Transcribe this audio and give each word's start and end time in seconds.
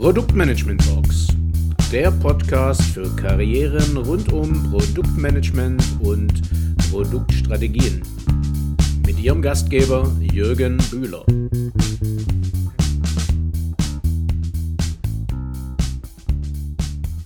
Produktmanagement 0.00 0.82
Talks, 0.82 1.26
der 1.92 2.10
Podcast 2.10 2.80
für 2.80 3.14
Karrieren 3.16 3.98
rund 3.98 4.32
um 4.32 4.70
Produktmanagement 4.70 5.84
und 6.00 6.32
Produktstrategien. 6.90 8.00
Mit 9.04 9.20
Ihrem 9.20 9.42
Gastgeber 9.42 10.10
Jürgen 10.32 10.78
Bühler. 10.90 11.22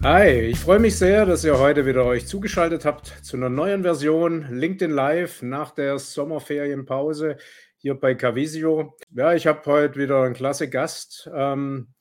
Hi, 0.02 0.30
ich 0.30 0.58
freue 0.58 0.80
mich 0.80 0.98
sehr, 0.98 1.26
dass 1.26 1.44
ihr 1.44 1.56
heute 1.56 1.86
wieder 1.86 2.04
euch 2.04 2.26
zugeschaltet 2.26 2.84
habt 2.84 3.06
zu 3.22 3.36
einer 3.36 3.50
neuen 3.50 3.82
Version 3.84 4.48
LinkedIn 4.50 4.90
Live 4.90 5.42
nach 5.42 5.70
der 5.70 6.00
Sommerferienpause 6.00 7.36
hier 7.84 7.94
bei 7.94 8.14
Cavisio. 8.14 8.96
Ja, 9.14 9.32
ich 9.34 9.46
habe 9.46 9.60
heute 9.66 10.00
wieder 10.00 10.22
einen 10.22 10.34
klasse 10.34 10.68
Gast 10.68 11.30
ähm, 11.32 11.93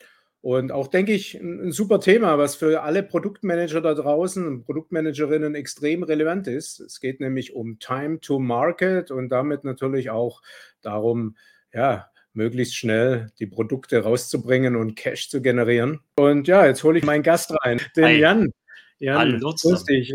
und 0.44 0.74
auch, 0.74 0.88
denke 0.88 1.14
ich, 1.14 1.36
ein, 1.36 1.68
ein, 1.68 1.72
super 1.72 2.02
Thema, 2.02 2.38
was 2.38 2.58
für 2.58 2.84
alle 2.84 3.02
Produktmanager 3.02 3.80
da 3.80 3.94
draußen 3.94 4.46
und 4.46 4.66
Produktmanagerinnen 4.66 5.56
extrem 5.56 6.04
relevant 6.04 6.50
ist. 6.50 6.82
Es 6.82 7.00
geht 7.00 7.22
nämlich 7.22 7.56
um 7.56 7.80
Time 7.80 8.20
to 8.20 8.40
Market 8.40 9.10
und 9.10 9.30
damit 9.30 9.64
natürlich 9.64 10.10
auch 10.10 10.42
darum, 10.82 11.38
ja, 11.74 12.10
möglichst 12.34 12.76
schnell 12.76 13.32
die 13.40 13.48
Produkte 13.48 14.04
rauszubringen 14.04 14.76
und 14.76 14.96
Cash 14.96 15.30
zu 15.30 15.42
generieren. 15.42 16.02
Und 16.18 16.50
ja, 16.50 16.66
jetzt 16.66 16.84
hole 16.84 17.00
ich 17.00 17.06
meinen 17.06 17.24
Gast 17.24 17.54
rein, 17.64 17.80
den 17.96 18.04
Hi. 18.04 18.20
Jan. 18.20 18.54
Jan, 19.00 19.18
Hallo, 19.18 19.54
grüß 19.54 19.86
dich. 19.86 20.14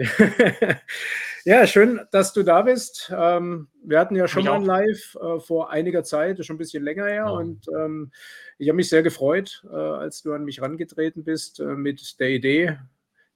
ja, 1.44 1.66
schön, 1.66 2.00
dass 2.10 2.34
du 2.34 2.42
da 2.42 2.62
bist. 2.62 3.10
Ähm, 3.16 3.68
wir 3.82 3.98
hatten 3.98 4.14
ja 4.14 4.28
schon 4.28 4.44
mal 4.44 4.56
ein 4.56 4.64
Live 4.64 5.16
äh, 5.16 5.40
vor 5.40 5.70
einiger 5.70 6.04
Zeit, 6.04 6.44
schon 6.44 6.56
ein 6.56 6.58
bisschen 6.58 6.84
länger 6.84 7.06
her. 7.06 7.14
Ja. 7.14 7.30
Und 7.30 7.66
ähm, 7.68 8.12
ich 8.58 8.68
habe 8.68 8.76
mich 8.76 8.88
sehr 8.88 9.02
gefreut, 9.02 9.64
äh, 9.70 9.76
als 9.76 10.22
du 10.22 10.32
an 10.32 10.44
mich 10.44 10.60
rangetreten 10.60 11.24
bist 11.24 11.60
äh, 11.60 11.64
mit 11.64 12.20
der 12.20 12.30
Idee 12.30 12.78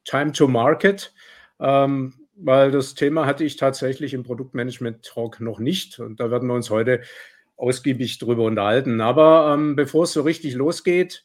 Time 0.04 0.32
to 0.32 0.48
Market. 0.48 1.12
Ähm, 1.60 2.14
weil 2.34 2.70
das 2.70 2.94
Thema 2.94 3.26
hatte 3.26 3.44
ich 3.44 3.56
tatsächlich 3.56 4.14
im 4.14 4.24
Produktmanagement 4.24 5.04
Talk 5.04 5.40
noch 5.40 5.58
nicht. 5.58 6.00
Und 6.00 6.18
da 6.18 6.30
werden 6.30 6.48
wir 6.48 6.54
uns 6.54 6.70
heute 6.70 7.02
ausgiebig 7.56 8.18
drüber 8.18 8.44
unterhalten. 8.44 9.00
Aber 9.00 9.52
ähm, 9.54 9.76
bevor 9.76 10.04
es 10.04 10.12
so 10.12 10.22
richtig 10.22 10.54
losgeht, 10.54 11.24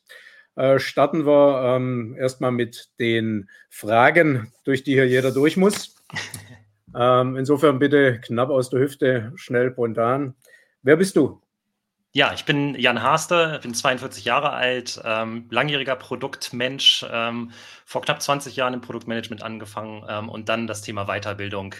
äh, 0.56 0.80
starten 0.80 1.26
wir 1.26 1.76
ähm, 1.76 2.16
erstmal 2.20 2.52
mit 2.52 2.90
den 3.00 3.50
Fragen, 3.70 4.52
durch 4.64 4.84
die 4.84 4.94
hier 4.94 5.08
jeder 5.08 5.32
durch 5.32 5.58
muss. 5.58 5.96
ähm, 6.96 7.36
insofern 7.38 7.80
bitte 7.80 8.20
knapp 8.22 8.50
aus 8.50 8.70
der 8.70 8.82
Hüfte, 8.82 9.32
schnell, 9.36 9.72
spontan. 9.72 10.36
Wer 10.84 10.98
bist 10.98 11.16
du? 11.16 11.42
Ja, 12.18 12.34
ich 12.34 12.46
bin 12.46 12.74
Jan 12.74 13.04
Haster, 13.04 13.60
bin 13.60 13.76
42 13.76 14.26
Jahre 14.26 14.50
alt, 14.50 15.00
ähm, 15.06 15.46
langjähriger 15.52 15.96
Produktmensch, 15.96 17.06
ähm, 17.12 17.52
vor 17.86 18.02
knapp 18.02 18.24
20 18.24 18.56
Jahren 18.56 18.74
im 18.74 18.82
Produktmanagement 18.82 19.44
angefangen 19.44 20.04
ähm, 20.10 20.28
und 20.28 20.50
dann 20.50 20.66
das 20.66 20.82
Thema 20.82 21.06
Weiterbildung 21.06 21.76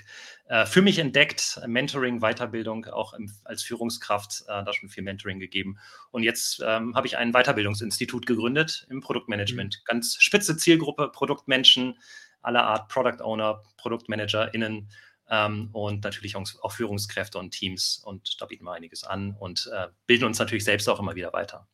äh, 0.46 0.68
für 0.68 0.84
mich 0.84 1.00
entdeckt, 1.00 1.60
Mentoring, 1.66 2.20
Weiterbildung, 2.20 2.86
auch 2.86 3.14
im, 3.14 3.32
als 3.46 3.64
Führungskraft 3.64 4.44
äh, 4.48 4.64
da 4.64 4.74
schon 4.74 4.90
viel 4.90 5.02
Mentoring 5.02 5.40
gegeben. 5.40 5.80
Und 6.12 6.22
jetzt 6.22 6.64
ähm, 6.64 6.94
habe 6.96 7.08
ich 7.08 7.18
ein 7.18 7.32
Weiterbildungsinstitut 7.32 8.28
gegründet 8.28 8.86
im 8.92 9.02
Produktmanagement. 9.02 9.80
Mhm. 9.80 9.86
Ganz 9.86 10.18
spitze 10.20 10.56
Zielgruppe, 10.56 11.10
Produktmenschen 11.12 11.98
aller 12.44 12.64
Art, 12.64 12.90
Product 12.90 13.24
Owner, 13.24 13.64
ProduktmanagerInnen 13.78 14.88
ähm, 15.30 15.70
und 15.74 16.04
natürlich 16.04 16.36
auch, 16.36 16.72
Führungskräfte 16.72 17.38
und 17.38 17.52
Teams. 17.52 18.02
Und 18.04 18.42
da 18.42 18.46
bieten 18.46 18.66
wir 18.66 18.74
einiges 18.74 19.04
an 19.04 19.36
und 19.40 19.70
äh, 19.74 19.88
bilden 20.06 20.26
uns 20.26 20.40
natürlich 20.40 20.64
selbst 20.64 20.88
auch 20.90 21.00
immer 21.00 21.16
wieder 21.16 21.34
weiter. 21.34 21.68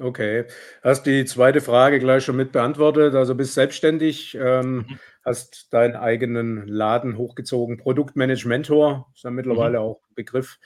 Okay, 0.00 0.44
hast 0.82 1.06
die 1.06 1.24
zweite 1.24 1.60
Frage 1.60 1.98
gleich 1.98 2.24
schon 2.24 2.36
mit 2.36 2.52
beantwortet. 2.52 3.14
Also 3.14 3.34
bist 3.34 3.54
selbstständig, 3.54 4.36
ähm, 4.36 4.76
mhm. 4.76 4.98
hast 5.24 5.72
deinen 5.72 5.96
eigenen 5.96 6.68
Laden 6.68 7.16
hochgezogen, 7.16 7.78
Produktmanagement-Mentor, 7.78 9.10
ist 9.14 9.24
ja 9.24 9.30
mittlerweile 9.30 9.78
mhm. 9.78 9.84
auch 9.84 10.00
Begriff 10.14 10.58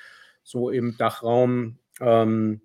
so 0.42 0.70
im 0.70 0.96
Dachraum. 0.98 1.78
Ähm, 2.00 2.60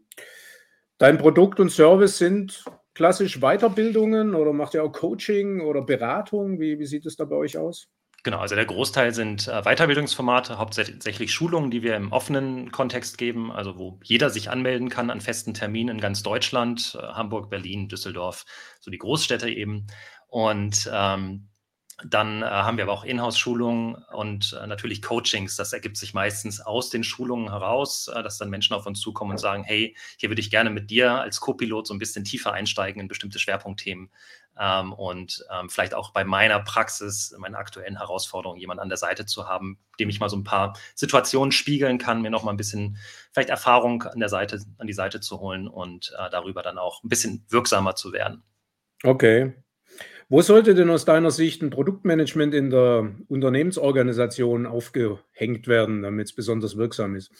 dein 0.97 1.17
Produkt 1.17 1.59
und 1.59 1.69
Service 1.69 2.17
sind 2.17 2.65
klassisch 2.93 3.39
Weiterbildungen 3.39 4.35
oder 4.35 4.51
macht 4.51 4.73
ihr 4.73 4.83
auch 4.83 4.91
Coaching 4.91 5.61
oder 5.61 5.81
Beratung? 5.81 6.59
Wie, 6.59 6.79
wie 6.79 6.85
sieht 6.85 7.05
es 7.05 7.15
da 7.15 7.25
bei 7.25 7.35
euch 7.35 7.57
aus? 7.57 7.87
Genau, 8.27 8.39
also 8.39 8.55
der 8.55 8.65
Großteil 8.65 9.13
sind 9.13 9.47
äh, 9.47 9.61
Weiterbildungsformate, 9.61 10.57
hauptsächlich 10.57 11.31
Schulungen, 11.31 11.71
die 11.71 11.81
wir 11.81 11.95
im 11.95 12.11
offenen 12.11 12.73
Kontext 12.73 13.17
geben, 13.17 13.53
also 13.53 13.77
wo 13.77 14.01
jeder 14.03 14.29
sich 14.29 14.49
anmelden 14.49 14.89
kann 14.89 15.09
an 15.09 15.21
festen 15.21 15.53
Terminen 15.53 15.95
in 15.95 16.01
ganz 16.01 16.23
Deutschland, 16.23 16.99
äh, 17.01 17.05
Hamburg, 17.05 17.49
Berlin, 17.49 17.87
Düsseldorf, 17.87 18.43
so 18.81 18.91
die 18.91 18.97
Großstädte 18.97 19.49
eben. 19.49 19.87
Und 20.27 20.91
ähm, 20.91 21.47
dann 22.05 22.43
äh, 22.43 22.45
haben 22.45 22.75
wir 22.75 22.83
aber 22.83 22.91
auch 22.91 23.05
Inhouse-Schulungen 23.05 23.95
und 24.13 24.59
äh, 24.61 24.67
natürlich 24.67 25.01
Coachings. 25.01 25.55
Das 25.55 25.71
ergibt 25.71 25.95
sich 25.95 26.13
meistens 26.13 26.59
aus 26.59 26.89
den 26.89 27.05
Schulungen 27.05 27.49
heraus, 27.49 28.09
äh, 28.09 28.21
dass 28.23 28.37
dann 28.37 28.49
Menschen 28.49 28.75
auf 28.75 28.85
uns 28.85 28.99
zukommen 28.99 29.31
und 29.31 29.37
sagen, 29.37 29.63
hey, 29.63 29.95
hier 30.17 30.29
würde 30.29 30.41
ich 30.41 30.51
gerne 30.51 30.69
mit 30.69 30.91
dir 30.91 31.13
als 31.13 31.39
Co-Pilot 31.39 31.87
so 31.87 31.93
ein 31.93 31.99
bisschen 31.99 32.25
tiefer 32.25 32.51
einsteigen 32.51 33.01
in 33.01 33.07
bestimmte 33.07 33.39
Schwerpunktthemen 33.39 34.11
ähm, 34.59 34.93
und 34.93 35.45
ähm, 35.51 35.69
vielleicht 35.69 35.93
auch 35.93 36.11
bei 36.11 36.23
meiner 36.23 36.59
Praxis, 36.59 37.35
meiner 37.37 37.57
aktuellen 37.57 37.97
Herausforderung, 37.97 38.57
jemand 38.57 38.79
an 38.79 38.89
der 38.89 38.97
Seite 38.97 39.25
zu 39.25 39.47
haben, 39.47 39.79
dem 39.99 40.09
ich 40.09 40.19
mal 40.19 40.29
so 40.29 40.37
ein 40.37 40.43
paar 40.43 40.77
Situationen 40.95 41.51
spiegeln 41.51 41.97
kann, 41.97 42.21
mir 42.21 42.29
noch 42.29 42.43
mal 42.43 42.51
ein 42.51 42.57
bisschen 42.57 42.97
vielleicht 43.31 43.49
Erfahrung 43.49 44.03
an 44.03 44.19
der 44.19 44.29
Seite, 44.29 44.59
an 44.77 44.87
die 44.87 44.93
Seite 44.93 45.19
zu 45.19 45.39
holen 45.39 45.67
und 45.67 46.13
äh, 46.17 46.29
darüber 46.29 46.61
dann 46.61 46.77
auch 46.77 47.03
ein 47.03 47.09
bisschen 47.09 47.45
wirksamer 47.49 47.95
zu 47.95 48.13
werden. 48.13 48.43
Okay, 49.03 49.53
wo 50.29 50.41
sollte 50.41 50.75
denn 50.75 50.89
aus 50.89 51.05
deiner 51.05 51.31
Sicht 51.31 51.61
ein 51.61 51.69
Produktmanagement 51.69 52.53
in 52.53 52.69
der 52.69 53.15
Unternehmensorganisation 53.29 54.65
aufgehängt 54.65 55.67
werden, 55.67 56.01
damit 56.01 56.27
es 56.27 56.35
besonders 56.35 56.75
wirksam 56.75 57.15
ist? 57.15 57.31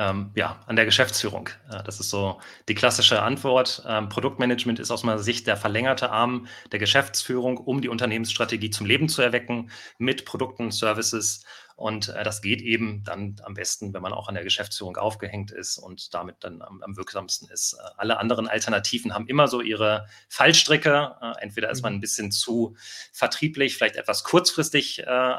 Ähm, 0.00 0.30
ja, 0.34 0.58
an 0.66 0.76
der 0.76 0.86
Geschäftsführung. 0.86 1.50
Ja, 1.70 1.82
das 1.82 2.00
ist 2.00 2.08
so 2.08 2.40
die 2.68 2.74
klassische 2.74 3.20
Antwort. 3.20 3.82
Ähm, 3.86 4.08
Produktmanagement 4.08 4.78
ist 4.78 4.90
aus 4.90 5.02
meiner 5.02 5.18
Sicht 5.18 5.46
der 5.46 5.58
verlängerte 5.58 6.10
Arm 6.10 6.46
der 6.72 6.78
Geschäftsführung, 6.78 7.58
um 7.58 7.82
die 7.82 7.90
Unternehmensstrategie 7.90 8.70
zum 8.70 8.86
Leben 8.86 9.10
zu 9.10 9.20
erwecken 9.20 9.70
mit 9.98 10.24
Produkten 10.24 10.64
und 10.64 10.72
Services 10.72 11.44
und 11.80 12.10
äh, 12.10 12.24
das 12.24 12.42
geht 12.42 12.60
eben 12.60 13.04
dann 13.04 13.36
am 13.42 13.54
besten, 13.54 13.94
wenn 13.94 14.02
man 14.02 14.12
auch 14.12 14.28
an 14.28 14.34
der 14.34 14.44
Geschäftsführung 14.44 14.98
aufgehängt 14.98 15.50
ist 15.50 15.78
und 15.78 16.12
damit 16.12 16.36
dann 16.40 16.60
am, 16.60 16.82
am 16.82 16.94
wirksamsten 16.94 17.48
ist. 17.48 17.72
Äh, 17.72 17.90
alle 17.96 18.18
anderen 18.18 18.48
Alternativen 18.48 19.14
haben 19.14 19.26
immer 19.26 19.48
so 19.48 19.62
ihre 19.62 20.06
Fallstricke. 20.28 21.16
Äh, 21.22 21.42
entweder 21.42 21.70
ist 21.70 21.80
man 21.80 21.94
mhm. 21.94 21.96
ein 21.96 22.00
bisschen 22.02 22.32
zu 22.32 22.76
vertrieblich, 23.12 23.76
vielleicht 23.76 23.96
etwas 23.96 24.24
kurzfristig, 24.24 24.98
äh, 24.98 25.36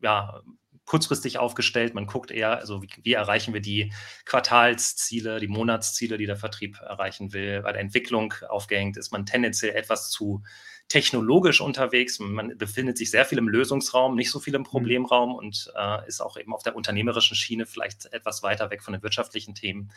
ja, 0.00 0.42
kurzfristig 0.84 1.38
aufgestellt. 1.38 1.94
Man 1.94 2.06
guckt 2.06 2.30
eher, 2.30 2.58
also 2.58 2.82
wie, 2.82 2.88
wie, 3.02 3.12
erreichen 3.14 3.54
wir 3.54 3.60
die 3.60 3.92
Quartalsziele, 4.24 5.40
die 5.40 5.48
Monatsziele, 5.48 6.18
die 6.18 6.26
der 6.26 6.36
Vertrieb 6.36 6.78
erreichen 6.80 7.32
will. 7.32 7.62
Bei 7.62 7.72
der 7.72 7.80
Entwicklung 7.80 8.34
aufgehängt 8.48 8.96
ist 8.96 9.12
man 9.12 9.26
tendenziell 9.26 9.74
etwas 9.74 10.10
zu 10.10 10.42
technologisch 10.88 11.60
unterwegs. 11.60 12.18
Man 12.20 12.56
befindet 12.58 12.98
sich 12.98 13.10
sehr 13.10 13.24
viel 13.24 13.38
im 13.38 13.48
Lösungsraum, 13.48 14.14
nicht 14.14 14.30
so 14.30 14.38
viel 14.38 14.54
im 14.54 14.62
mhm. 14.62 14.66
Problemraum 14.66 15.34
und 15.34 15.72
äh, 15.76 16.06
ist 16.06 16.20
auch 16.20 16.36
eben 16.36 16.54
auf 16.54 16.62
der 16.62 16.76
unternehmerischen 16.76 17.36
Schiene 17.36 17.66
vielleicht 17.66 18.12
etwas 18.12 18.42
weiter 18.42 18.70
weg 18.70 18.82
von 18.82 18.92
den 18.92 19.02
wirtschaftlichen 19.02 19.54
Themen. 19.54 19.90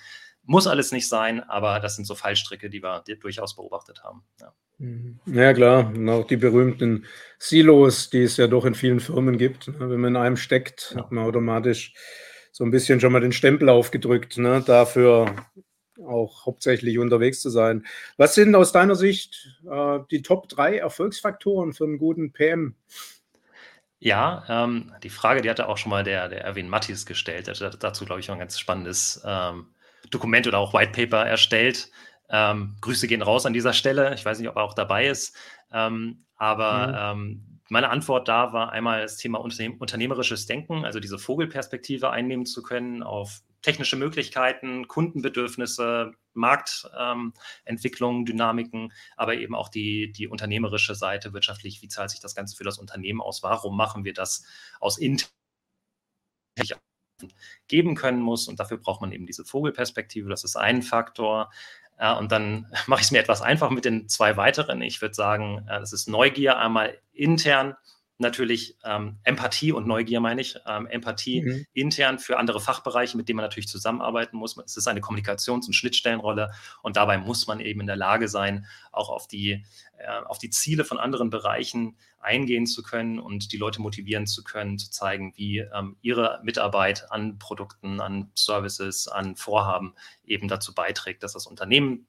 Muss 0.44 0.68
alles 0.68 0.92
nicht 0.92 1.08
sein, 1.08 1.44
aber 1.44 1.80
das 1.80 1.96
sind 1.96 2.06
so 2.06 2.16
Fallstricke, 2.16 2.70
die 2.70 2.82
wir 2.82 3.04
durchaus 3.20 3.56
beobachtet 3.56 4.04
haben. 4.04 4.24
Ja. 4.40 4.54
Mhm. 4.78 5.20
Ja, 5.26 5.54
klar. 5.54 5.88
Und 5.88 6.08
auch 6.10 6.26
die 6.26 6.38
berühmten 6.38 7.06
Silos, 7.40 8.10
die 8.10 8.24
es 8.24 8.38
ja 8.38 8.48
doch 8.48 8.66
in 8.66 8.76
vielen 8.76 9.00
Firmen 9.00 9.38
gibt. 9.38 9.68
Ne? 9.68 9.90
Wenn 9.90 10.00
man 10.00 10.16
in 10.16 10.22
einem 10.22 10.38
steckt, 10.38 10.96
hat 10.96 11.12
man 11.12 11.26
automatisch 11.26 11.94
so 12.52 12.64
ein 12.64 12.72
bisschen 12.72 13.00
schon 13.00 13.12
mal 13.12 13.22
den 13.22 13.34
Stempel 13.34 13.70
aufgedrückt. 13.70 14.38
Ne? 14.38 14.64
Dafür 14.66 15.36
auch 16.06 16.46
hauptsächlich 16.46 16.98
unterwegs 17.00 17.42
zu 17.42 17.50
sein. 17.50 17.86
Was 18.18 18.36
sind 18.36 18.56
aus 18.56 18.72
deiner 18.72 18.96
Sicht 18.96 19.60
äh, 19.70 20.00
die 20.12 20.22
Top 20.22 20.50
3 20.50 20.78
Erfolgsfaktoren 20.78 21.74
für 21.74 21.86
einen 21.86 21.98
guten 21.98 22.32
PM? 22.32 22.76
Ja, 24.00 24.44
ähm, 24.48 24.94
die 25.02 25.10
Frage, 25.10 25.42
die 25.42 25.50
hatte 25.50 25.68
auch 25.68 25.78
schon 25.78 25.90
mal 25.90 26.04
der, 26.04 26.30
der 26.30 26.44
Erwin 26.44 26.70
Mattis 26.70 27.06
gestellt. 27.06 27.48
Er 27.48 27.56
hat 27.56 27.84
dazu, 27.84 28.06
glaube 28.06 28.20
ich, 28.20 28.30
ein 28.30 28.40
ganz 28.40 28.60
spannendes 28.60 29.22
ähm, 29.26 29.68
Dokument 30.12 30.48
oder 30.48 30.60
auch 30.60 30.74
White 30.74 30.92
Paper 30.92 31.26
erstellt. 31.26 31.90
Ähm, 32.30 32.76
Grüße 32.82 33.08
gehen 33.08 33.22
raus 33.22 33.46
an 33.46 33.54
dieser 33.54 33.74
Stelle. 33.74 34.14
Ich 34.14 34.24
weiß 34.24 34.40
nicht, 34.40 34.50
ob 34.50 34.58
er 34.58 34.64
auch 34.64 34.76
dabei 34.76 35.08
ist. 35.08 35.36
Ähm, 35.72 36.26
aber 36.36 37.16
mhm. 37.16 37.22
Ähm, 37.22 37.58
meine 37.70 37.90
Antwort 37.90 38.28
da 38.28 38.54
war 38.54 38.72
einmal 38.72 39.02
das 39.02 39.18
Thema 39.18 39.40
unternehmerisches 39.40 40.46
Denken, 40.46 40.86
also 40.86 41.00
diese 41.00 41.20
Vogelperspektive 41.20 42.12
einnehmen 42.12 42.46
zu 42.46 42.64
können 42.64 43.04
auf 43.04 43.42
technische 43.68 43.98
Möglichkeiten, 43.98 44.88
Kundenbedürfnisse, 44.88 46.14
Marktentwicklungen, 46.34 48.20
ähm, 48.22 48.26
Dynamiken, 48.26 48.94
aber 49.18 49.36
eben 49.36 49.54
auch 49.56 49.68
die, 49.68 50.14
die 50.14 50.30
unternehmerische 50.30 50.96
Seite 50.96 51.34
wirtschaftlich. 51.34 51.82
Wie 51.82 51.90
zahlt 51.90 52.10
sich 52.12 52.22
das 52.22 52.34
Ganze 52.34 52.56
für 52.56 52.64
das 52.64 52.78
Unternehmen 52.78 53.20
aus? 53.20 53.44
Warum 53.44 53.76
machen 53.76 54.06
wir 54.06 54.14
das 54.14 54.46
aus 54.80 54.98
intern 54.98 55.30
geben 57.68 57.96
können 57.96 58.22
muss? 58.22 58.48
Und 58.48 58.62
dafür 58.62 58.78
braucht 58.78 59.02
man 59.02 59.12
eben 59.12 59.26
diese 59.26 59.44
Vogelperspektive. 59.44 60.30
Das 60.30 60.46
ist 60.46 60.56
ein 60.56 60.82
Faktor. 60.82 61.52
Und 62.20 62.32
dann 62.32 62.72
mache 62.86 63.02
ich 63.02 63.08
es 63.08 63.12
mir 63.12 63.20
etwas 63.20 63.42
einfach 63.42 63.70
mit 63.70 63.84
den 63.84 64.08
zwei 64.08 64.38
weiteren. 64.38 64.82
Ich 64.82 65.02
würde 65.02 65.16
sagen, 65.16 65.66
das 65.68 65.92
ist 65.92 66.08
Neugier 66.08 66.58
einmal 66.58 66.98
intern 67.12 67.76
natürlich 68.20 68.78
ähm, 68.84 69.18
Empathie 69.24 69.72
und 69.72 69.88
Neugier, 69.88 70.20
meine 70.20 70.42
ich. 70.42 70.58
Ähm, 70.66 70.88
Empathie 70.88 71.42
mhm. 71.42 71.66
intern 71.74 72.20
für 72.20 72.38
andere 72.38 72.60
Fachbereiche, 72.60 73.16
mit 73.16 73.30
denen 73.30 73.38
man 73.38 73.46
natürlich 73.46 73.68
zusammenarbeiten 73.68 74.38
muss. 74.38 74.58
Es 74.58 74.78
ist 74.78 74.88
eine 74.88 75.02
Kommunikations- 75.02 75.68
und 75.68 75.74
Schnittstellenrolle 75.74 76.52
und 76.82 76.98
dabei 76.98 77.18
muss 77.18 77.48
man 77.48 77.60
eben 77.60 77.82
in 77.82 77.88
der 77.88 77.96
Lage 77.96 78.28
sein, 78.28 78.66
auch 78.92 79.10
auf 79.10 79.28
die, 79.28 79.66
äh, 79.98 80.24
auf 80.26 80.40
die 80.40 80.50
Ziele 80.50 80.84
von 80.84 80.98
anderen 80.98 81.30
Bereichen 81.30 81.98
eingehen 82.20 82.66
zu 82.66 82.82
können 82.82 83.20
und 83.20 83.52
die 83.52 83.58
Leute 83.58 83.82
motivieren 83.82 84.26
zu 84.26 84.44
können, 84.44 84.80
zu 84.80 84.90
zeigen, 84.90 85.34
wie 85.36 85.60
ähm, 85.60 85.98
ihre 86.02 86.40
Mitarbeit 86.44 87.12
an 87.12 87.38
Produkten, 87.38 88.02
an 88.02 88.32
Services, 88.36 89.08
an 89.08 89.36
Vorhaben 89.36 89.94
eben 90.26 90.48
dazu 90.48 90.74
beiträgt, 90.74 91.22
dass 91.22 91.34
das 91.34 91.46
Unternehmen 91.46 92.08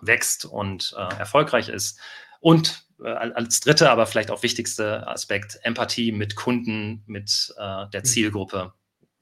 wächst 0.00 0.44
und 0.44 0.94
äh, 0.96 1.18
erfolgreich 1.18 1.68
ist. 1.68 2.00
Und 2.40 2.87
als 3.02 3.60
dritter, 3.60 3.90
aber 3.90 4.06
vielleicht 4.06 4.30
auch 4.30 4.42
wichtigste 4.42 5.06
Aspekt, 5.06 5.58
Empathie 5.62 6.12
mit 6.12 6.36
Kunden, 6.36 7.02
mit 7.06 7.54
äh, 7.56 7.88
der 7.90 8.00
mhm. 8.00 8.04
Zielgruppe. 8.04 8.72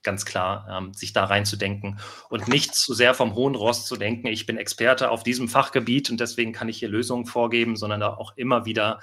Ganz 0.02 0.24
klar, 0.24 0.68
ähm, 0.70 0.94
sich 0.94 1.12
da 1.12 1.24
reinzudenken 1.24 1.98
und 2.28 2.46
nicht 2.46 2.74
zu 2.76 2.94
sehr 2.94 3.12
vom 3.12 3.34
hohen 3.34 3.56
Rost 3.56 3.86
zu 3.86 3.96
denken, 3.96 4.28
ich 4.28 4.46
bin 4.46 4.56
Experte 4.56 5.10
auf 5.10 5.24
diesem 5.24 5.48
Fachgebiet 5.48 6.10
und 6.10 6.20
deswegen 6.20 6.52
kann 6.52 6.68
ich 6.68 6.78
hier 6.78 6.88
Lösungen 6.88 7.26
vorgeben, 7.26 7.76
sondern 7.76 8.00
da 8.00 8.14
auch 8.14 8.36
immer 8.36 8.66
wieder 8.66 9.00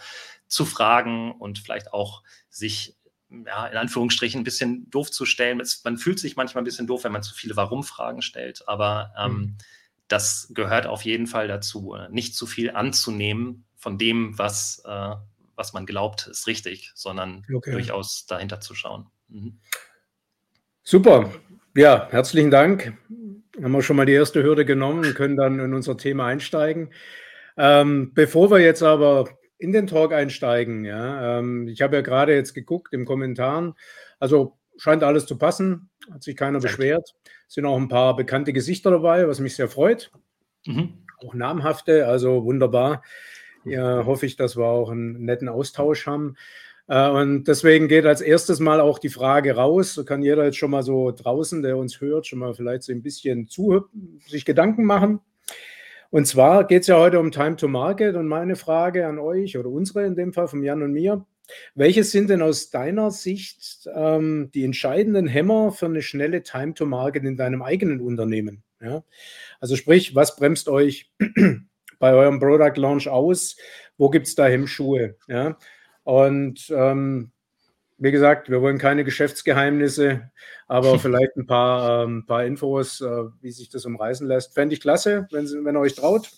zu 0.47 0.65
fragen 0.65 1.33
und 1.33 1.59
vielleicht 1.59 1.91
auch 1.93 2.23
sich 2.49 2.95
ja, 3.45 3.67
in 3.67 3.77
Anführungsstrichen 3.77 4.41
ein 4.41 4.45
bisschen 4.45 4.89
doof 4.89 5.11
zu 5.11 5.25
stellen. 5.25 5.61
man 5.83 5.97
fühlt 5.97 6.19
sich 6.19 6.35
manchmal 6.35 6.61
ein 6.61 6.65
bisschen 6.65 6.87
doof, 6.87 7.03
wenn 7.03 7.11
man 7.11 7.23
zu 7.23 7.33
viele 7.33 7.55
Warum-Fragen 7.55 8.21
stellt, 8.21 8.67
aber 8.67 9.11
ähm, 9.17 9.33
mhm. 9.33 9.57
das 10.07 10.51
gehört 10.53 10.87
auf 10.87 11.03
jeden 11.03 11.27
Fall 11.27 11.47
dazu, 11.47 11.97
nicht 12.11 12.35
zu 12.35 12.45
viel 12.45 12.71
anzunehmen, 12.71 13.65
von 13.83 13.97
dem, 13.97 14.37
was, 14.39 14.81
äh, 14.85 15.15
was 15.55 15.73
man 15.73 15.85
glaubt, 15.85 16.27
ist 16.27 16.47
richtig, 16.47 16.93
sondern 16.95 17.45
okay. 17.53 17.71
durchaus 17.71 18.25
dahinter 18.25 18.61
zu 18.61 18.73
schauen. 18.73 19.07
Mhm. 19.27 19.59
Super. 20.83 21.29
Ja, 21.75 22.07
herzlichen 22.09 22.49
Dank. 22.49 22.93
Haben 23.61 23.71
wir 23.71 23.83
schon 23.83 23.97
mal 23.97 24.05
die 24.05 24.13
erste 24.13 24.41
Hürde 24.41 24.65
genommen 24.65 25.05
und 25.05 25.15
können 25.15 25.35
dann 25.35 25.59
in 25.59 25.73
unser 25.73 25.97
Thema 25.97 26.27
einsteigen. 26.27 26.93
Ähm, 27.57 28.13
bevor 28.13 28.49
wir 28.49 28.59
jetzt 28.59 28.81
aber 28.83 29.27
in 29.57 29.73
den 29.73 29.85
Talk 29.85 30.13
einsteigen, 30.13 30.85
ja, 30.85 31.39
ähm, 31.39 31.67
ich 31.67 31.81
habe 31.81 31.97
ja 31.97 32.01
gerade 32.01 32.33
jetzt 32.33 32.53
geguckt 32.53 32.93
im 32.93 33.05
Kommentaren, 33.05 33.73
also 34.17 34.57
scheint 34.77 35.03
alles 35.03 35.25
zu 35.25 35.37
passen, 35.37 35.89
hat 36.11 36.23
sich 36.23 36.37
keiner 36.37 36.59
beschwert. 36.59 37.15
Es 37.47 37.55
sind 37.55 37.65
auch 37.65 37.77
ein 37.77 37.89
paar 37.89 38.15
bekannte 38.15 38.53
Gesichter 38.53 38.91
dabei, 38.91 39.27
was 39.27 39.39
mich 39.39 39.55
sehr 39.55 39.67
freut. 39.67 40.09
Mhm. 40.65 41.05
Auch 41.17 41.33
namhafte, 41.33 42.07
also 42.07 42.45
wunderbar 42.45 43.03
ja, 43.65 44.05
hoffe 44.05 44.25
ich, 44.25 44.35
dass 44.35 44.57
wir 44.57 44.65
auch 44.65 44.89
einen 44.89 45.25
netten 45.25 45.49
Austausch 45.49 46.05
haben. 46.07 46.35
Äh, 46.87 47.09
und 47.09 47.45
deswegen 47.45 47.87
geht 47.87 48.05
als 48.05 48.21
erstes 48.21 48.59
mal 48.59 48.81
auch 48.81 48.99
die 48.99 49.09
Frage 49.09 49.55
raus. 49.55 49.93
So 49.93 50.05
kann 50.05 50.21
jeder 50.21 50.45
jetzt 50.45 50.57
schon 50.57 50.71
mal 50.71 50.83
so 50.83 51.11
draußen, 51.11 51.61
der 51.61 51.77
uns 51.77 52.01
hört, 52.01 52.27
schon 52.27 52.39
mal 52.39 52.53
vielleicht 52.53 52.83
so 52.83 52.91
ein 52.91 53.01
bisschen 53.01 53.47
zu, 53.47 53.85
sich 54.27 54.45
Gedanken 54.45 54.85
machen. 54.85 55.19
Und 56.09 56.27
zwar 56.27 56.67
geht 56.67 56.81
es 56.81 56.87
ja 56.87 56.99
heute 56.99 57.19
um 57.19 57.31
Time 57.31 57.55
to 57.55 57.67
Market 57.67 58.15
und 58.15 58.27
meine 58.27 58.55
Frage 58.55 59.07
an 59.07 59.17
euch 59.17 59.57
oder 59.57 59.69
unsere 59.69 60.05
in 60.05 60.15
dem 60.15 60.31
Fall 60.31 60.47
von 60.47 60.61
Jan 60.61 60.83
und 60.83 60.93
mir. 60.93 61.25
Welches 61.75 62.11
sind 62.11 62.29
denn 62.29 62.41
aus 62.41 62.69
deiner 62.69 63.11
Sicht 63.11 63.89
ähm, 63.93 64.49
die 64.53 64.63
entscheidenden 64.63 65.27
Hämmer 65.27 65.71
für 65.71 65.87
eine 65.87 66.01
schnelle 66.01 66.43
Time 66.43 66.73
to 66.73 66.85
Market 66.85 67.23
in 67.23 67.35
deinem 67.35 67.61
eigenen 67.61 67.99
Unternehmen? 67.99 68.63
Ja? 68.79 69.03
Also 69.59 69.75
sprich, 69.75 70.15
was 70.15 70.35
bremst 70.35 70.69
euch 70.69 71.11
bei 71.99 72.13
eurem 72.13 72.39
Product 72.39 72.79
Launch 72.79 73.07
aus? 73.07 73.55
Wo 73.97 74.09
gibt 74.09 74.27
es 74.27 74.35
da 74.35 74.47
Hemmschuhe? 74.47 75.15
Ja? 75.27 75.57
Und 76.03 76.69
ähm, 76.69 77.31
wie 77.97 78.11
gesagt, 78.11 78.49
wir 78.49 78.61
wollen 78.61 78.77
keine 78.77 79.03
Geschäftsgeheimnisse, 79.03 80.29
aber 80.67 80.99
vielleicht 80.99 81.35
ein 81.37 81.45
paar, 81.45 82.03
ähm, 82.03 82.25
paar 82.25 82.45
Infos, 82.45 83.01
äh, 83.01 83.23
wie 83.41 83.51
sich 83.51 83.69
das 83.69 83.85
umreißen 83.85 84.27
lässt. 84.27 84.53
Fände 84.53 84.73
ich 84.73 84.81
klasse, 84.81 85.27
wenn, 85.31 85.45
wenn 85.63 85.75
ihr 85.75 85.79
euch 85.79 85.95
traut, 85.95 86.29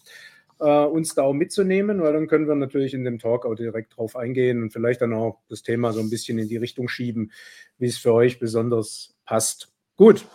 äh, 0.59 0.85
uns 0.85 1.15
da 1.15 1.23
auch 1.23 1.33
mitzunehmen, 1.33 2.01
weil 2.01 2.13
dann 2.13 2.27
können 2.27 2.47
wir 2.47 2.55
natürlich 2.55 2.93
in 2.93 3.03
dem 3.03 3.19
Talk 3.19 3.45
auch 3.45 3.55
direkt 3.55 3.97
drauf 3.97 4.15
eingehen 4.15 4.61
und 4.61 4.73
vielleicht 4.73 5.01
dann 5.01 5.13
auch 5.13 5.41
das 5.49 5.63
Thema 5.63 5.91
so 5.91 5.99
ein 5.99 6.09
bisschen 6.09 6.37
in 6.37 6.47
die 6.47 6.57
Richtung 6.57 6.87
schieben, 6.87 7.31
wie 7.77 7.87
es 7.87 7.97
für 7.97 8.13
euch 8.13 8.39
besonders 8.39 9.15
passt. 9.25 9.69
Gut, 9.95 10.25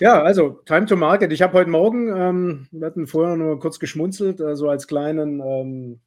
ja, 0.00 0.22
also 0.22 0.60
Time 0.64 0.86
to 0.86 0.96
Market. 0.96 1.32
Ich 1.32 1.42
habe 1.42 1.52
heute 1.52 1.70
Morgen, 1.70 2.08
ähm, 2.16 2.66
wir 2.70 2.86
hatten 2.86 3.06
vorher 3.06 3.36
nur 3.36 3.60
kurz 3.60 3.78
geschmunzelt, 3.78 4.40
also 4.40 4.68
als 4.68 4.86
kleinen 4.86 5.40
ähm, 5.40 6.00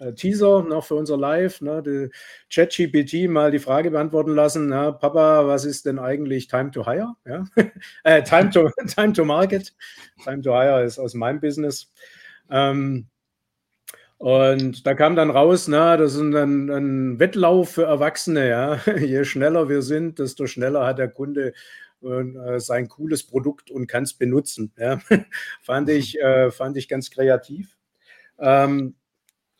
äh, 0.00 0.12
Teaser 0.12 0.62
noch 0.62 0.84
für 0.84 0.96
unser 0.96 1.16
Live, 1.16 1.60
ne, 1.60 2.10
ChatGPT 2.52 3.28
mal 3.28 3.50
die 3.50 3.58
Frage 3.58 3.90
beantworten 3.90 4.34
lassen, 4.34 4.68
na, 4.68 4.92
Papa, 4.92 5.46
was 5.46 5.64
ist 5.64 5.86
denn 5.86 5.98
eigentlich 5.98 6.48
Time 6.48 6.70
to 6.70 6.84
Hire? 6.84 7.14
Ja? 7.24 7.44
äh, 8.04 8.22
time, 8.22 8.50
to, 8.50 8.68
time 8.86 9.12
to 9.12 9.24
Market. 9.24 9.74
Time 10.24 10.42
to 10.42 10.52
Hire 10.52 10.84
ist 10.84 10.98
aus 10.98 11.14
meinem 11.14 11.40
Business. 11.40 11.92
Ähm, 12.50 13.06
und 14.18 14.86
da 14.86 14.94
kam 14.94 15.14
dann 15.14 15.30
raus, 15.30 15.68
na, 15.68 15.96
das 15.96 16.14
ist 16.14 16.20
ein, 16.20 16.70
ein 16.70 17.18
Wettlauf 17.18 17.70
für 17.70 17.84
Erwachsene. 17.84 18.48
Ja? 18.48 18.80
Je 18.98 19.24
schneller 19.24 19.68
wir 19.68 19.82
sind, 19.82 20.18
desto 20.18 20.46
schneller 20.46 20.86
hat 20.86 20.98
der 20.98 21.08
Kunde 21.08 21.52
äh, 22.02 22.60
sein 22.60 22.88
cooles 22.88 23.26
Produkt 23.26 23.70
und 23.70 23.86
kann 23.86 24.04
es 24.04 24.14
benutzen. 24.14 24.72
Ja. 24.76 25.00
fand, 25.62 25.88
ich, 25.88 26.20
äh, 26.20 26.50
fand 26.50 26.76
ich 26.76 26.88
ganz 26.88 27.10
kreativ. 27.10 27.76
Ähm, 28.38 28.94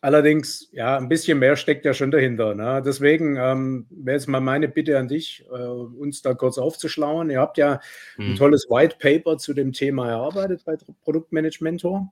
allerdings, 0.01 0.69
ja, 0.71 0.97
ein 0.97 1.09
bisschen 1.09 1.39
mehr 1.39 1.55
steckt 1.55 1.85
ja 1.85 1.93
schon 1.93 2.11
dahinter. 2.11 2.55
Ne? 2.55 2.81
Deswegen 2.85 3.37
ähm, 3.37 3.87
wäre 3.89 4.17
jetzt 4.17 4.27
mal 4.27 4.39
meine 4.39 4.67
Bitte 4.67 4.97
an 4.97 5.07
dich, 5.07 5.45
äh, 5.51 5.65
uns 5.65 6.21
da 6.21 6.33
kurz 6.33 6.57
aufzuschlauen. 6.57 7.29
Ihr 7.29 7.39
habt 7.39 7.57
ja 7.57 7.79
hm. 8.15 8.31
ein 8.31 8.35
tolles 8.35 8.67
White 8.69 8.97
Paper 8.99 9.37
zu 9.37 9.53
dem 9.53 9.73
Thema 9.73 10.09
erarbeitet 10.09 10.63
bei 10.65 10.77
Produktmanagement-Mentor. 11.03 12.11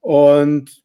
Und 0.00 0.84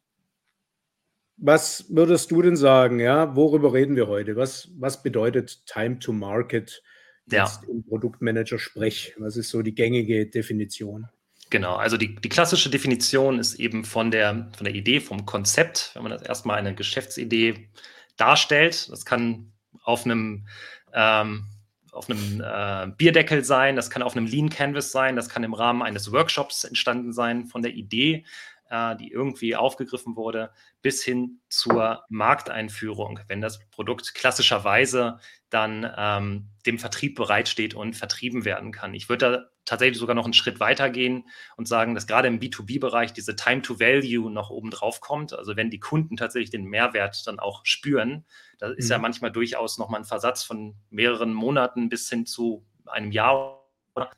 was 1.38 1.86
würdest 1.90 2.30
du 2.30 2.42
denn 2.42 2.56
sagen? 2.56 3.00
Ja, 3.00 3.36
worüber 3.36 3.74
reden 3.74 3.96
wir 3.96 4.08
heute? 4.08 4.36
Was, 4.36 4.70
was 4.78 5.02
bedeutet 5.02 5.66
Time 5.66 5.98
to 5.98 6.14
Market 6.14 6.84
ja. 7.32 7.52
im 7.70 7.84
Produktmanager 7.84 8.60
sprech? 8.60 9.14
Was 9.18 9.38
ist 9.38 9.50
so 9.50 9.62
die 9.62 9.76
gängige 9.76 10.26
Definition? 10.26 11.08
Genau, 11.50 11.76
also 11.76 11.98
die, 11.98 12.16
die 12.16 12.30
klassische 12.30 12.70
Definition 12.70 13.38
ist 13.38 13.56
eben 13.56 13.84
von 13.84 14.10
der, 14.10 14.50
von 14.56 14.64
der 14.64 14.74
Idee, 14.74 15.02
vom 15.02 15.26
Konzept, 15.26 15.92
wenn 15.94 16.04
man 16.04 16.14
das 16.14 16.22
erstmal 16.22 16.58
eine 16.58 16.74
Geschäftsidee 16.74 17.70
darstellt. 18.16 18.90
Das 18.90 19.04
kann 19.04 19.52
auf 19.84 20.06
einem, 20.06 20.48
ähm, 20.94 21.48
auf 21.92 22.10
einem 22.10 22.42
äh, 22.42 22.94
Bierdeckel 22.96 23.44
sein, 23.44 23.76
das 23.76 23.90
kann 23.90 24.02
auf 24.02 24.16
einem 24.16 24.28
Lean 24.28 24.50
Canvas 24.50 24.94
sein, 24.94 25.18
das 25.18 25.28
kann 25.28 25.44
im 25.44 25.54
Rahmen 25.54 25.82
eines 25.82 26.14
Workshops 26.14 26.64
entstanden 26.64 27.12
sein, 27.12 27.46
von 27.48 27.62
der 27.62 27.74
Idee 27.74 28.24
äh, 28.72 28.96
die 28.96 29.12
irgendwie 29.12 29.56
aufgegriffen 29.56 30.16
wurde, 30.16 30.52
bis 30.82 31.04
hin 31.04 31.42
zur 31.50 32.06
Markteinführung, 32.10 33.20
wenn 33.28 33.42
das 33.42 33.60
Produkt 33.70 34.16
klassischerweise 34.16 35.20
dann 35.50 35.92
ähm, 35.98 36.50
dem 36.66 36.80
Vertrieb 36.80 37.16
bereitsteht 37.16 37.74
und 37.74 37.96
vertrieben 37.96 38.46
werden 38.46 38.72
kann. 38.72 38.94
Ich 38.94 39.10
würde 39.10 39.32
da 39.32 39.46
tatsächlich 39.66 39.98
sogar 39.98 40.16
noch 40.16 40.24
einen 40.24 40.34
Schritt 40.34 40.60
weiter 40.60 40.90
gehen 40.90 41.28
und 41.58 41.68
sagen, 41.68 41.94
dass 41.94 42.08
gerade 42.08 42.30
im 42.30 42.40
B2B-Bereich 42.40 43.14
diese 43.14 43.36
Time 43.36 43.62
to 43.62 43.80
Value 43.80 44.32
noch 44.32 44.50
oben 44.50 44.72
drauf 44.72 45.02
kommt. 45.02 45.34
Also 45.34 45.56
wenn 45.56 45.70
die 45.70 45.80
Kunden 45.80 46.16
tatsächlich 46.16 46.50
den 46.50 46.66
Mehrwert 46.66 47.28
dann 47.28 47.40
auch 47.40 47.66
spüren, 47.66 48.26
da 48.58 48.70
ist 48.70 48.86
mhm. 48.86 48.92
ja 48.92 48.98
manchmal 49.00 49.32
durchaus 49.32 49.78
nochmal 49.78 50.02
ein 50.02 50.06
Versatz 50.06 50.44
von 50.44 50.76
mehreren 50.90 51.34
Monaten 51.34 51.90
bis 51.90 52.10
hin 52.10 52.26
zu 52.26 52.66
einem 52.86 53.12
Jahr 53.12 53.61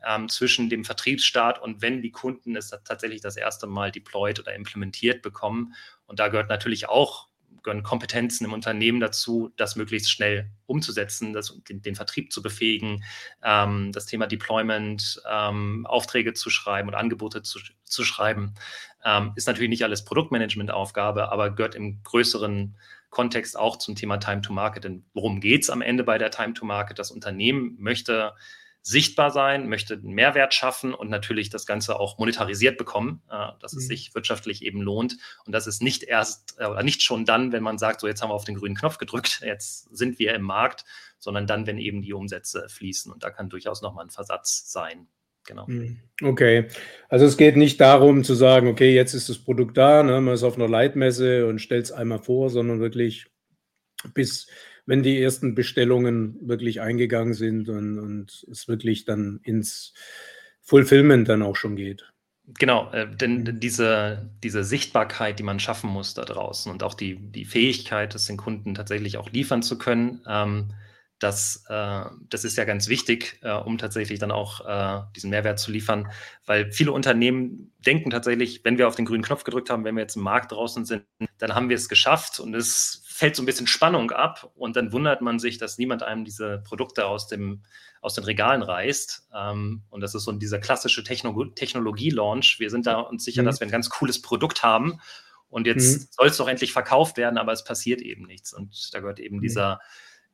ähm, 0.07 0.29
zwischen 0.29 0.69
dem 0.69 0.85
Vertriebsstart 0.85 1.61
und 1.61 1.81
wenn 1.81 2.01
die 2.01 2.11
Kunden 2.11 2.55
es 2.55 2.69
tatsächlich 2.69 3.21
das 3.21 3.37
erste 3.37 3.67
Mal 3.67 3.91
deployed 3.91 4.39
oder 4.39 4.53
implementiert 4.53 5.21
bekommen. 5.21 5.73
Und 6.05 6.19
da 6.19 6.27
gehört 6.27 6.49
natürlich 6.49 6.89
auch 6.89 7.27
gehören 7.63 7.83
Kompetenzen 7.83 8.45
im 8.45 8.53
Unternehmen 8.53 8.99
dazu, 8.99 9.51
das 9.55 9.75
möglichst 9.75 10.11
schnell 10.11 10.51
umzusetzen, 10.65 11.33
das, 11.33 11.57
den, 11.69 11.81
den 11.81 11.95
Vertrieb 11.95 12.31
zu 12.31 12.41
befähigen, 12.41 13.03
ähm, 13.41 13.91
das 13.93 14.05
Thema 14.05 14.27
Deployment, 14.27 15.21
ähm, 15.29 15.85
Aufträge 15.85 16.33
zu 16.33 16.49
schreiben 16.49 16.89
und 16.89 16.95
Angebote 16.95 17.41
zu, 17.41 17.59
zu 17.83 18.03
schreiben. 18.03 18.53
Ähm, 19.03 19.31
ist 19.35 19.47
natürlich 19.47 19.69
nicht 19.69 19.83
alles 19.83 20.03
Produktmanagement-Aufgabe, 20.05 21.31
aber 21.31 21.51
gehört 21.51 21.75
im 21.75 22.03
größeren 22.03 22.75
Kontext 23.09 23.57
auch 23.57 23.77
zum 23.77 23.95
Thema 23.95 24.17
Time 24.17 24.41
to 24.41 24.53
Market. 24.53 24.83
Denn 24.83 25.05
worum 25.13 25.39
geht 25.39 25.63
es 25.63 25.69
am 25.69 25.81
Ende 25.81 26.03
bei 26.03 26.17
der 26.17 26.31
Time 26.31 26.53
to 26.53 26.65
Market? 26.65 26.99
Das 26.99 27.11
Unternehmen 27.11 27.75
möchte 27.79 28.33
sichtbar 28.85 29.31
sein, 29.31 29.69
möchte 29.69 29.93
einen 29.93 30.11
Mehrwert 30.13 30.53
schaffen 30.53 30.93
und 30.93 31.09
natürlich 31.09 31.49
das 31.49 31.65
Ganze 31.65 31.97
auch 31.99 32.19
monetarisiert 32.19 32.77
bekommen, 32.77 33.21
äh, 33.31 33.47
dass 33.61 33.73
mhm. 33.73 33.79
es 33.79 33.87
sich 33.87 34.13
wirtschaftlich 34.13 34.61
eben 34.61 34.81
lohnt. 34.81 35.17
Und 35.45 35.53
das 35.53 35.67
ist 35.67 35.81
nicht 35.81 36.03
erst 36.03 36.55
äh, 36.59 36.65
oder 36.65 36.83
nicht 36.83 37.01
schon 37.01 37.23
dann, 37.23 37.53
wenn 37.53 37.63
man 37.63 37.77
sagt, 37.77 38.01
so 38.01 38.07
jetzt 38.07 38.21
haben 38.21 38.29
wir 38.29 38.35
auf 38.35 38.43
den 38.43 38.55
grünen 38.55 38.75
Knopf 38.75 38.97
gedrückt, 38.97 39.39
jetzt 39.45 39.95
sind 39.95 40.19
wir 40.19 40.35
im 40.35 40.41
Markt, 40.41 40.83
sondern 41.17 41.47
dann, 41.47 41.65
wenn 41.65 41.77
eben 41.77 42.01
die 42.01 42.13
Umsätze 42.13 42.67
fließen. 42.67 43.09
Und 43.11 43.23
da 43.23 43.29
kann 43.29 43.49
durchaus 43.49 43.81
nochmal 43.81 44.05
ein 44.05 44.11
Versatz 44.11 44.69
sein. 44.69 45.07
Genau. 45.45 45.65
Hm, 45.67 45.99
okay. 46.21 46.67
Also 47.07 47.25
es 47.25 47.37
geht 47.37 47.55
nicht 47.55 47.79
darum 47.79 48.25
zu 48.25 48.33
sagen, 48.33 48.67
okay, 48.67 48.93
jetzt 48.93 49.13
ist 49.13 49.29
das 49.29 49.37
Produkt 49.37 49.77
da, 49.77 50.03
ne, 50.03 50.19
man 50.19 50.33
ist 50.33 50.43
auf 50.43 50.55
einer 50.55 50.69
Leitmesse 50.69 51.47
und 51.47 51.59
stellt 51.59 51.85
es 51.85 51.91
einmal 51.93 52.19
vor, 52.19 52.49
sondern 52.49 52.81
wirklich 52.81 53.27
bis 54.13 54.47
wenn 54.85 55.03
die 55.03 55.21
ersten 55.21 55.55
Bestellungen 55.55 56.37
wirklich 56.41 56.81
eingegangen 56.81 57.33
sind 57.33 57.69
und, 57.69 57.99
und 57.99 58.45
es 58.51 58.67
wirklich 58.67 59.05
dann 59.05 59.39
ins 59.43 59.93
Fulfillment 60.61 61.29
dann 61.29 61.41
auch 61.41 61.55
schon 61.55 61.75
geht. 61.75 62.11
Genau, 62.45 62.91
äh, 62.91 63.07
denn 63.09 63.43
mhm. 63.43 63.59
diese, 63.59 64.29
diese 64.43 64.63
Sichtbarkeit, 64.63 65.39
die 65.39 65.43
man 65.43 65.59
schaffen 65.59 65.89
muss 65.89 66.13
da 66.13 66.25
draußen 66.25 66.71
und 66.71 66.83
auch 66.83 66.93
die, 66.93 67.15
die 67.15 67.45
Fähigkeit, 67.45 68.13
es 68.15 68.25
den 68.25 68.37
Kunden 68.37 68.73
tatsächlich 68.73 69.17
auch 69.17 69.31
liefern 69.31 69.63
zu 69.63 69.77
können, 69.77 70.21
ähm, 70.27 70.73
das, 71.19 71.63
äh, 71.69 72.03
das 72.29 72.43
ist 72.43 72.57
ja 72.57 72.65
ganz 72.65 72.89
wichtig, 72.89 73.39
äh, 73.43 73.53
um 73.53 73.77
tatsächlich 73.77 74.19
dann 74.19 74.31
auch 74.31 74.65
äh, 74.65 75.03
diesen 75.15 75.29
Mehrwert 75.29 75.57
zu 75.57 75.71
liefern, 75.71 76.11
weil 76.45 76.71
viele 76.71 76.91
Unternehmen 76.91 77.71
denken 77.79 78.09
tatsächlich, 78.09 78.65
wenn 78.65 78.77
wir 78.77 78.89
auf 78.89 78.95
den 78.95 79.05
grünen 79.05 79.23
Knopf 79.23 79.45
gedrückt 79.45 79.69
haben, 79.69 79.85
wenn 79.85 79.95
wir 79.95 80.01
jetzt 80.01 80.17
im 80.17 80.23
Markt 80.23 80.51
draußen 80.51 80.83
sind, 80.83 81.05
dann 81.37 81.55
haben 81.55 81.69
wir 81.69 81.77
es 81.77 81.87
geschafft 81.87 82.41
und 82.41 82.53
es 82.53 83.02
fällt 83.13 83.35
so 83.35 83.43
ein 83.43 83.45
bisschen 83.45 83.67
Spannung 83.67 84.11
ab 84.11 84.51
und 84.55 84.75
dann 84.75 84.91
wundert 84.91 85.21
man 85.21 85.37
sich, 85.37 85.59
dass 85.59 85.77
niemand 85.77 86.01
einem 86.01 86.25
diese 86.25 86.63
Produkte 86.65 87.05
aus, 87.05 87.27
dem, 87.27 87.63
aus 88.01 88.15
den 88.15 88.23
Regalen 88.23 88.63
reißt. 88.63 89.27
Ähm, 89.35 89.83
und 89.91 90.01
das 90.01 90.15
ist 90.15 90.23
so 90.23 90.31
dieser 90.31 90.57
klassische 90.57 91.03
Techno 91.03 91.45
Technologie-Launch. 91.45 92.59
Wir 92.59 92.71
sind 92.71 92.87
da 92.87 92.99
uns 92.99 93.23
sicher, 93.23 93.43
mhm. 93.43 93.45
dass 93.45 93.59
wir 93.59 93.67
ein 93.67 93.71
ganz 93.71 93.89
cooles 93.89 94.21
Produkt 94.21 94.63
haben 94.63 94.99
und 95.47 95.67
jetzt 95.67 96.01
mhm. 96.01 96.07
soll 96.09 96.27
es 96.27 96.37
doch 96.37 96.47
endlich 96.47 96.73
verkauft 96.73 97.17
werden, 97.17 97.37
aber 97.37 97.51
es 97.51 97.63
passiert 97.63 98.01
eben 98.01 98.25
nichts. 98.25 98.51
Und 98.51 98.93
da 98.93 98.99
gehört 98.99 99.19
eben 99.19 99.37
mhm. 99.37 99.41
dieser 99.41 99.79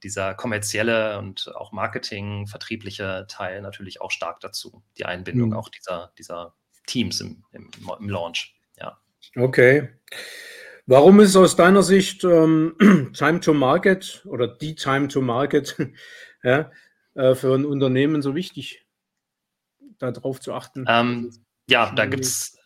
dieser 0.01 0.33
kommerzielle 0.33 1.19
und 1.19 1.53
auch 1.55 1.73
Marketing, 1.73 2.47
vertriebliche 2.47 3.25
Teil 3.27 3.61
natürlich 3.61 3.99
auch 3.99 4.11
stark 4.11 4.39
dazu. 4.39 4.81
Die 4.97 5.03
Einbindung 5.03 5.49
mhm. 5.49 5.55
auch 5.57 5.67
dieser, 5.67 6.13
dieser 6.17 6.55
Teams 6.87 7.19
im, 7.19 7.43
im, 7.51 7.69
im, 7.99 8.09
Launch. 8.09 8.55
Ja. 8.79 8.97
Okay. 9.35 9.89
Warum 10.89 11.19
ist 11.19 11.35
aus 11.35 11.55
deiner 11.55 11.83
Sicht 11.83 12.23
ähm, 12.23 12.73
Time 13.13 13.41
to 13.41 13.53
Market 13.53 14.23
oder 14.25 14.47
die 14.47 14.73
Time 14.73 15.07
to 15.07 15.21
Market 15.21 15.77
ja, 16.43 16.71
äh, 17.13 17.35
für 17.35 17.53
ein 17.53 17.63
Unternehmen 17.63 18.23
so 18.23 18.33
wichtig, 18.33 18.87
darauf 19.99 20.39
zu 20.39 20.51
achten? 20.51 20.85
Ähm, 20.87 21.31
ja, 21.67 21.91
da 21.91 22.07
gibt 22.07 22.25
es 22.25 22.57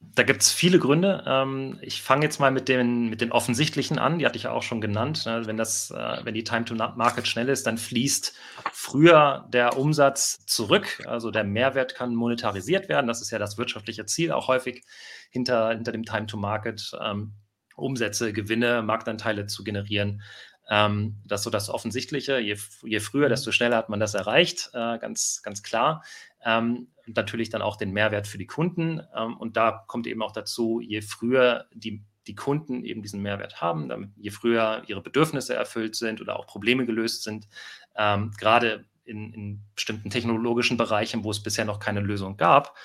da 0.00 0.22
gibt 0.22 0.42
es 0.42 0.50
viele 0.52 0.78
Gründe. 0.78 1.24
Ähm, 1.26 1.78
ich 1.82 2.02
fange 2.02 2.24
jetzt 2.24 2.40
mal 2.40 2.50
mit 2.50 2.68
den, 2.68 3.10
mit 3.10 3.20
den 3.20 3.32
offensichtlichen 3.32 3.98
an, 3.98 4.18
die 4.18 4.26
hatte 4.26 4.36
ich 4.36 4.44
ja 4.44 4.50
auch 4.52 4.62
schon 4.62 4.80
genannt. 4.80 5.26
Ne? 5.26 5.46
Wenn, 5.46 5.56
das, 5.56 5.90
äh, 5.90 6.18
wenn 6.24 6.34
die 6.34 6.44
Time 6.44 6.64
to 6.64 6.74
Market 6.74 7.28
schnell 7.28 7.48
ist, 7.48 7.66
dann 7.66 7.78
fließt 7.78 8.34
früher 8.72 9.46
der 9.52 9.76
Umsatz 9.76 10.44
zurück. 10.46 11.02
Also 11.06 11.30
der 11.30 11.44
Mehrwert 11.44 11.94
kann 11.94 12.14
monetarisiert 12.14 12.88
werden. 12.88 13.06
Das 13.06 13.20
ist 13.20 13.30
ja 13.30 13.38
das 13.38 13.58
wirtschaftliche 13.58 14.06
Ziel 14.06 14.32
auch 14.32 14.48
häufig 14.48 14.84
hinter, 15.30 15.70
hinter 15.70 15.92
dem 15.92 16.04
Time 16.04 16.26
to 16.26 16.36
Market. 16.36 16.92
Ähm, 17.00 17.34
Umsätze, 17.80 18.32
Gewinne, 18.32 18.82
Marktanteile 18.82 19.46
zu 19.46 19.64
generieren. 19.64 20.22
Ähm, 20.70 21.16
das 21.26 21.40
ist 21.40 21.44
so 21.44 21.50
das 21.50 21.68
Offensichtliche. 21.68 22.38
Je, 22.38 22.56
je 22.84 23.00
früher, 23.00 23.28
desto 23.28 23.50
schneller 23.50 23.76
hat 23.76 23.88
man 23.88 24.00
das 24.00 24.14
erreicht, 24.14 24.70
äh, 24.72 24.98
ganz, 24.98 25.42
ganz 25.42 25.62
klar. 25.62 26.04
Ähm, 26.44 26.88
und 27.06 27.16
natürlich 27.16 27.50
dann 27.50 27.60
auch 27.60 27.76
den 27.76 27.92
Mehrwert 27.92 28.28
für 28.28 28.38
die 28.38 28.46
Kunden. 28.46 29.02
Ähm, 29.16 29.36
und 29.36 29.56
da 29.56 29.84
kommt 29.88 30.06
eben 30.06 30.22
auch 30.22 30.32
dazu, 30.32 30.80
je 30.80 31.02
früher 31.02 31.66
die, 31.74 32.04
die 32.28 32.36
Kunden 32.36 32.84
eben 32.84 33.02
diesen 33.02 33.20
Mehrwert 33.20 33.60
haben, 33.60 33.88
damit, 33.88 34.10
je 34.16 34.30
früher 34.30 34.84
ihre 34.86 35.02
Bedürfnisse 35.02 35.54
erfüllt 35.54 35.96
sind 35.96 36.20
oder 36.20 36.38
auch 36.38 36.46
Probleme 36.46 36.86
gelöst 36.86 37.24
sind, 37.24 37.48
ähm, 37.96 38.30
gerade 38.38 38.86
in, 39.04 39.32
in, 39.32 39.62
bestimmten 39.74 40.10
technologischen 40.10 40.76
Bereichen, 40.76 41.24
wo 41.24 41.32
es 41.32 41.42
bisher 41.42 41.64
noch 41.64 41.80
keine 41.80 42.00
Lösung 42.00 42.36
gab, 42.36 42.76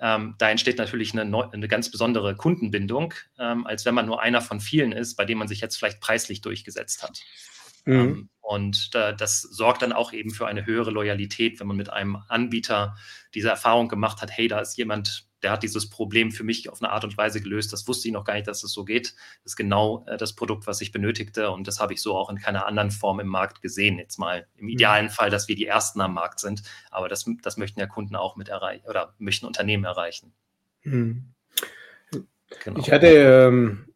ähm, 0.00 0.34
da 0.38 0.50
entsteht 0.50 0.78
natürlich 0.78 1.18
eine, 1.18 1.50
eine, 1.52 1.68
ganz 1.68 1.90
besondere 1.90 2.36
Kundenbindung, 2.36 3.14
ähm, 3.38 3.66
als 3.66 3.84
wenn 3.84 3.94
man 3.94 4.06
nur 4.06 4.20
einer 4.20 4.40
von 4.40 4.60
vielen 4.60 4.92
ist, 4.92 5.16
bei 5.16 5.24
dem 5.24 5.38
man 5.38 5.48
sich 5.48 5.60
jetzt 5.60 5.76
vielleicht 5.76 6.00
preislich 6.00 6.40
durchgesetzt 6.40 7.02
hat. 7.02 7.20
Mhm. 7.84 7.94
Ähm, 7.94 8.28
und 8.40 8.90
äh, 8.94 9.14
das 9.16 9.42
sorgt 9.42 9.82
dann 9.82 9.92
auch 9.92 10.12
eben 10.12 10.30
für 10.30 10.46
eine 10.46 10.66
höhere 10.66 10.90
Loyalität, 10.90 11.58
wenn 11.58 11.66
man 11.66 11.76
mit 11.76 11.90
einem 11.90 12.16
Anbieter 12.28 12.96
diese 13.34 13.48
Erfahrung 13.48 13.88
gemacht 13.88 14.22
hat, 14.22 14.30
hey, 14.30 14.48
da 14.48 14.60
ist 14.60 14.76
jemand, 14.76 15.25
der 15.46 15.52
hat 15.52 15.62
dieses 15.62 15.88
Problem 15.88 16.32
für 16.32 16.42
mich 16.42 16.68
auf 16.68 16.82
eine 16.82 16.90
Art 16.90 17.04
und 17.04 17.16
Weise 17.16 17.40
gelöst. 17.40 17.72
Das 17.72 17.86
wusste 17.86 18.08
ich 18.08 18.14
noch 18.14 18.24
gar 18.24 18.34
nicht, 18.34 18.48
dass 18.48 18.56
es 18.56 18.62
das 18.62 18.72
so 18.72 18.84
geht. 18.84 19.14
Das 19.44 19.52
ist 19.52 19.56
genau 19.56 20.04
äh, 20.08 20.16
das 20.16 20.34
Produkt, 20.34 20.66
was 20.66 20.80
ich 20.80 20.90
benötigte. 20.90 21.52
Und 21.52 21.68
das 21.68 21.78
habe 21.78 21.92
ich 21.92 22.02
so 22.02 22.16
auch 22.16 22.28
in 22.30 22.38
keiner 22.38 22.66
anderen 22.66 22.90
Form 22.90 23.20
im 23.20 23.28
Markt 23.28 23.62
gesehen. 23.62 24.00
Jetzt 24.00 24.18
mal 24.18 24.48
im 24.56 24.64
mhm. 24.64 24.70
idealen 24.70 25.08
Fall, 25.08 25.30
dass 25.30 25.46
wir 25.46 25.54
die 25.54 25.66
Ersten 25.66 26.00
am 26.00 26.14
Markt 26.14 26.40
sind. 26.40 26.64
Aber 26.90 27.08
das, 27.08 27.30
das 27.42 27.58
möchten 27.58 27.78
ja 27.78 27.86
Kunden 27.86 28.16
auch 28.16 28.34
mit 28.34 28.48
erreichen 28.48 28.84
oder 28.88 29.14
möchten 29.18 29.46
Unternehmen 29.46 29.84
erreichen. 29.84 30.32
Mhm. 30.82 31.26
Genau. 32.64 32.80
Ich 32.80 32.90
hatte 32.90 33.06
ähm, 33.06 33.86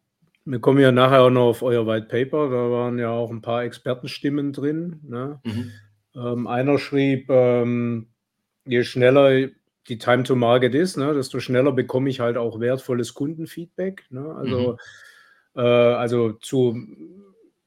wir 0.45 0.59
kommen 0.59 0.79
ja 0.79 0.93
nachher 0.93 1.23
auch 1.23 1.29
noch 1.29 1.49
auf 1.49 1.63
euer 1.63 1.85
White 1.85 2.07
Paper, 2.07 2.49
da 2.49 2.71
waren 2.71 2.97
ja 2.97 3.09
auch 3.09 3.29
ein 3.29 3.41
paar 3.41 3.63
Expertenstimmen 3.63 4.53
drin. 4.53 5.01
Ne? 5.03 5.41
Mhm. 5.43 5.71
Ähm, 6.15 6.47
einer 6.47 6.77
schrieb, 6.77 7.29
ähm, 7.29 8.07
je 8.65 8.83
schneller 8.83 9.49
die 9.87 9.97
Time 9.97 10.23
to 10.23 10.35
Market 10.35 10.75
ist, 10.75 10.97
ne, 10.97 11.13
desto 11.13 11.39
schneller 11.39 11.71
bekomme 11.71 12.09
ich 12.09 12.19
halt 12.19 12.37
auch 12.37 12.59
wertvolles 12.59 13.13
Kundenfeedback. 13.13 14.05
Ne? 14.09 14.35
Also, 14.35 14.77
mhm. 15.53 15.61
äh, 15.61 15.61
also 15.61 16.33
zu, 16.33 16.75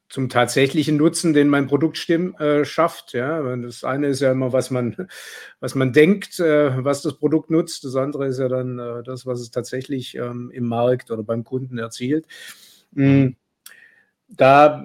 zum 0.07 0.29
tatsächlichen 0.29 0.97
Nutzen, 0.97 1.33
den 1.33 1.49
mein 1.49 1.67
Produkt 1.67 1.97
stimm, 1.97 2.35
äh, 2.35 2.63
schafft. 2.63 3.13
Ja? 3.13 3.55
Das 3.57 3.83
eine 3.83 4.07
ist 4.07 4.21
ja 4.21 4.31
immer, 4.31 4.53
was 4.53 4.71
man, 4.71 5.07
was 5.59 5.75
man 5.75 5.93
denkt, 5.93 6.39
äh, 6.39 6.83
was 6.83 7.01
das 7.01 7.17
Produkt 7.17 7.51
nutzt. 7.51 7.83
Das 7.83 7.95
andere 7.95 8.27
ist 8.27 8.39
ja 8.39 8.47
dann 8.47 8.79
äh, 8.79 9.03
das, 9.03 9.25
was 9.25 9.41
es 9.41 9.51
tatsächlich 9.51 10.15
ähm, 10.15 10.51
im 10.53 10.67
Markt 10.67 11.11
oder 11.11 11.23
beim 11.23 11.43
Kunden 11.43 11.77
erzielt. 11.77 12.25
Mhm. 12.91 13.35
Da 14.29 14.83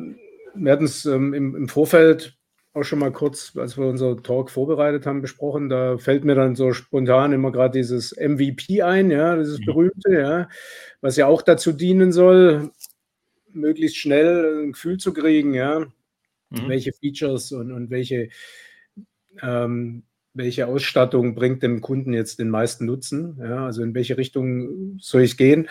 werden 0.55 0.87
es 0.87 1.05
ähm, 1.07 1.33
im, 1.33 1.55
im, 1.55 1.69
Vorfeld 1.69 2.37
auch 2.73 2.85
schon 2.85 3.00
mal 3.00 3.12
kurz, 3.12 3.57
als 3.57 3.77
wir 3.77 3.87
unser 3.87 4.23
Talk 4.23 4.50
vorbereitet 4.50 5.07
haben, 5.07 5.23
besprochen. 5.23 5.69
Da 5.69 5.99
fällt 5.99 6.25
mir 6.25 6.35
dann 6.35 6.55
so 6.55 6.73
spontan 6.73 7.33
immer 7.33 7.50
gerade 7.50 7.79
dieses 7.79 8.15
MVP 8.17 8.83
ein, 8.83 9.11
ja, 9.11 9.37
dieses 9.37 9.59
mhm. 9.61 9.65
berühmte, 9.65 10.12
ja, 10.12 10.49
was 11.00 11.17
ja 11.17 11.27
auch 11.27 11.43
dazu 11.43 11.73
dienen 11.73 12.12
soll, 12.12 12.71
möglichst 13.53 13.97
schnell 13.97 14.65
ein 14.65 14.73
Gefühl 14.73 14.99
zu 14.99 15.12
kriegen, 15.12 15.55
ja, 15.55 15.81
mhm. 15.81 16.69
welche 16.69 16.93
Features 16.93 17.50
und, 17.53 17.73
und 17.73 17.91
welche, 17.91 18.29
ähm, 19.43 20.05
welche 20.33 20.69
Ausstattung 20.69 21.35
bringt 21.35 21.65
dem 21.65 21.81
Kunden 21.81 22.12
jetzt 22.12 22.39
den 22.39 22.50
meisten 22.50 22.87
Nutzen, 22.87 23.37
ja, 23.41 23.67
also 23.67 23.83
in 23.83 23.95
welche 23.95 24.17
Richtung 24.17 24.97
soll 25.00 25.23
ich 25.23 25.37
gehen. 25.37 25.69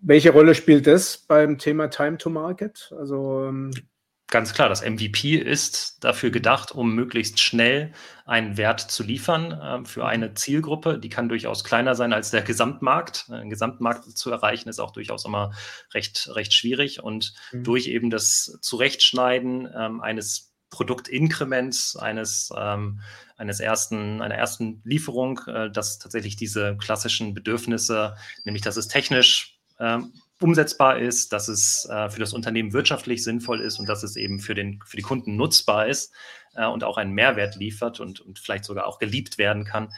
Welche 0.00 0.30
Rolle 0.30 0.56
spielt 0.56 0.88
das 0.88 1.18
beim 1.18 1.58
Thema 1.58 1.88
Time 1.88 2.18
to 2.18 2.30
Market? 2.30 2.92
Also 2.98 3.46
ähm 3.48 3.70
ganz 4.28 4.52
klar, 4.52 4.68
das 4.68 4.82
MVP 4.82 5.36
ist 5.36 6.04
dafür 6.04 6.30
gedacht, 6.30 6.72
um 6.72 6.94
möglichst 6.94 7.40
schnell 7.40 7.92
einen 8.26 8.56
Wert 8.56 8.80
zu 8.80 9.02
liefern 9.02 9.52
äh, 9.52 9.84
für 9.84 10.06
eine 10.06 10.34
Zielgruppe. 10.34 10.98
Die 10.98 11.08
kann 11.08 11.28
durchaus 11.28 11.64
kleiner 11.64 11.94
sein 11.94 12.12
als 12.12 12.30
der 12.30 12.42
Gesamtmarkt. 12.42 13.26
Ein 13.30 13.50
Gesamtmarkt 13.50 14.04
zu 14.16 14.30
erreichen 14.30 14.68
ist 14.68 14.80
auch 14.80 14.92
durchaus 14.92 15.24
immer 15.24 15.52
recht, 15.94 16.30
recht 16.34 16.52
schwierig. 16.52 17.02
Und 17.02 17.34
mhm. 17.52 17.64
durch 17.64 17.88
eben 17.88 18.10
das 18.10 18.58
Zurechtschneiden 18.60 19.68
ähm, 19.74 20.00
eines 20.00 20.52
Produktinkrements, 20.70 21.96
eines 21.96 22.52
ähm, 22.56 23.00
eines 23.38 23.60
ersten, 23.60 24.20
einer 24.20 24.34
ersten 24.34 24.82
Lieferung, 24.84 25.40
äh, 25.46 25.70
dass 25.70 25.98
tatsächlich 25.98 26.36
diese 26.36 26.76
klassischen 26.76 27.34
Bedürfnisse, 27.34 28.16
nämlich 28.44 28.62
dass 28.62 28.76
es 28.76 28.88
technisch 28.88 29.58
ähm, 29.78 30.12
umsetzbar 30.40 30.98
ist, 30.98 31.32
dass 31.32 31.48
es 31.48 31.88
äh, 31.90 32.10
für 32.10 32.20
das 32.20 32.32
Unternehmen 32.32 32.72
wirtschaftlich 32.72 33.24
sinnvoll 33.24 33.60
ist 33.60 33.78
und 33.78 33.88
dass 33.88 34.02
es 34.02 34.16
eben 34.16 34.40
für, 34.40 34.54
den, 34.54 34.80
für 34.84 34.96
die 34.96 35.02
Kunden 35.02 35.36
nutzbar 35.36 35.86
ist 35.86 36.12
äh, 36.54 36.66
und 36.66 36.84
auch 36.84 36.96
einen 36.96 37.12
Mehrwert 37.12 37.56
liefert 37.56 38.00
und, 38.00 38.20
und 38.20 38.38
vielleicht 38.38 38.64
sogar 38.64 38.86
auch 38.86 38.98
geliebt 38.98 39.38
werden 39.38 39.64
kann 39.64 39.88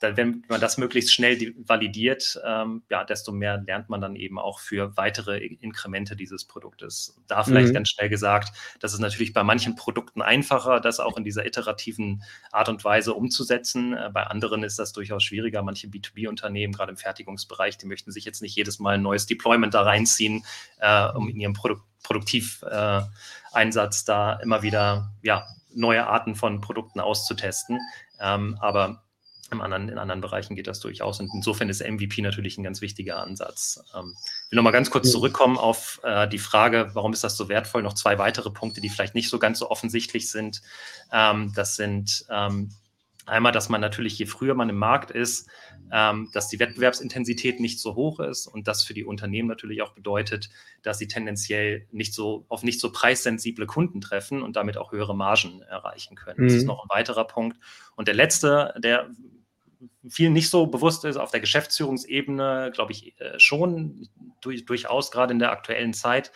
dann, 0.00 0.16
wenn 0.16 0.44
man 0.48 0.60
das 0.60 0.78
möglichst 0.78 1.12
schnell 1.12 1.54
validiert, 1.58 2.40
ähm, 2.44 2.82
ja, 2.90 3.04
desto 3.04 3.32
mehr 3.32 3.62
lernt 3.66 3.88
man 3.88 4.00
dann 4.00 4.16
eben 4.16 4.38
auch 4.38 4.60
für 4.60 4.96
weitere 4.96 5.38
Inkremente 5.38 6.16
dieses 6.16 6.44
Produktes. 6.44 7.20
Da 7.26 7.44
vielleicht 7.44 7.68
mhm. 7.68 7.74
ganz 7.74 7.90
schnell 7.90 8.08
gesagt, 8.08 8.56
das 8.80 8.92
ist 8.92 9.00
natürlich 9.00 9.32
bei 9.32 9.42
manchen 9.42 9.76
Produkten 9.76 10.22
einfacher, 10.22 10.80
das 10.80 11.00
auch 11.00 11.16
in 11.16 11.24
dieser 11.24 11.46
iterativen 11.46 12.22
Art 12.52 12.68
und 12.68 12.84
Weise 12.84 13.14
umzusetzen. 13.14 13.94
Äh, 13.94 14.10
bei 14.12 14.24
anderen 14.24 14.62
ist 14.62 14.78
das 14.78 14.92
durchaus 14.92 15.22
schwieriger. 15.24 15.62
Manche 15.62 15.88
B2B-Unternehmen, 15.88 16.72
gerade 16.72 16.90
im 16.90 16.98
Fertigungsbereich, 16.98 17.78
die 17.78 17.86
möchten 17.86 18.12
sich 18.12 18.24
jetzt 18.24 18.42
nicht 18.42 18.56
jedes 18.56 18.78
Mal 18.78 18.94
ein 18.94 19.02
neues 19.02 19.26
Deployment 19.26 19.74
da 19.74 19.82
reinziehen, 19.82 20.44
äh, 20.78 21.08
um 21.12 21.28
in 21.28 21.40
ihrem 21.40 21.52
Produkt 21.52 21.82
Produktiveinsatz 22.06 24.02
äh, 24.02 24.06
da 24.06 24.34
immer 24.34 24.62
wieder 24.62 25.12
ja, 25.22 25.44
neue 25.74 26.06
Arten 26.06 26.34
von 26.36 26.60
Produkten 26.60 27.00
auszutesten. 27.00 27.80
Ähm, 28.20 28.56
aber 28.60 29.02
im 29.50 29.60
anderen, 29.60 29.88
in 29.88 29.98
anderen 29.98 30.20
Bereichen 30.20 30.56
geht 30.56 30.66
das 30.66 30.80
durchaus. 30.80 31.20
Und 31.20 31.30
insofern 31.32 31.68
ist 31.68 31.80
MVP 31.80 32.20
natürlich 32.22 32.58
ein 32.58 32.64
ganz 32.64 32.80
wichtiger 32.80 33.18
Ansatz. 33.18 33.82
Ähm, 33.94 34.14
ich 34.16 34.52
will 34.52 34.56
nochmal 34.56 34.72
ganz 34.72 34.90
kurz 34.90 35.10
zurückkommen 35.10 35.56
auf 35.56 36.00
äh, 36.02 36.28
die 36.28 36.38
Frage, 36.38 36.90
warum 36.94 37.12
ist 37.12 37.24
das 37.24 37.36
so 37.36 37.48
wertvoll? 37.48 37.82
Noch 37.82 37.94
zwei 37.94 38.18
weitere 38.18 38.50
Punkte, 38.50 38.80
die 38.80 38.88
vielleicht 38.88 39.14
nicht 39.14 39.28
so 39.28 39.38
ganz 39.38 39.58
so 39.58 39.70
offensichtlich 39.70 40.30
sind. 40.30 40.62
Ähm, 41.12 41.52
das 41.54 41.76
sind 41.76 42.24
ähm, 42.30 42.70
Einmal, 43.26 43.50
dass 43.50 43.68
man 43.68 43.80
natürlich, 43.80 44.16
je 44.20 44.26
früher 44.26 44.54
man 44.54 44.68
im 44.68 44.78
Markt 44.78 45.10
ist, 45.10 45.48
ähm, 45.92 46.30
dass 46.32 46.48
die 46.48 46.60
Wettbewerbsintensität 46.60 47.58
nicht 47.58 47.80
so 47.80 47.96
hoch 47.96 48.20
ist 48.20 48.46
und 48.46 48.68
das 48.68 48.84
für 48.84 48.94
die 48.94 49.04
Unternehmen 49.04 49.48
natürlich 49.48 49.82
auch 49.82 49.92
bedeutet, 49.92 50.48
dass 50.82 50.98
sie 50.98 51.08
tendenziell 51.08 51.86
nicht 51.90 52.14
so 52.14 52.46
auf 52.48 52.62
nicht 52.62 52.80
so 52.80 52.92
preissensible 52.92 53.66
Kunden 53.66 54.00
treffen 54.00 54.42
und 54.42 54.54
damit 54.54 54.76
auch 54.76 54.92
höhere 54.92 55.16
Margen 55.16 55.60
erreichen 55.62 56.14
können. 56.14 56.40
Mhm. 56.40 56.44
Das 56.44 56.54
ist 56.54 56.62
mhm. 56.62 56.68
noch 56.68 56.84
ein 56.84 56.88
weiterer 56.88 57.26
Punkt. 57.26 57.58
Und 57.96 58.06
der 58.06 58.14
letzte, 58.14 58.72
der 58.78 59.10
vielen 60.08 60.32
nicht 60.32 60.50
so 60.50 60.66
bewusst 60.66 61.04
ist, 61.04 61.16
auf 61.16 61.30
der 61.30 61.40
Geschäftsführungsebene, 61.40 62.70
glaube 62.74 62.92
ich, 62.92 63.18
äh, 63.20 63.38
schon 63.38 64.08
durch, 64.40 64.64
durchaus 64.64 65.10
gerade 65.10 65.32
in 65.32 65.38
der 65.38 65.50
aktuellen 65.50 65.94
Zeit. 65.94 66.32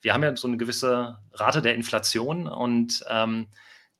Wir 0.00 0.14
haben 0.14 0.22
ja 0.22 0.36
so 0.36 0.48
eine 0.48 0.56
gewisse 0.56 1.18
Rate 1.32 1.62
der 1.62 1.74
Inflation 1.74 2.48
und 2.48 3.04
ähm, 3.08 3.48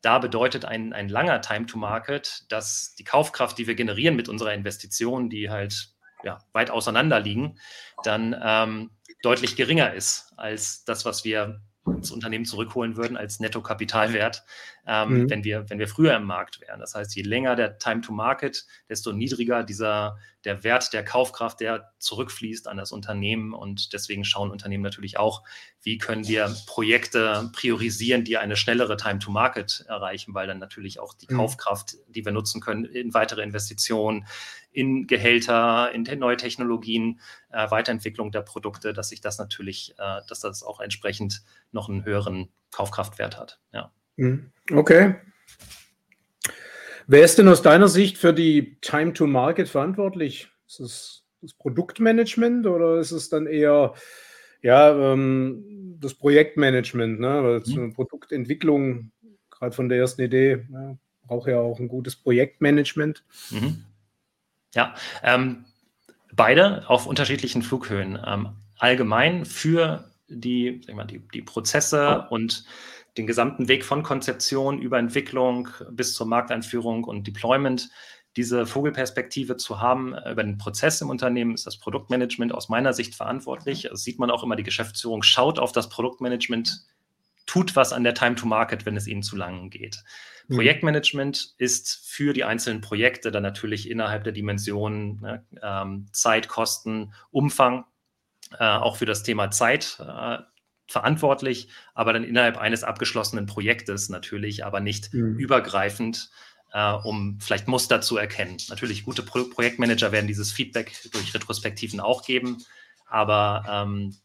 da 0.01 0.19
bedeutet 0.19 0.65
ein, 0.65 0.93
ein 0.93 1.09
langer 1.09 1.41
Time 1.41 1.67
to 1.67 1.79
Market, 1.79 2.45
dass 2.49 2.95
die 2.97 3.05
Kaufkraft, 3.05 3.57
die 3.57 3.69
wir 3.69 3.77
generieren 3.77 4.17
mit 4.17 4.29
unserer 4.29 4.53
Investition, 4.53 5.31
die 5.31 5.49
halt 5.49 5.91
ja, 6.25 6.39
weit 6.53 6.71
auseinander 6.71 7.21
liegen, 7.21 7.59
dann 8.03 8.37
ähm, 8.43 8.91
deutlich 9.23 9.55
geringer 9.55 9.95
ist 9.95 10.33
als 10.37 10.85
das, 10.85 11.05
was 11.05 11.25
wir 11.25 11.61
ins 11.87 12.11
Unternehmen 12.11 12.45
zurückholen 12.45 12.97
würden 12.97 13.17
als 13.17 13.41
Nettokapitalwert, 13.41 14.45
ähm, 14.87 15.23
mhm. 15.23 15.31
wenn, 15.31 15.45
wir, 15.45 15.71
wenn 15.71 15.79
wir 15.79 15.87
früher 15.87 16.17
im 16.17 16.25
Markt 16.25 16.61
wären. 16.61 16.81
Das 16.81 16.95
heißt, 16.95 17.15
je 17.15 17.23
länger 17.23 17.55
der 17.55 17.79
Time 17.79 18.01
to 18.01 18.13
Market, 18.13 18.67
desto 18.89 19.13
niedriger 19.13 19.63
dieser, 19.63 20.19
der 20.45 20.65
Wert 20.65 20.93
der 20.93 21.05
Kaufkraft, 21.05 21.61
der 21.61 21.93
zurückfließt 21.99 22.67
an 22.67 22.77
das 22.77 22.91
Unternehmen. 22.91 23.55
Und 23.55 23.93
deswegen 23.93 24.25
schauen 24.25 24.51
Unternehmen 24.51 24.83
natürlich 24.83 25.19
auch, 25.19 25.45
wie 25.83 25.99
können 25.99 26.27
wir 26.27 26.55
Projekte 26.67 27.51
priorisieren, 27.53 28.25
die 28.25 28.39
eine 28.39 28.57
schnellere 28.57 28.97
Time 28.97 29.21
to 29.21 29.31
Market 29.31 29.85
erreichen, 29.89 30.35
weil 30.35 30.49
dann 30.49 30.59
natürlich 30.59 30.99
auch 30.99 31.15
die 31.15 31.33
mhm. 31.33 31.37
Kaufkraft, 31.37 31.97
die 32.09 32.25
wir 32.25 32.33
nutzen 32.33 32.61
können, 32.61 32.85
in 32.85 33.15
weitere 33.15 33.43
Investitionen, 33.43 34.27
in 34.73 35.07
Gehälter, 35.07 35.93
in 35.93 36.03
neue 36.19 36.37
Technologien, 36.37 37.21
äh, 37.51 37.71
Weiterentwicklung 37.71 38.33
der 38.33 38.43
Produkte, 38.43 38.93
dass 38.93 39.11
sich 39.11 39.21
das 39.21 39.39
natürlich, 39.39 39.95
äh, 39.99 40.21
dass 40.29 40.41
das 40.41 40.63
auch 40.65 40.81
entsprechend 40.81 41.43
noch 41.71 41.89
einen 41.89 42.05
höheren 42.05 42.49
Kaufkraftwert 42.71 43.39
hat. 43.39 43.61
Ja. 43.73 43.93
Mhm. 44.17 44.51
Okay. 44.71 45.17
Wer 47.07 47.25
ist 47.25 47.39
denn 47.39 47.49
aus 47.49 47.63
deiner 47.63 47.89
Sicht 47.89 48.19
für 48.19 48.33
die 48.33 48.79
Time 48.81 49.13
to 49.13 49.27
Market 49.27 49.69
verantwortlich? 49.69 50.49
Ist 50.67 50.81
es 50.81 51.25
das 51.41 51.53
Produktmanagement 51.55 52.67
oder 52.67 52.99
ist 52.99 53.11
es 53.11 53.29
dann 53.29 53.47
eher 53.47 53.95
ja, 54.63 55.13
ähm, 55.13 55.97
das 56.01 56.15
Projektmanagement? 56.15 57.21
Ne? 57.21 57.43
Weil 57.43 57.63
mhm. 57.67 57.93
Produktentwicklung, 57.93 59.11
gerade 59.51 59.75
von 59.75 59.89
der 59.89 59.99
ersten 59.99 60.23
Idee, 60.23 60.67
ja, 60.73 60.97
braucht 61.27 61.49
ja 61.49 61.59
auch 61.59 61.81
ein 61.81 61.89
gutes 61.89 62.17
Projektmanagement. 62.17 63.25
Mhm. 63.51 63.85
Ja, 64.75 64.95
ähm, 65.23 65.65
beide 66.33 66.89
auf 66.89 67.07
unterschiedlichen 67.07 67.63
Flughöhen. 67.63 68.19
Ähm, 68.25 68.51
allgemein 68.79 69.45
für 69.45 70.11
die, 70.29 70.81
mal, 70.93 71.05
die, 71.05 71.21
die 71.35 71.43
Prozesse 71.43 72.27
und 72.31 72.65
den 73.17 73.27
gesamten 73.27 73.69
Weg 73.69 73.85
von 73.85 74.03
Konzeption 74.03 74.81
über 74.81 74.99
Entwicklung 74.99 75.69
bis 75.91 76.15
zur 76.15 76.27
Markteinführung 76.27 77.05
und 77.05 77.27
Deployment 77.27 77.91
diese 78.37 78.67
Vogelperspektive 78.67 79.57
zu 79.57 79.81
haben 79.81 80.15
äh, 80.15 80.33
über 80.33 80.43
den 80.43 80.59
Prozess 80.59 81.01
im 81.01 81.11
Unternehmen, 81.11 81.55
ist 81.55 81.67
das 81.67 81.79
Produktmanagement 81.79 82.53
aus 82.53 82.69
meiner 82.69 82.93
Sicht 82.93 83.15
verantwortlich. 83.15 83.89
Das 83.91 84.03
sieht 84.03 84.19
man 84.19 84.31
auch 84.31 84.43
immer, 84.43 84.57
die 84.57 84.63
Geschäftsführung 84.63 85.23
schaut 85.23 85.59
auf 85.59 85.73
das 85.73 85.89
Produktmanagement, 85.89 86.85
tut 87.45 87.77
was 87.77 87.93
an 87.93 88.05
der 88.05 88.15
Time 88.15 88.35
to 88.35 88.47
Market, 88.47 88.87
wenn 88.87 88.97
es 88.97 89.07
ihnen 89.07 89.23
zu 89.23 89.37
lang 89.37 89.69
geht. 89.69 90.03
Mhm. 90.49 90.57
Projektmanagement 90.57 91.55
ist 91.59 92.07
für 92.07 92.33
die 92.33 92.45
einzelnen 92.45 92.81
Projekte 92.81 93.31
dann 93.31 93.43
natürlich 93.43 93.91
innerhalb 93.91 94.25
der 94.25 94.33
Dimensionen 94.33 95.21
ne, 95.21 95.45
ähm, 95.63 96.07
Zeit, 96.13 96.49
Kosten, 96.49 97.13
Umfang, 97.31 97.85
äh, 98.59 98.65
auch 98.65 98.97
für 98.97 99.07
das 99.07 99.23
Thema 99.23 99.51
Zeit 99.51 99.99
äh, 100.01 100.39
verantwortlich, 100.87 101.69
aber 101.95 102.13
dann 102.13 102.25
innerhalb 102.25 102.59
eines 102.59 102.85
abgeschlossenen 102.85 103.47
Projektes 103.47 104.09
natürlich, 104.09 104.65
aber 104.65 104.81
nicht 104.81 105.13
mhm. 105.15 105.39
übergreifend, 105.39 106.31
äh, 106.73 106.93
um 106.93 107.39
vielleicht 107.41 107.69
Muster 107.69 108.01
zu 108.01 108.17
erkennen. 108.17 108.57
Natürlich, 108.69 109.05
gute 109.05 109.23
Pro 109.23 109.45
Projektmanager 109.45 110.13
werden 110.13 110.27
dieses 110.27 110.53
Feedback 110.53 110.93
durch 111.13 111.35
Retrospektiven 111.35 112.01
auch 112.01 112.25
geben, 112.25 112.59
aber, 113.07 113.65
ähm, 113.69 114.17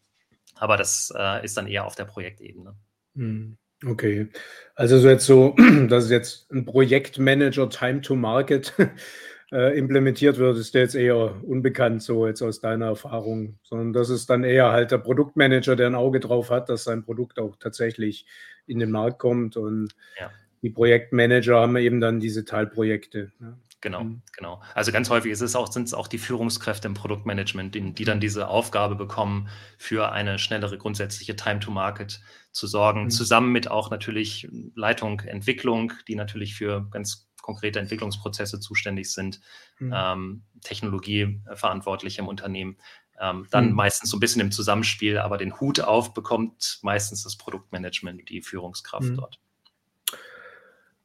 aber 0.56 0.76
das 0.76 1.12
äh, 1.16 1.44
ist 1.44 1.56
dann 1.56 1.66
eher 1.66 1.84
auf 1.86 1.94
der 1.94 2.04
Projektebene. 2.04 2.74
Mhm. 3.14 3.58
Okay. 3.84 4.28
Also 4.74 4.98
so 4.98 5.08
jetzt 5.08 5.26
so, 5.26 5.54
dass 5.88 6.10
jetzt 6.10 6.50
ein 6.50 6.64
Projektmanager 6.64 7.70
Time 7.70 8.00
to 8.00 8.16
Market 8.16 8.74
äh, 9.52 9.78
implementiert 9.78 10.38
wird, 10.38 10.58
ist 10.58 10.74
der 10.74 10.82
jetzt 10.82 10.94
eher 10.94 11.42
unbekannt, 11.44 12.02
so 12.02 12.26
jetzt 12.26 12.42
aus 12.42 12.60
deiner 12.60 12.86
Erfahrung, 12.86 13.58
sondern 13.62 13.92
das 13.92 14.10
ist 14.10 14.28
dann 14.28 14.44
eher 14.44 14.70
halt 14.72 14.90
der 14.90 14.98
Produktmanager, 14.98 15.76
der 15.76 15.86
ein 15.86 15.94
Auge 15.94 16.20
drauf 16.20 16.50
hat, 16.50 16.68
dass 16.68 16.84
sein 16.84 17.02
Produkt 17.02 17.38
auch 17.38 17.56
tatsächlich 17.56 18.26
in 18.66 18.78
den 18.78 18.90
Markt 18.90 19.18
kommt 19.18 19.56
und 19.56 19.94
ja. 20.20 20.30
die 20.62 20.70
Projektmanager 20.70 21.60
haben 21.60 21.76
eben 21.76 22.00
dann 22.00 22.20
diese 22.20 22.44
Teilprojekte. 22.44 23.32
Ne? 23.38 23.58
Genau, 23.80 24.04
mhm. 24.04 24.22
genau. 24.36 24.60
Also 24.74 24.90
ganz 24.90 25.08
häufig 25.08 25.30
ist 25.30 25.40
es 25.40 25.54
auch, 25.54 25.70
sind 25.70 25.86
es 25.86 25.94
auch 25.94 26.08
die 26.08 26.18
Führungskräfte 26.18 26.88
im 26.88 26.94
Produktmanagement, 26.94 27.74
die, 27.74 27.92
die 27.94 28.04
dann 28.04 28.20
diese 28.20 28.48
Aufgabe 28.48 28.96
bekommen, 28.96 29.48
für 29.78 30.10
eine 30.10 30.38
schnellere 30.38 30.78
grundsätzliche 30.78 31.36
Time 31.36 31.60
to 31.60 31.70
Market 31.70 32.20
zu 32.50 32.66
sorgen, 32.66 33.04
mhm. 33.04 33.10
zusammen 33.10 33.52
mit 33.52 33.70
auch 33.70 33.90
natürlich 33.90 34.48
Leitung, 34.74 35.20
Entwicklung, 35.20 35.92
die 36.08 36.16
natürlich 36.16 36.56
für 36.56 36.88
ganz 36.90 37.27
konkrete 37.48 37.78
Entwicklungsprozesse 37.78 38.60
zuständig 38.60 39.10
sind, 39.10 39.40
mhm. 39.78 39.94
ähm, 39.96 40.42
Technologie 40.60 41.40
verantwortlich 41.54 42.18
im 42.18 42.28
Unternehmen. 42.28 42.76
Ähm, 43.18 43.46
dann 43.50 43.70
mhm. 43.70 43.74
meistens 43.74 44.10
so 44.10 44.18
ein 44.18 44.20
bisschen 44.20 44.42
im 44.42 44.52
Zusammenspiel, 44.52 45.16
aber 45.16 45.38
den 45.38 45.58
Hut 45.58 45.80
auf 45.80 46.12
bekommt 46.12 46.78
meistens 46.82 47.24
das 47.24 47.36
Produktmanagement, 47.36 48.28
die 48.28 48.42
Führungskraft 48.42 49.08
mhm. 49.08 49.16
dort. 49.16 49.38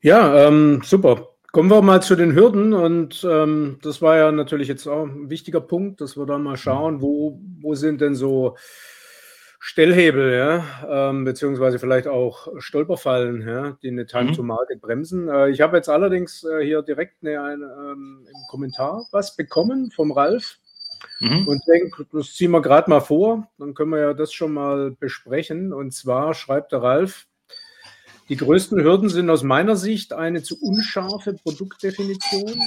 Ja, 0.02 0.48
ähm, 0.48 0.82
super. 0.84 1.30
Kommen 1.54 1.70
wir 1.70 1.82
mal 1.82 2.04
zu 2.04 2.18
den 2.18 2.34
Hürden 2.34 2.74
und 2.74 3.26
ähm, 3.30 3.80
das 3.82 4.02
war 4.02 4.18
ja 4.18 4.32
natürlich 4.34 4.68
jetzt 4.68 4.86
auch 4.86 5.06
ein 5.06 5.30
wichtiger 5.30 5.62
Punkt, 5.62 6.02
dass 6.02 6.18
wir 6.18 6.26
dann 6.26 6.44
mal 6.44 6.58
schauen, 6.58 7.02
wo, 7.02 7.40
wo 7.62 7.74
sind 7.76 8.02
denn 8.02 8.16
so 8.16 8.58
Stellhebel, 9.66 10.34
ja, 10.34 11.10
ähm, 11.10 11.24
beziehungsweise 11.24 11.80
vielleicht 11.80 12.06
auch 12.06 12.50
Stolperfallen, 12.58 13.48
ja, 13.48 13.78
die 13.82 13.88
eine 13.88 14.06
Time 14.06 14.32
mhm. 14.32 14.34
to 14.34 14.44
Market 14.44 14.82
bremsen. 14.82 15.30
Äh, 15.30 15.52
ich 15.52 15.62
habe 15.62 15.78
jetzt 15.78 15.88
allerdings 15.88 16.44
äh, 16.44 16.66
hier 16.66 16.82
direkt 16.82 17.24
eine, 17.24 17.42
eine, 17.42 17.64
ähm, 17.64 18.28
im 18.28 18.48
Kommentar 18.50 19.08
was 19.14 19.38
bekommen 19.38 19.90
vom 19.90 20.12
Ralf 20.12 20.58
mhm. 21.22 21.48
und 21.48 21.62
denke, 21.66 22.06
das 22.12 22.34
ziehen 22.34 22.52
wir 22.52 22.62
gerade 22.62 22.90
mal 22.90 23.00
vor, 23.00 23.48
dann 23.58 23.74
können 23.74 23.92
wir 23.92 24.02
ja 24.02 24.14
das 24.14 24.34
schon 24.34 24.52
mal 24.52 24.92
besprechen. 25.00 25.72
Und 25.72 25.94
zwar 25.94 26.34
schreibt 26.34 26.74
der 26.74 26.84
Ralf, 26.84 27.28
die 28.28 28.36
größten 28.36 28.84
Hürden 28.84 29.08
sind 29.08 29.30
aus 29.30 29.44
meiner 29.44 29.78
Sicht 29.78 30.12
eine 30.12 30.44
zu 30.44 30.62
unscharfe 30.62 31.36
Produktdefinition, 31.36 32.60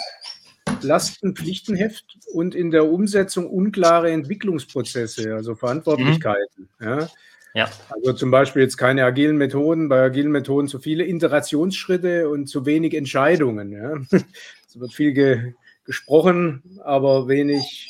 Lastenpflichtenheft 0.83 2.05
und 2.33 2.55
in 2.55 2.71
der 2.71 2.87
Umsetzung 2.87 3.49
unklare 3.49 4.11
Entwicklungsprozesse, 4.11 5.35
also 5.35 5.55
Verantwortlichkeiten. 5.55 6.69
Mhm. 6.79 6.87
Ja. 6.87 7.09
Ja. 7.55 7.71
Also 7.89 8.13
zum 8.13 8.31
Beispiel 8.31 8.61
jetzt 8.61 8.77
keine 8.77 9.05
agilen 9.05 9.39
Methoden, 9.39 9.89
bei 9.89 10.03
agilen 10.03 10.31
Methoden 10.31 10.69
zu 10.69 10.79
viele 10.79 11.07
Iterationsschritte 11.07 12.29
und 12.29 12.49
zu 12.49 12.67
wenig 12.67 12.95
Entscheidungen. 12.95 13.73
Ja. 13.73 13.95
Es 14.69 14.79
wird 14.79 14.93
viel 14.93 15.13
ge 15.13 15.55
gesprochen, 15.85 16.81
aber 16.85 17.29
wenig 17.29 17.89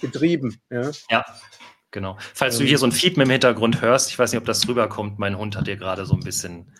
getrieben. 0.00 0.60
Ja. 0.70 0.90
ja. 1.10 1.24
Genau. 1.90 2.16
Falls 2.34 2.58
du 2.58 2.64
hier 2.64 2.78
so 2.78 2.86
ein 2.86 2.92
Fiepen 2.92 3.22
im 3.22 3.30
Hintergrund 3.30 3.80
hörst, 3.80 4.10
ich 4.10 4.18
weiß 4.18 4.30
nicht, 4.30 4.38
ob 4.38 4.44
das 4.44 4.68
rüberkommt, 4.68 5.18
mein 5.18 5.36
Hund 5.36 5.56
hat 5.56 5.64
hier 5.64 5.76
gerade 5.76 6.04
so 6.04 6.14
ein 6.14 6.20
bisschen 6.20 6.70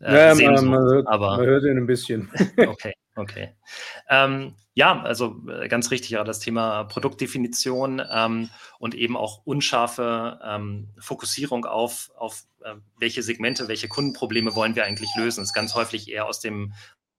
äh, 0.00 0.28
ja, 0.28 0.50
man, 0.50 0.66
man, 0.66 0.80
hört, 0.80 1.06
aber, 1.08 1.38
man 1.38 1.46
hört 1.46 1.64
ihn 1.64 1.78
ein 1.78 1.86
bisschen. 1.86 2.30
okay, 2.68 2.92
okay. 3.18 3.54
Ähm, 4.08 4.54
ja, 4.74 5.02
also 5.02 5.42
äh, 5.48 5.68
ganz 5.68 5.90
richtig, 5.90 6.10
ja, 6.10 6.22
das 6.22 6.38
Thema 6.38 6.84
Produktdefinition 6.84 8.00
ähm, 8.10 8.48
und 8.78 8.94
eben 8.94 9.16
auch 9.16 9.42
unscharfe 9.44 10.38
ähm, 10.44 10.88
Fokussierung 11.00 11.64
auf, 11.64 12.10
auf 12.16 12.44
äh, 12.62 12.74
welche 12.96 13.22
Segmente, 13.22 13.66
welche 13.66 13.88
Kundenprobleme 13.88 14.54
wollen 14.54 14.76
wir 14.76 14.84
eigentlich 14.84 15.10
lösen. 15.16 15.42
Ist 15.42 15.52
ganz 15.52 15.74
häufig 15.74 16.10
eher 16.10 16.26
aus 16.26 16.40
dem 16.40 16.74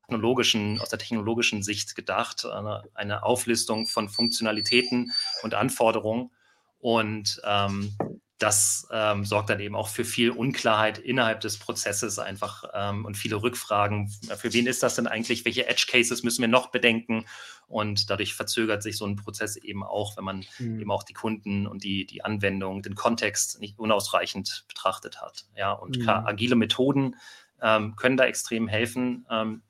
technologischen, 0.09 0.79
aus 0.79 0.89
der 0.89 0.99
technologischen 0.99 1.61
Sicht 1.61 1.95
gedacht, 1.95 2.45
eine, 2.45 2.83
eine 2.93 3.23
Auflistung 3.23 3.85
von 3.85 4.09
Funktionalitäten 4.09 5.11
und 5.43 5.53
Anforderungen. 5.53 6.31
Und 6.79 7.41
ähm, 7.43 7.93
das 8.39 8.87
ähm, 8.89 9.25
sorgt 9.25 9.49
dann 9.49 9.59
eben 9.59 9.75
auch 9.75 9.89
für 9.89 10.05
viel 10.05 10.31
Unklarheit 10.31 10.97
innerhalb 10.97 11.41
des 11.41 11.57
Prozesses 11.57 12.19
einfach 12.19 12.63
ähm, 12.73 13.03
und 13.03 13.17
viele 13.17 13.35
Rückfragen. 13.35 14.09
Für 14.37 14.53
wen 14.53 14.65
ist 14.65 14.81
das 14.81 14.95
denn 14.95 15.07
eigentlich? 15.07 15.43
Welche 15.43 15.67
Edge 15.67 15.87
Cases 15.89 16.23
müssen 16.23 16.41
wir 16.41 16.47
noch 16.47 16.67
bedenken? 16.67 17.25
Und 17.67 18.09
dadurch 18.09 18.33
verzögert 18.33 18.81
sich 18.81 18.97
so 18.97 19.05
ein 19.05 19.17
Prozess 19.17 19.57
eben 19.57 19.83
auch, 19.83 20.15
wenn 20.15 20.23
man 20.23 20.45
mhm. 20.57 20.79
eben 20.79 20.89
auch 20.89 21.03
die 21.03 21.13
Kunden 21.13 21.67
und 21.67 21.83
die, 21.83 22.05
die 22.05 22.23
Anwendung, 22.23 22.81
den 22.81 22.95
Kontext 22.95 23.59
nicht 23.59 23.77
unausreichend 23.77 24.65
betrachtet 24.69 25.21
hat. 25.21 25.45
Ja, 25.55 25.73
und 25.73 25.99
mhm. 25.99 26.09
agile 26.09 26.55
Methoden 26.55 27.17
ähm, 27.61 27.97
können 27.97 28.15
da 28.15 28.23
extrem 28.23 28.69
helfen. 28.69 29.27
Ähm, 29.29 29.63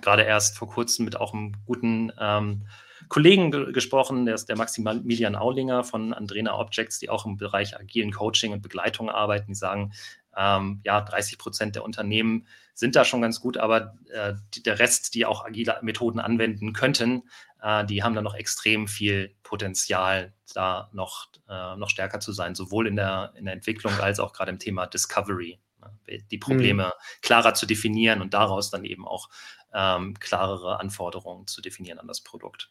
gerade 0.00 0.22
erst 0.22 0.56
vor 0.56 0.68
kurzem 0.68 1.04
mit 1.04 1.16
auch 1.16 1.34
einem 1.34 1.52
guten 1.66 2.10
ähm, 2.18 2.66
Kollegen 3.08 3.50
ge 3.50 3.72
gesprochen, 3.72 4.26
der 4.26 4.34
ist 4.34 4.48
der 4.48 4.56
Maximilian 4.56 5.36
Aulinger 5.36 5.84
von 5.84 6.12
Andrena 6.12 6.58
Objects, 6.58 6.98
die 6.98 7.10
auch 7.10 7.26
im 7.26 7.36
Bereich 7.36 7.78
agilen 7.78 8.12
Coaching 8.12 8.52
und 8.52 8.62
Begleitung 8.62 9.10
arbeiten. 9.10 9.48
Die 9.48 9.54
sagen, 9.54 9.92
ähm, 10.36 10.80
ja, 10.84 11.00
30 11.00 11.38
Prozent 11.38 11.74
der 11.76 11.84
Unternehmen 11.84 12.46
sind 12.74 12.96
da 12.96 13.04
schon 13.04 13.22
ganz 13.22 13.40
gut, 13.40 13.56
aber 13.56 13.94
äh, 14.12 14.34
die, 14.54 14.62
der 14.62 14.78
Rest, 14.78 15.14
die 15.14 15.26
auch 15.26 15.44
agile 15.44 15.78
Methoden 15.82 16.18
anwenden 16.18 16.72
könnten, 16.72 17.22
äh, 17.62 17.84
die 17.84 18.02
haben 18.02 18.14
da 18.14 18.22
noch 18.22 18.34
extrem 18.34 18.88
viel 18.88 19.34
Potenzial, 19.42 20.34
da 20.54 20.90
noch, 20.92 21.28
äh, 21.48 21.76
noch 21.76 21.88
stärker 21.88 22.20
zu 22.20 22.32
sein, 22.32 22.54
sowohl 22.54 22.88
in 22.88 22.96
der, 22.96 23.32
in 23.36 23.44
der 23.44 23.54
Entwicklung 23.54 23.92
als 24.00 24.18
auch 24.18 24.32
gerade 24.32 24.50
im 24.50 24.58
Thema 24.58 24.86
Discovery. 24.86 25.60
Ne? 25.80 26.18
Die 26.30 26.38
Probleme 26.38 26.86
mhm. 26.86 27.20
klarer 27.22 27.54
zu 27.54 27.66
definieren 27.66 28.20
und 28.20 28.34
daraus 28.34 28.70
dann 28.70 28.84
eben 28.84 29.06
auch 29.06 29.28
ähm, 29.72 30.14
klarere 30.18 30.80
Anforderungen 30.80 31.46
zu 31.46 31.62
definieren 31.62 31.98
an 31.98 32.08
das 32.08 32.22
Produkt. 32.22 32.70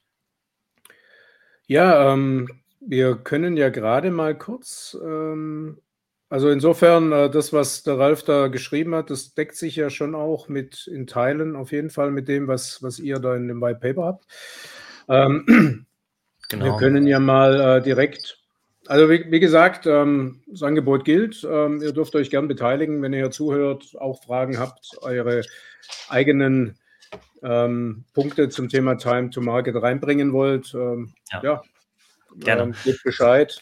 Ja, 1.68 2.14
ähm, 2.14 2.50
wir 2.80 3.16
können 3.16 3.58
ja 3.58 3.70
gerade 3.70 4.12
mal 4.12 4.38
kurz 4.38 4.98
ähm, 5.02 5.78
also 6.34 6.50
insofern, 6.50 7.12
äh, 7.12 7.30
das, 7.30 7.54
was 7.54 7.84
der 7.84 8.00
Ralf 8.00 8.24
da 8.24 8.48
geschrieben 8.48 8.96
hat, 8.96 9.12
das 9.12 9.36
deckt 9.36 9.56
sich 9.56 9.76
ja 9.76 9.92
schon 9.92 10.16
auch 10.16 10.50
mit 10.50 10.88
in 10.88 11.06
Teilen 11.06 11.56
auf 11.56 11.72
jeden 11.72 11.92
Fall 11.92 12.10
mit 12.10 12.28
dem, 12.28 12.48
was, 12.48 12.82
was 12.82 12.98
ihr 12.98 13.20
da 13.20 13.36
in 13.36 13.48
dem 13.48 13.62
White 13.62 13.80
Paper 13.80 14.06
habt. 14.06 14.26
Ähm, 15.10 15.86
genau. 16.50 16.66
Wir 16.66 16.78
können 16.78 17.06
ja 17.06 17.20
mal 17.20 17.78
äh, 17.78 17.84
direkt, 17.84 18.40
also 18.88 19.12
wie, 19.12 19.30
wie 19.30 19.40
gesagt, 19.40 19.86
ähm, 19.86 20.42
das 20.48 20.64
Angebot 20.64 21.06
gilt. 21.06 21.48
Ähm, 21.48 21.84
ihr 21.84 21.92
dürft 21.92 22.16
euch 22.16 22.32
gern 22.32 22.48
beteiligen, 22.48 23.04
wenn 23.04 23.14
ihr 23.14 23.30
zuhört, 23.30 23.96
auch 24.00 24.24
Fragen 24.24 24.58
habt, 24.58 24.98
eure 25.02 25.44
eigenen 26.10 26.80
ähm, 27.42 28.06
Punkte 28.14 28.50
zum 28.50 28.70
Thema 28.70 28.96
Time 28.96 29.30
to 29.30 29.42
Market 29.42 29.82
reinbringen 29.82 30.34
wollt. 30.34 30.74
Ähm, 30.74 31.14
ja, 31.32 31.42
ja 31.44 31.62
gerne. 32.38 32.64
Ähm, 32.64 32.76
gebt 32.84 33.04
Bescheid, 33.04 33.62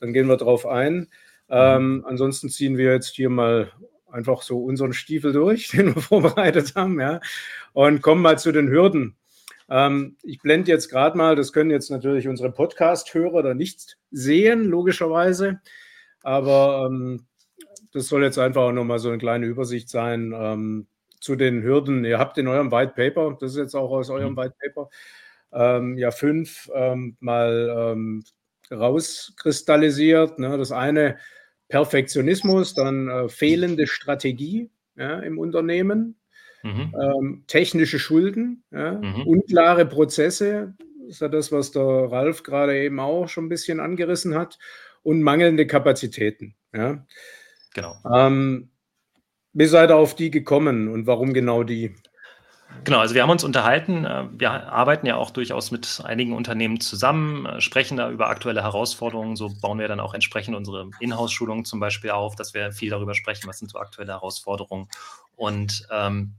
dann 0.00 0.12
gehen 0.12 0.28
wir 0.28 0.36
drauf 0.36 0.66
ein. 0.66 1.08
Ähm, 1.50 2.04
ansonsten 2.06 2.50
ziehen 2.50 2.76
wir 2.76 2.92
jetzt 2.92 3.14
hier 3.14 3.30
mal 3.30 3.72
einfach 4.10 4.42
so 4.42 4.62
unseren 4.62 4.92
Stiefel 4.92 5.32
durch, 5.32 5.68
den 5.72 5.94
wir 5.94 6.02
vorbereitet 6.02 6.74
haben, 6.74 7.00
ja, 7.00 7.20
und 7.72 8.02
kommen 8.02 8.22
mal 8.22 8.38
zu 8.38 8.52
den 8.52 8.68
Hürden. 8.68 9.16
Ähm, 9.70 10.16
ich 10.22 10.40
blende 10.40 10.70
jetzt 10.70 10.88
gerade 10.88 11.16
mal, 11.16 11.36
das 11.36 11.52
können 11.52 11.70
jetzt 11.70 11.90
natürlich 11.90 12.28
unsere 12.28 12.50
Podcast-Hörer 12.50 13.42
da 13.42 13.54
nicht 13.54 13.98
sehen, 14.10 14.64
logischerweise, 14.64 15.60
aber 16.22 16.88
ähm, 16.90 17.26
das 17.92 18.08
soll 18.08 18.22
jetzt 18.22 18.38
einfach 18.38 18.62
auch 18.62 18.72
nochmal 18.72 18.98
so 18.98 19.08
eine 19.08 19.18
kleine 19.18 19.46
Übersicht 19.46 19.88
sein 19.88 20.34
ähm, 20.36 20.86
zu 21.20 21.36
den 21.36 21.62
Hürden. 21.62 22.04
Ihr 22.04 22.18
habt 22.18 22.38
in 22.38 22.48
eurem 22.48 22.70
White 22.70 22.92
Paper, 22.94 23.36
das 23.40 23.52
ist 23.52 23.58
jetzt 23.58 23.74
auch 23.74 23.90
aus 23.90 24.10
eurem 24.10 24.32
mhm. 24.32 24.36
White 24.36 24.54
Paper, 24.60 24.88
ähm, 25.52 25.98
ja 25.98 26.10
fünf 26.10 26.70
ähm, 26.74 27.16
mal 27.20 27.92
ähm, 27.92 28.24
rauskristallisiert. 28.70 30.38
Ne? 30.38 30.56
Das 30.58 30.72
eine 30.72 31.18
Perfektionismus, 31.68 32.74
dann 32.74 33.08
äh, 33.08 33.28
fehlende 33.28 33.86
Strategie 33.86 34.70
ja, 34.96 35.20
im 35.20 35.38
Unternehmen, 35.38 36.16
mhm. 36.62 36.94
ähm, 37.00 37.44
technische 37.46 37.98
Schulden, 37.98 38.64
ja, 38.70 38.92
mhm. 38.92 39.26
unklare 39.26 39.86
Prozesse, 39.86 40.74
das 41.00 41.16
ist 41.16 41.20
ja 41.20 41.28
das, 41.28 41.52
was 41.52 41.70
der 41.70 41.82
Ralf 41.82 42.42
gerade 42.42 42.78
eben 42.78 43.00
auch 43.00 43.28
schon 43.28 43.46
ein 43.46 43.50
bisschen 43.50 43.80
angerissen 43.80 44.34
hat, 44.34 44.58
und 45.02 45.22
mangelnde 45.22 45.66
Kapazitäten. 45.66 46.54
Ja. 46.74 47.06
Genau. 47.74 47.94
Ähm, 48.14 48.70
wie 49.52 49.66
seid 49.66 49.90
ihr 49.90 49.96
auf 49.96 50.14
die 50.14 50.30
gekommen 50.30 50.88
und 50.88 51.06
warum 51.06 51.32
genau 51.32 51.62
die? 51.62 51.94
Genau, 52.84 52.98
also 52.98 53.14
wir 53.14 53.22
haben 53.22 53.30
uns 53.30 53.44
unterhalten. 53.44 54.04
Äh, 54.04 54.28
wir 54.32 54.50
arbeiten 54.50 55.06
ja 55.06 55.16
auch 55.16 55.30
durchaus 55.30 55.70
mit 55.70 56.02
einigen 56.04 56.34
Unternehmen 56.34 56.80
zusammen, 56.80 57.46
äh, 57.46 57.60
sprechen 57.60 57.96
da 57.96 58.10
über 58.10 58.28
aktuelle 58.28 58.62
Herausforderungen. 58.62 59.36
So 59.36 59.50
bauen 59.60 59.78
wir 59.78 59.88
dann 59.88 60.00
auch 60.00 60.14
entsprechend 60.14 60.54
unsere 60.54 60.90
Inhouse-Schulungen 61.00 61.64
zum 61.64 61.80
Beispiel 61.80 62.10
auf, 62.10 62.36
dass 62.36 62.54
wir 62.54 62.72
viel 62.72 62.90
darüber 62.90 63.14
sprechen, 63.14 63.48
was 63.48 63.58
sind 63.58 63.70
so 63.70 63.78
aktuelle 63.78 64.12
Herausforderungen. 64.12 64.88
Und 65.34 65.86
ähm, 65.90 66.34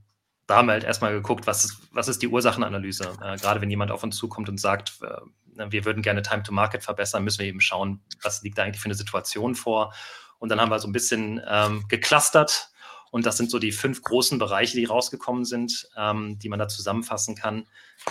da 0.46 0.56
haben 0.56 0.66
wir 0.66 0.72
halt 0.72 0.84
erstmal 0.84 1.12
geguckt, 1.12 1.46
was 1.46 1.64
ist, 1.64 1.78
was 1.92 2.08
ist 2.08 2.22
die 2.22 2.28
Ursachenanalyse. 2.28 3.12
Äh, 3.22 3.36
gerade 3.36 3.60
wenn 3.60 3.70
jemand 3.70 3.90
auf 3.90 4.02
uns 4.02 4.16
zukommt 4.16 4.48
und 4.48 4.58
sagt, 4.58 4.98
äh, 5.02 5.70
wir 5.70 5.84
würden 5.84 6.02
gerne 6.02 6.22
Time 6.22 6.42
to 6.42 6.52
Market 6.52 6.82
verbessern, 6.82 7.22
müssen 7.22 7.40
wir 7.40 7.46
eben 7.46 7.60
schauen, 7.60 8.00
was 8.22 8.42
liegt 8.42 8.56
da 8.56 8.62
eigentlich 8.62 8.80
für 8.80 8.86
eine 8.86 8.94
Situation 8.94 9.54
vor. 9.54 9.92
Und 10.38 10.48
dann 10.48 10.60
haben 10.60 10.70
wir 10.70 10.78
so 10.78 10.88
ein 10.88 10.92
bisschen 10.92 11.40
ähm, 11.46 11.84
geclustert 11.88 12.69
und 13.10 13.26
das 13.26 13.36
sind 13.36 13.50
so 13.50 13.58
die 13.58 13.72
fünf 13.72 14.02
großen 14.02 14.38
Bereiche, 14.38 14.76
die 14.76 14.84
rausgekommen 14.84 15.44
sind, 15.44 15.88
ähm, 15.96 16.38
die 16.38 16.48
man 16.48 16.58
da 16.58 16.68
zusammenfassen 16.68 17.34
kann. 17.34 17.66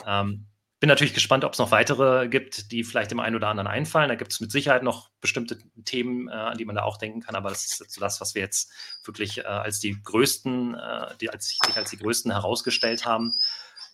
Ähm, 0.05 0.45
bin 0.79 0.87
natürlich 0.87 1.13
gespannt, 1.13 1.43
ob 1.43 1.53
es 1.53 1.59
noch 1.59 1.71
weitere 1.71 2.29
gibt, 2.29 2.71
die 2.71 2.85
vielleicht 2.85 3.11
dem 3.11 3.19
einen 3.19 3.35
oder 3.35 3.49
anderen 3.49 3.67
einfallen. 3.67 4.07
Da 4.07 4.15
gibt 4.15 4.31
es 4.31 4.39
mit 4.39 4.51
Sicherheit 4.51 4.81
noch 4.81 5.09
bestimmte 5.19 5.57
Themen, 5.83 6.29
äh, 6.29 6.31
an 6.31 6.57
die 6.57 6.65
man 6.65 6.75
da 6.75 6.83
auch 6.83 6.97
denken 6.97 7.19
kann, 7.19 7.35
aber 7.35 7.49
das 7.49 7.65
ist 7.65 7.91
so 7.91 7.99
das, 7.99 8.21
was 8.21 8.33
wir 8.33 8.41
jetzt 8.41 8.71
wirklich 9.03 9.39
äh, 9.39 9.43
als 9.43 9.79
die 9.79 10.01
größten, 10.01 10.75
äh, 10.75 11.17
die 11.19 11.29
als, 11.29 11.49
sich 11.49 11.59
als 11.75 11.89
die 11.89 11.97
größten 11.97 12.31
herausgestellt 12.31 13.05
haben. 13.05 13.33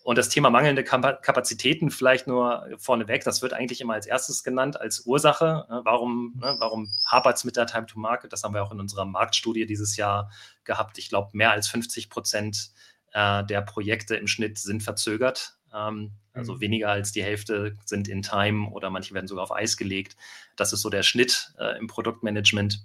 Und 0.04 0.18
das 0.18 0.28
Thema 0.28 0.50
mangelnde 0.50 0.84
Kapazitäten 0.84 1.90
vielleicht 1.90 2.28
nur 2.28 2.68
vorneweg, 2.78 3.24
das 3.24 3.42
wird 3.42 3.52
eigentlich 3.52 3.80
immer 3.80 3.94
als 3.94 4.06
erstes 4.06 4.44
genannt, 4.44 4.80
als 4.80 5.00
Ursache. 5.00 5.66
Ne, 5.68 5.80
warum, 5.82 6.34
ne, 6.36 6.54
warum 6.60 6.88
hapert 7.04 7.38
es 7.38 7.42
mit 7.42 7.56
der 7.56 7.66
Time 7.66 7.86
to 7.86 7.98
Market? 7.98 8.32
Das 8.32 8.44
haben 8.44 8.54
wir 8.54 8.62
auch 8.62 8.70
in 8.70 8.78
unserer 8.78 9.04
Marktstudie 9.04 9.66
dieses 9.66 9.96
Jahr 9.96 10.30
gehabt. 10.66 10.98
Ich 10.98 11.08
glaube, 11.08 11.30
mehr 11.32 11.52
als 11.52 11.68
50 11.68 12.10
Prozent 12.10 12.70
äh, 13.12 13.44
der 13.44 13.62
Projekte 13.62 14.16
im 14.16 14.26
Schnitt 14.26 14.58
sind 14.58 14.82
verzögert. 14.82 15.56
Ähm, 15.74 16.12
also 16.32 16.54
mhm. 16.54 16.60
weniger 16.60 16.90
als 16.90 17.12
die 17.12 17.22
Hälfte 17.22 17.76
sind 17.84 18.08
in 18.08 18.22
Time 18.22 18.70
oder 18.70 18.90
manche 18.90 19.14
werden 19.14 19.26
sogar 19.26 19.44
auf 19.44 19.52
Eis 19.52 19.76
gelegt. 19.76 20.16
Das 20.56 20.72
ist 20.72 20.82
so 20.82 20.90
der 20.90 21.02
Schnitt 21.02 21.52
äh, 21.58 21.78
im 21.78 21.86
Produktmanagement. 21.86 22.84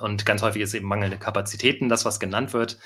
Und 0.00 0.24
ganz 0.24 0.42
häufig 0.42 0.62
ist 0.62 0.74
eben 0.74 0.86
mangelnde 0.86 1.18
Kapazitäten 1.18 1.88
das, 1.88 2.04
was 2.04 2.20
genannt 2.20 2.52
wird. 2.52 2.78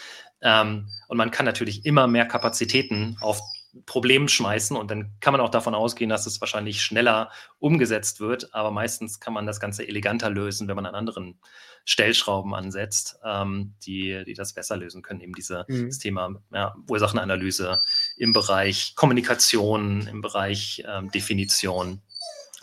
Ähm, 0.42 0.88
und 1.09 1.16
man 1.16 1.31
kann 1.31 1.47
natürlich 1.47 1.85
immer 1.85 2.07
mehr 2.07 2.27
Kapazitäten 2.27 3.16
auf 3.20 3.40
Problem 3.87 4.29
schmeißen 4.29 4.77
und 4.77 4.91
dann 4.91 5.13
kann 5.21 5.33
man 5.33 5.41
auch 5.41 5.51
davon 5.51 5.75
ausgehen, 5.75 6.11
dass 6.11 6.27
es 6.27 6.41
wahrscheinlich 6.41 6.83
schneller 6.83 7.31
umgesetzt 7.59 8.21
wird, 8.21 8.55
aber 8.55 8.71
meistens 8.71 9.21
kann 9.21 9.35
man 9.35 9.47
das 9.47 9.61
Ganze 9.61 9.87
eleganter 9.87 10.31
lösen, 10.31 10.69
wenn 10.69 10.77
man 10.77 10.87
an 10.87 10.95
anderen 10.95 11.39
Stellschrauben 11.85 12.55
ansetzt, 12.55 13.19
ähm, 13.25 13.75
die, 13.85 14.25
die 14.25 14.35
das 14.35 14.55
besser 14.55 14.77
lösen 14.77 15.03
können. 15.03 15.21
Eben 15.21 15.35
diese, 15.35 15.65
mhm. 15.69 15.89
das 15.89 15.99
Thema 15.99 16.35
ja, 16.53 16.75
Ursachenanalyse 16.89 17.81
im 18.17 18.33
Bereich 18.33 18.95
Kommunikation, 18.95 20.07
im 20.07 20.23
Bereich 20.23 20.83
ähm, 20.89 21.11
Definition 21.11 22.01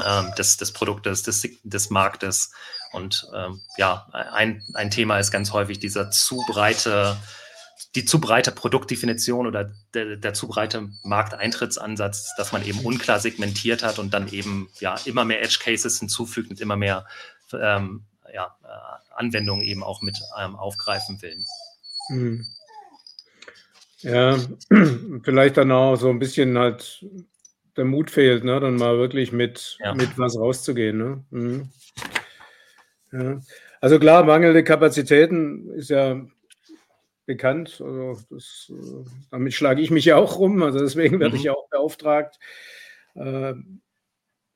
ähm, 0.03 0.31
des, 0.37 0.57
des 0.57 0.71
Produktes, 0.71 1.23
des, 1.23 1.47
des 1.63 1.89
Marktes. 1.89 2.51
Und 2.93 3.27
ähm, 3.33 3.61
ja, 3.77 4.07
ein, 4.11 4.63
ein 4.73 4.89
Thema 4.89 5.19
ist 5.19 5.31
ganz 5.31 5.53
häufig 5.53 5.79
dieser 5.79 6.09
zu 6.09 6.43
breite 6.47 7.17
die 7.95 8.05
zu 8.05 8.21
breite 8.21 8.51
Produktdefinition 8.51 9.47
oder 9.47 9.71
der, 9.93 10.15
der, 10.15 10.33
zu 10.33 10.47
breite 10.47 10.89
Markteintrittsansatz, 11.03 12.35
dass 12.37 12.51
man 12.51 12.65
eben 12.65 12.79
unklar 12.79 13.19
segmentiert 13.19 13.83
hat 13.83 13.99
und 13.99 14.13
dann 14.13 14.31
eben 14.31 14.69
ja 14.79 14.95
immer 15.05 15.25
mehr 15.25 15.41
Edge 15.41 15.59
Cases 15.61 15.99
hinzufügt 15.99 16.49
und 16.49 16.61
immer 16.61 16.75
mehr 16.75 17.05
ähm, 17.53 18.03
ja, 18.33 18.55
äh, 18.63 19.15
Anwendungen 19.15 19.63
eben 19.63 19.83
auch 19.83 20.01
mit 20.01 20.17
ähm, 20.39 20.55
aufgreifen 20.55 21.21
will. 21.21 21.43
Hm. 22.07 22.45
Ja, 23.99 24.37
vielleicht 25.23 25.57
dann 25.57 25.71
auch 25.71 25.95
so 25.95 26.09
ein 26.09 26.19
bisschen 26.19 26.57
halt 26.57 27.05
der 27.77 27.85
Mut 27.85 28.11
fehlt, 28.11 28.43
ne? 28.43 28.59
dann 28.59 28.75
mal 28.75 28.97
wirklich 28.97 29.31
mit, 29.31 29.77
ja. 29.79 29.93
mit 29.93 30.17
was 30.17 30.37
rauszugehen. 30.37 30.97
Ne? 30.97 31.23
Mhm. 31.29 31.69
Ja. 33.11 33.41
Also 33.79 33.99
klar, 33.99 34.23
mangelnde 34.23 34.63
Kapazitäten 34.63 35.69
ist 35.71 35.89
ja 35.89 36.21
bekannt. 37.25 37.81
Also 37.81 38.17
das, 38.29 38.71
äh, 38.71 39.09
damit 39.31 39.53
schlage 39.53 39.81
ich 39.81 39.91
mich 39.91 40.05
ja 40.05 40.17
auch 40.17 40.39
rum. 40.39 40.61
Also 40.63 40.79
deswegen 40.79 41.19
werde 41.19 41.33
mhm. 41.33 41.37
ich 41.37 41.43
ja 41.43 41.53
auch 41.53 41.69
beauftragt. 41.69 42.39
Äh, 43.15 43.53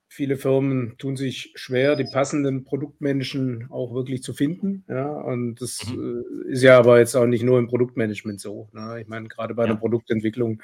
viele 0.08 0.38
Firmen 0.38 0.98
tun 0.98 1.18
sich 1.18 1.52
schwer, 1.56 1.98
die 1.98 2.06
passenden 2.06 2.64
Produktmenschen 2.64 3.68
auch 3.70 3.94
wirklich 3.94 4.24
zu 4.24 4.34
finden. 4.34 4.86
Ja, 4.88 5.12
und 5.12 5.62
das 5.62 5.86
mhm. 5.86 6.24
äh, 6.48 6.52
ist 6.52 6.64
ja 6.64 6.78
aber 6.78 7.00
jetzt 7.00 7.16
auch 7.16 7.26
nicht 7.26 7.44
nur 7.44 7.60
im 7.60 7.68
Produktmanagement 7.68 8.40
so. 8.40 8.70
Ne? 8.72 9.02
Ich 9.02 9.08
meine, 9.08 9.28
gerade 9.28 9.54
bei 9.56 9.64
ja. 9.64 9.74
der 9.74 9.80
Produktentwicklung 9.80 10.62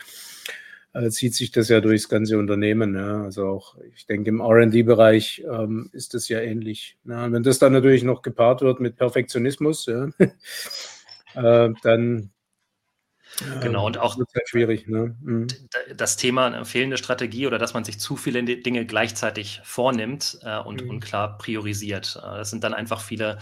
äh, 0.93 1.09
zieht 1.09 1.35
sich 1.35 1.51
das 1.51 1.67
ja 1.67 1.81
durchs 1.81 2.07
ganze 2.07 2.37
Unternehmen. 2.37 2.95
Ja? 2.95 3.23
Also 3.23 3.45
auch, 3.47 3.77
ich 3.93 4.05
denke, 4.05 4.29
im 4.29 4.41
RD-Bereich 4.41 5.43
ähm, 5.45 5.89
ist 5.91 6.13
das 6.13 6.29
ja 6.29 6.39
ähnlich. 6.39 6.97
Ja? 7.05 7.25
Und 7.25 7.33
wenn 7.33 7.43
das 7.43 7.59
dann 7.59 7.73
natürlich 7.73 8.03
noch 8.03 8.21
gepaart 8.21 8.61
wird 8.61 8.79
mit 8.79 8.95
Perfektionismus, 8.95 9.85
ja, 9.85 10.09
äh, 11.35 11.69
dann 11.83 12.31
Genau, 13.61 13.85
und 13.85 13.97
auch 13.97 14.17
halt 14.17 14.49
schwierig. 14.49 14.87
Ne? 14.87 15.15
Mhm. 15.21 15.47
das 15.95 16.17
Thema 16.17 16.47
eine 16.47 16.65
fehlende 16.65 16.97
Strategie 16.97 17.47
oder 17.47 17.57
dass 17.57 17.73
man 17.73 17.85
sich 17.85 17.97
zu 17.97 18.17
viele 18.17 18.43
Dinge 18.43 18.85
gleichzeitig 18.85 19.61
vornimmt 19.63 20.39
äh, 20.43 20.59
und 20.59 20.83
mhm. 20.83 20.89
unklar 20.89 21.37
priorisiert. 21.37 22.19
Äh, 22.21 22.37
das 22.39 22.49
sind 22.49 22.63
dann 22.65 22.73
einfach 22.73 22.99
viele 22.99 23.39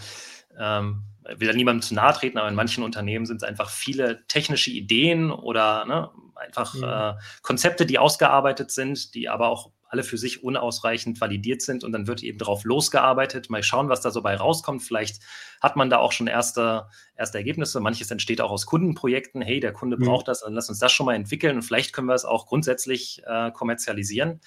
ähm, 0.58 1.04
will 1.36 1.48
da 1.48 1.54
niemandem 1.54 1.82
zu 1.82 1.94
nahe 1.94 2.12
treten, 2.12 2.38
aber 2.38 2.48
in 2.48 2.54
manchen 2.54 2.82
Unternehmen 2.82 3.26
sind 3.26 3.42
es 3.42 3.48
einfach 3.48 3.70
viele 3.70 4.26
technische 4.26 4.70
Ideen 4.70 5.30
oder 5.30 5.84
ne, 5.84 6.10
einfach 6.34 6.74
mhm. 6.74 6.84
äh, 6.84 7.14
Konzepte, 7.42 7.86
die 7.86 7.98
ausgearbeitet 7.98 8.70
sind, 8.70 9.14
die 9.14 9.28
aber 9.28 9.48
auch 9.48 9.70
alle 9.90 10.04
für 10.04 10.16
sich 10.16 10.42
unausreichend 10.44 11.20
validiert 11.20 11.62
sind 11.62 11.84
und 11.84 11.92
dann 11.92 12.06
wird 12.06 12.22
eben 12.22 12.38
darauf 12.38 12.64
losgearbeitet. 12.64 13.50
Mal 13.50 13.62
schauen, 13.62 13.88
was 13.88 14.00
da 14.00 14.10
so 14.10 14.22
bei 14.22 14.36
rauskommt. 14.36 14.82
Vielleicht 14.82 15.20
hat 15.60 15.76
man 15.76 15.90
da 15.90 15.98
auch 15.98 16.12
schon 16.12 16.28
erste, 16.28 16.86
erste 17.16 17.38
Ergebnisse. 17.38 17.80
Manches 17.80 18.10
entsteht 18.10 18.40
auch 18.40 18.52
aus 18.52 18.66
Kundenprojekten. 18.66 19.42
Hey, 19.42 19.58
der 19.58 19.72
Kunde 19.72 19.96
mhm. 19.96 20.04
braucht 20.04 20.28
das, 20.28 20.40
dann 20.40 20.54
lass 20.54 20.68
uns 20.68 20.78
das 20.78 20.92
schon 20.92 21.06
mal 21.06 21.14
entwickeln 21.14 21.56
und 21.56 21.62
vielleicht 21.62 21.92
können 21.92 22.06
wir 22.06 22.14
es 22.14 22.24
auch 22.24 22.46
grundsätzlich 22.46 23.22
äh, 23.26 23.50
kommerzialisieren. 23.50 24.40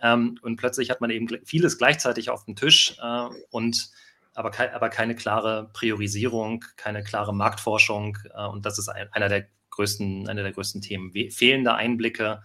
Ähm, 0.00 0.38
und 0.42 0.56
plötzlich 0.56 0.90
hat 0.90 1.00
man 1.00 1.10
eben 1.10 1.28
vieles 1.44 1.78
gleichzeitig 1.78 2.30
auf 2.30 2.44
dem 2.44 2.56
Tisch 2.56 2.96
äh, 3.02 3.28
und 3.50 3.90
aber, 4.34 4.50
ke 4.50 4.74
aber 4.74 4.90
keine 4.90 5.14
klare 5.14 5.70
Priorisierung, 5.72 6.64
keine 6.76 7.02
klare 7.02 7.34
Marktforschung. 7.34 8.18
Äh, 8.34 8.46
und 8.46 8.66
das 8.66 8.78
ist 8.78 8.88
ein, 8.88 9.08
einer 9.12 9.28
der 9.28 9.46
größten, 9.70 10.28
einer 10.28 10.42
der 10.42 10.52
größten 10.52 10.80
Themen. 10.80 11.12
Fehlende 11.30 11.74
Einblicke 11.74 12.42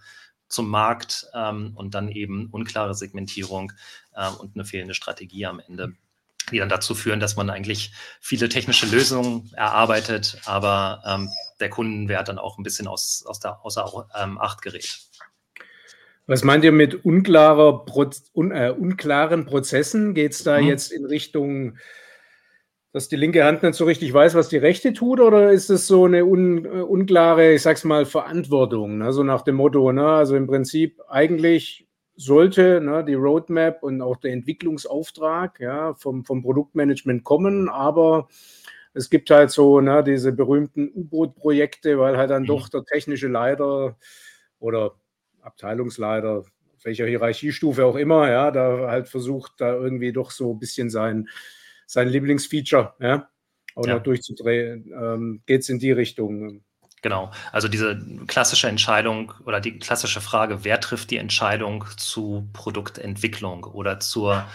zum 0.52 0.68
Markt 0.68 1.26
ähm, 1.34 1.72
und 1.74 1.94
dann 1.94 2.08
eben 2.08 2.48
unklare 2.50 2.94
Segmentierung 2.94 3.72
äh, 4.14 4.28
und 4.28 4.54
eine 4.54 4.64
fehlende 4.64 4.94
Strategie 4.94 5.46
am 5.46 5.60
Ende, 5.60 5.94
die 6.50 6.58
dann 6.58 6.68
dazu 6.68 6.94
führen, 6.94 7.20
dass 7.20 7.36
man 7.36 7.48
eigentlich 7.48 7.92
viele 8.20 8.48
technische 8.48 8.86
Lösungen 8.86 9.50
erarbeitet, 9.56 10.40
aber 10.44 11.02
ähm, 11.06 11.30
der 11.58 11.70
Kundenwert 11.70 12.28
dann 12.28 12.38
auch 12.38 12.58
ein 12.58 12.62
bisschen 12.62 12.86
aus, 12.86 13.24
aus 13.26 13.40
der, 13.40 13.64
außer 13.64 14.08
ähm, 14.20 14.38
Acht 14.38 14.60
gerät. 14.60 15.00
Was 16.26 16.44
meint 16.44 16.64
ihr 16.64 16.72
mit 16.72 17.04
unklarer 17.04 17.84
Pro, 17.84 18.10
un, 18.34 18.52
äh, 18.52 18.70
unklaren 18.70 19.46
Prozessen? 19.46 20.14
Geht 20.14 20.32
es 20.32 20.44
da 20.44 20.58
hm. 20.58 20.66
jetzt 20.66 20.92
in 20.92 21.06
Richtung 21.06 21.78
dass 22.92 23.08
die 23.08 23.16
linke 23.16 23.44
Hand 23.44 23.62
nicht 23.62 23.74
so 23.74 23.86
richtig 23.86 24.12
weiß, 24.12 24.34
was 24.34 24.50
die 24.50 24.58
rechte 24.58 24.92
tut, 24.92 25.18
oder 25.18 25.50
ist 25.50 25.70
es 25.70 25.86
so 25.86 26.04
eine 26.04 26.26
un, 26.26 26.66
uh, 26.66 26.84
unklare, 26.84 27.54
ich 27.54 27.62
sag's 27.62 27.84
mal, 27.84 28.04
Verantwortung? 28.04 28.98
Ne? 28.98 29.12
So 29.12 29.22
nach 29.22 29.42
dem 29.42 29.56
Motto, 29.56 29.92
ne? 29.92 30.06
also 30.06 30.36
im 30.36 30.46
Prinzip 30.46 31.00
eigentlich 31.08 31.88
sollte 32.14 32.82
ne, 32.82 33.02
die 33.02 33.14
Roadmap 33.14 33.82
und 33.82 34.02
auch 34.02 34.18
der 34.18 34.32
Entwicklungsauftrag 34.32 35.58
ja, 35.60 35.94
vom, 35.94 36.24
vom 36.26 36.42
Produktmanagement 36.42 37.24
kommen, 37.24 37.70
aber 37.70 38.28
es 38.92 39.08
gibt 39.08 39.30
halt 39.30 39.50
so 39.50 39.80
ne, 39.80 40.04
diese 40.04 40.32
berühmten 40.32 40.90
U-Boot-Projekte, 40.94 41.98
weil 41.98 42.18
halt 42.18 42.30
dann 42.30 42.42
mhm. 42.42 42.48
doch 42.48 42.68
der 42.68 42.84
technische 42.84 43.28
Leiter 43.28 43.96
oder 44.58 44.96
Abteilungsleiter, 45.40 46.44
welcher 46.84 47.06
Hierarchiestufe 47.06 47.86
auch 47.86 47.96
immer, 47.96 48.28
ja, 48.30 48.50
da 48.50 48.90
halt 48.90 49.08
versucht, 49.08 49.52
da 49.56 49.74
irgendwie 49.74 50.12
doch 50.12 50.30
so 50.30 50.52
ein 50.52 50.58
bisschen 50.58 50.90
sein 50.90 51.28
sein 51.92 52.08
Lieblingsfeature, 52.08 52.94
ja, 53.00 53.28
auch 53.74 53.86
ja. 53.86 53.94
noch 53.94 54.02
durchzudrehen, 54.02 54.90
ähm, 54.98 55.42
geht 55.44 55.60
es 55.60 55.68
in 55.68 55.78
die 55.78 55.92
Richtung. 55.92 56.62
Genau, 57.02 57.30
also 57.50 57.68
diese 57.68 58.00
klassische 58.28 58.68
Entscheidung 58.68 59.34
oder 59.44 59.60
die 59.60 59.78
klassische 59.78 60.20
Frage, 60.20 60.64
wer 60.64 60.80
trifft 60.80 61.10
die 61.10 61.18
Entscheidung 61.18 61.84
zu 61.98 62.48
Produktentwicklung 62.54 63.64
oder 63.64 64.00
zur, 64.00 64.46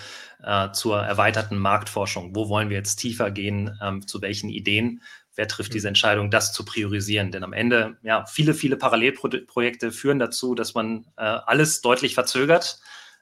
äh, 0.43 0.71
zur 0.71 1.00
erweiterten 1.00 1.60
Marktforschung? 1.60 2.36
Wo 2.36 2.50
wollen 2.50 2.69
wir 2.69 2.78
jetzt 2.78 2.95
tiefer 2.95 3.30
gehen? 3.30 3.78
Ähm, 3.84 4.08
zu 4.08 4.21
welchen 4.21 4.50
Ideen? 4.50 5.04
Wer 5.36 5.47
trifft 5.47 5.76
diese 5.76 5.88
mhm. 5.88 5.89
Entscheidung, 5.89 6.32
das 6.32 6.54
zu 6.54 6.65
priorisieren? 6.65 7.32
Denn 7.32 7.43
am 7.43 7.54
Ende, 7.54 7.97
ja, 8.02 8.26
viele, 8.26 8.56
viele 8.56 8.78
Parallelprojekte 8.78 9.91
führen 9.91 10.17
dazu, 10.17 10.56
dass 10.56 10.73
man 10.73 11.06
äh, 11.17 11.21
alles 11.21 11.82
deutlich 11.82 12.15
verzögert 12.15 12.80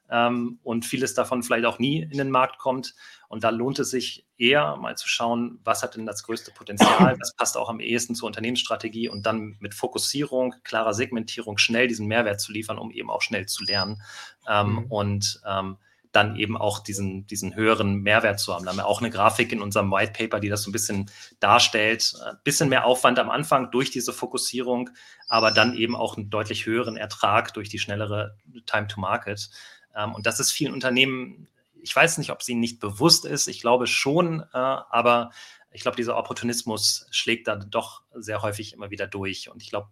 ähm, 0.09 0.59
und 0.63 0.85
vieles 0.85 1.13
davon 1.15 1.43
vielleicht 1.43 1.65
auch 1.65 1.79
nie 1.79 2.01
in 2.03 2.17
den 2.17 2.29
Markt 2.29 2.59
kommt. 2.59 2.93
Und 3.35 3.43
da 3.43 3.49
lohnt 3.49 3.79
es 3.79 3.89
sich 3.89 4.25
eher 4.37 4.77
mal 4.77 4.95
zu 4.95 5.09
schauen, 5.09 5.59
was 5.65 5.83
hat 5.83 5.97
denn 5.97 6.05
das 6.05 6.23
größte 6.23 6.51
Potenzial, 6.51 6.87
was 7.19 7.35
passt 7.35 7.57
auch 7.57 7.67
am 7.67 7.81
ehesten 7.81 8.15
zur 8.15 8.27
Unternehmensstrategie 8.27 9.09
und 9.09 9.25
dann 9.25 9.57
mit 9.59 9.73
Fokussierung, 9.75 10.55
klarer 10.63 10.93
Segmentierung 10.93 11.57
schnell 11.57 11.89
diesen 11.89 12.07
Mehrwert 12.07 12.39
zu 12.39 12.53
liefern, 12.53 12.77
um 12.77 12.91
eben 12.91 13.09
auch 13.09 13.21
schnell 13.21 13.45
zu 13.45 13.65
lernen 13.65 14.01
ähm, 14.47 14.71
mhm. 14.71 14.85
und 14.85 15.41
ähm, 15.45 15.75
dann 16.13 16.37
eben 16.37 16.55
auch 16.55 16.79
diesen, 16.79 17.27
diesen 17.27 17.55
höheren 17.55 17.95
Mehrwert 18.03 18.39
zu 18.39 18.53
haben. 18.53 18.63
Da 18.63 18.71
haben 18.71 18.77
wir 18.77 18.87
auch 18.87 19.01
eine 19.01 19.09
Grafik 19.09 19.51
in 19.51 19.61
unserem 19.61 19.91
White 19.91 20.13
Paper, 20.13 20.39
die 20.39 20.47
das 20.47 20.63
so 20.63 20.69
ein 20.69 20.71
bisschen 20.71 21.11
darstellt. 21.41 22.13
Ein 22.25 22.39
bisschen 22.45 22.69
mehr 22.69 22.85
Aufwand 22.85 23.19
am 23.19 23.29
Anfang 23.29 23.69
durch 23.69 23.91
diese 23.91 24.13
Fokussierung, 24.13 24.91
aber 25.27 25.51
dann 25.51 25.75
eben 25.75 25.93
auch 25.93 26.15
einen 26.15 26.29
deutlich 26.29 26.67
höheren 26.67 26.95
Ertrag 26.95 27.53
durch 27.53 27.67
die 27.67 27.79
schnellere 27.79 28.37
Time 28.65 28.87
to 28.87 29.01
Market. 29.01 29.49
Ähm, 29.93 30.15
und 30.15 30.25
das 30.25 30.39
ist 30.39 30.53
vielen 30.53 30.71
Unternehmen, 30.71 31.49
ich 31.85 31.95
weiß 31.95 32.17
nicht, 32.17 32.31
ob 32.31 32.41
es 32.41 32.49
ihnen 32.49 32.61
nicht 32.61 32.79
bewusst 32.79 33.25
ist, 33.25 33.47
ich 33.47 33.61
glaube 33.61 33.85
schon, 33.85 34.41
äh, 34.41 34.57
aber 34.57 35.29
ich 35.69 35.81
glaube, 35.81 35.97
dieser 35.97 36.17
Opportunismus 36.17 37.05
schlägt 37.11 37.47
da 37.47 37.57
doch 37.57 38.01
sehr 38.13 38.41
häufig 38.41 38.73
immer 38.73 38.89
wieder 38.89 39.07
durch. 39.07 39.51
Und 39.51 39.61
ich 39.61 39.69
glaube, 39.69 39.89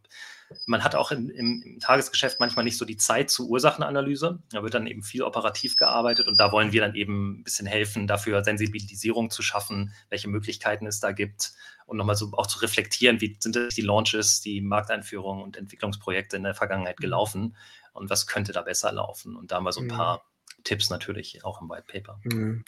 man 0.65 0.83
hat 0.83 0.95
auch 0.95 1.11
im, 1.11 1.29
im, 1.29 1.61
im, 1.61 1.79
Tagesgeschäft 1.79 2.39
manchmal 2.39 2.65
nicht 2.65 2.77
so 2.77 2.85
die 2.85 2.97
Zeit 2.97 3.29
zur 3.29 3.47
Ursachenanalyse. 3.47 4.41
Da 4.49 4.63
wird 4.63 4.73
dann 4.73 4.87
eben 4.87 5.03
viel 5.03 5.21
operativ 5.21 5.75
gearbeitet 5.75 6.27
und 6.27 6.39
da 6.39 6.51
wollen 6.51 6.71
wir 6.71 6.81
dann 6.81 6.95
eben 6.95 7.41
ein 7.41 7.43
bisschen 7.43 7.67
helfen, 7.67 8.07
dafür 8.07 8.43
Sensibilisierung 8.43 9.29
zu 9.29 9.43
schaffen, 9.43 9.93
welche 10.09 10.29
Möglichkeiten 10.29 10.87
es 10.87 10.99
da 10.99 11.11
gibt 11.11 11.51
und 11.85 11.97
nochmal 11.97 12.15
so 12.15 12.31
auch 12.31 12.47
zu 12.47 12.59
reflektieren, 12.59 13.21
wie 13.21 13.37
sind 13.39 13.55
die 13.77 13.81
Launches, 13.81 14.41
die 14.41 14.61
Markteinführungen 14.61 15.43
und 15.43 15.57
Entwicklungsprojekte 15.57 16.37
in 16.37 16.43
der 16.43 16.55
Vergangenheit 16.55 16.97
mhm. 16.97 17.03
gelaufen 17.03 17.57
und 17.91 18.09
was 18.09 18.25
könnte 18.25 18.51
da 18.51 18.61
besser 18.61 18.91
laufen. 18.91 19.35
Und 19.35 19.51
da 19.51 19.57
haben 19.57 19.65
wir 19.65 19.73
so 19.73 19.81
ein 19.81 19.87
mhm. 19.87 19.91
paar 19.91 20.32
Tipps 20.63 20.89
natürlich 20.89 21.43
auch 21.43 21.61
im 21.61 21.69
White 21.69 21.85
Paper. 21.91 22.19
Mhm. 22.23 22.63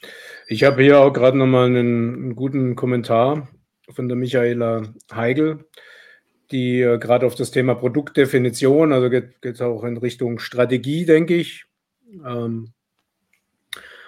Ich 0.48 0.64
habe 0.64 0.84
hier 0.84 1.00
auch 1.00 1.12
gerade 1.12 1.38
nochmal 1.38 1.68
einen, 1.68 2.14
einen 2.16 2.36
guten 2.36 2.76
Kommentar 2.76 3.48
von 3.90 4.08
der 4.08 4.18
Michaela 4.18 4.94
Heigl, 5.14 5.66
die 6.52 6.82
äh, 6.82 6.98
gerade 6.98 7.26
auf 7.26 7.36
das 7.36 7.52
Thema 7.52 7.76
Produktdefinition, 7.76 8.94
also 8.94 9.10
geht 9.10 9.36
es 9.42 9.62
auch 9.62 9.84
in 9.84 9.98
Richtung 9.98 10.40
Strategie, 10.40 11.06
denke 11.06 11.36
ich. 11.36 11.66
Ähm, 12.26 12.74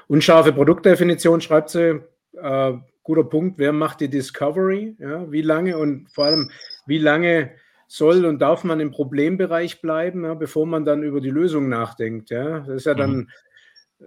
unscharfe 0.07 0.53
Produktdefinition 0.53 1.41
schreibt 1.41 1.69
sie. 1.69 2.01
Äh, 2.33 2.73
guter 3.03 3.23
Punkt. 3.23 3.57
Wer 3.57 3.73
macht 3.73 4.01
die 4.01 4.09
Discovery? 4.09 4.95
Ja, 4.99 5.31
wie 5.31 5.41
lange 5.41 5.77
und 5.77 6.09
vor 6.11 6.25
allem, 6.25 6.51
wie 6.85 6.97
lange 6.97 7.51
soll 7.87 8.25
und 8.25 8.39
darf 8.39 8.63
man 8.65 8.81
im 8.81 8.91
Problembereich 8.91 9.81
bleiben, 9.81 10.25
ja, 10.25 10.33
bevor 10.33 10.67
man 10.67 10.83
dann 10.83 11.03
über 11.03 11.21
die 11.21 11.29
Lösung 11.29 11.69
nachdenkt. 11.69 12.29
Ja? 12.29 12.59
Das 12.59 12.69
ist 12.69 12.85
ja 12.85 12.93
dann 12.93 13.15
mhm. 13.15 13.29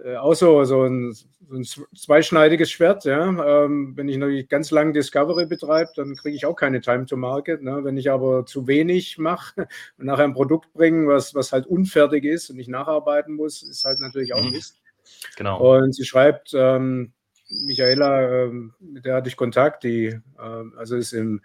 Äh, 0.03 0.15
auch 0.15 0.33
so, 0.33 0.63
so, 0.63 0.83
ein, 0.83 1.11
so, 1.11 1.55
ein, 1.55 1.65
zweischneidiges 1.95 2.71
Schwert. 2.71 3.03
Ja? 3.05 3.65
Ähm, 3.65 3.93
wenn 3.95 4.07
ich 4.07 4.17
natürlich 4.17 4.47
ganz 4.47 4.71
lang 4.71 4.93
Discovery 4.93 5.45
betreibe, 5.45 5.91
dann 5.95 6.15
kriege 6.15 6.35
ich 6.35 6.45
auch 6.45 6.55
keine 6.55 6.81
Time 6.81 7.05
to 7.05 7.17
Market. 7.17 7.61
Ne? 7.61 7.83
Wenn 7.83 7.97
ich 7.97 8.09
aber 8.09 8.45
zu 8.45 8.67
wenig 8.67 9.17
mache 9.17 9.67
und 9.97 10.05
nachher 10.05 10.23
ein 10.23 10.33
Produkt 10.33 10.73
bringe, 10.73 11.07
was, 11.07 11.35
was 11.35 11.51
halt 11.51 11.67
unfertig 11.67 12.23
ist 12.23 12.49
und 12.49 12.59
ich 12.59 12.67
nacharbeiten 12.67 13.35
muss, 13.35 13.63
ist 13.63 13.85
halt 13.85 13.99
natürlich 13.99 14.33
auch 14.33 14.43
mhm. 14.43 14.51
Mist. 14.51 14.81
Genau. 15.35 15.75
Und 15.75 15.93
sie 15.93 16.05
schreibt, 16.05 16.53
ähm, 16.53 17.11
Michaela, 17.49 18.43
ähm, 18.43 18.73
mit 18.79 19.05
der 19.05 19.15
hatte 19.15 19.27
ich 19.27 19.35
Kontakt, 19.35 19.83
die 19.83 20.05
äh, 20.05 20.21
also 20.77 20.95
ist 20.95 21.11
im 21.11 21.41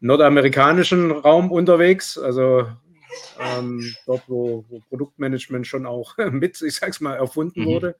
nordamerikanischen 0.00 1.10
Raum 1.10 1.50
unterwegs, 1.50 2.16
also 2.16 2.68
ähm, 3.40 3.94
dort, 4.06 4.22
wo, 4.28 4.64
wo, 4.68 4.80
Produktmanagement 4.88 5.66
schon 5.66 5.86
auch 5.86 6.16
mit, 6.30 6.60
ich 6.62 6.74
sag's 6.74 7.00
mal, 7.00 7.16
erfunden 7.16 7.62
mhm. 7.62 7.66
wurde. 7.66 7.96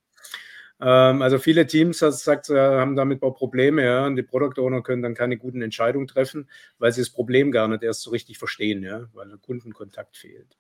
Ähm, 0.80 1.22
also 1.22 1.38
viele 1.38 1.66
Teams, 1.66 1.98
das 1.98 2.22
sagt, 2.22 2.48
haben 2.50 2.96
damit 2.96 3.22
auch 3.22 3.32
Probleme, 3.32 3.84
ja, 3.84 4.06
und 4.06 4.16
die 4.16 4.22
Product 4.22 4.60
Owner 4.60 4.82
können 4.82 5.02
dann 5.02 5.14
keine 5.14 5.36
guten 5.36 5.62
Entscheidungen 5.62 6.06
treffen, 6.06 6.48
weil 6.78 6.92
sie 6.92 7.00
das 7.00 7.10
Problem 7.10 7.50
gar 7.50 7.68
nicht 7.68 7.82
erst 7.82 8.02
so 8.02 8.10
richtig 8.10 8.38
verstehen, 8.38 8.82
ja, 8.82 9.08
weil 9.12 9.28
der 9.28 9.38
Kundenkontakt 9.38 10.16
fehlt. 10.16 10.56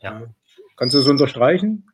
Ja. 0.00 0.20
Ja. 0.20 0.34
Kannst 0.76 0.94
du 0.94 0.98
das 0.98 1.08
unterstreichen? 1.08 1.91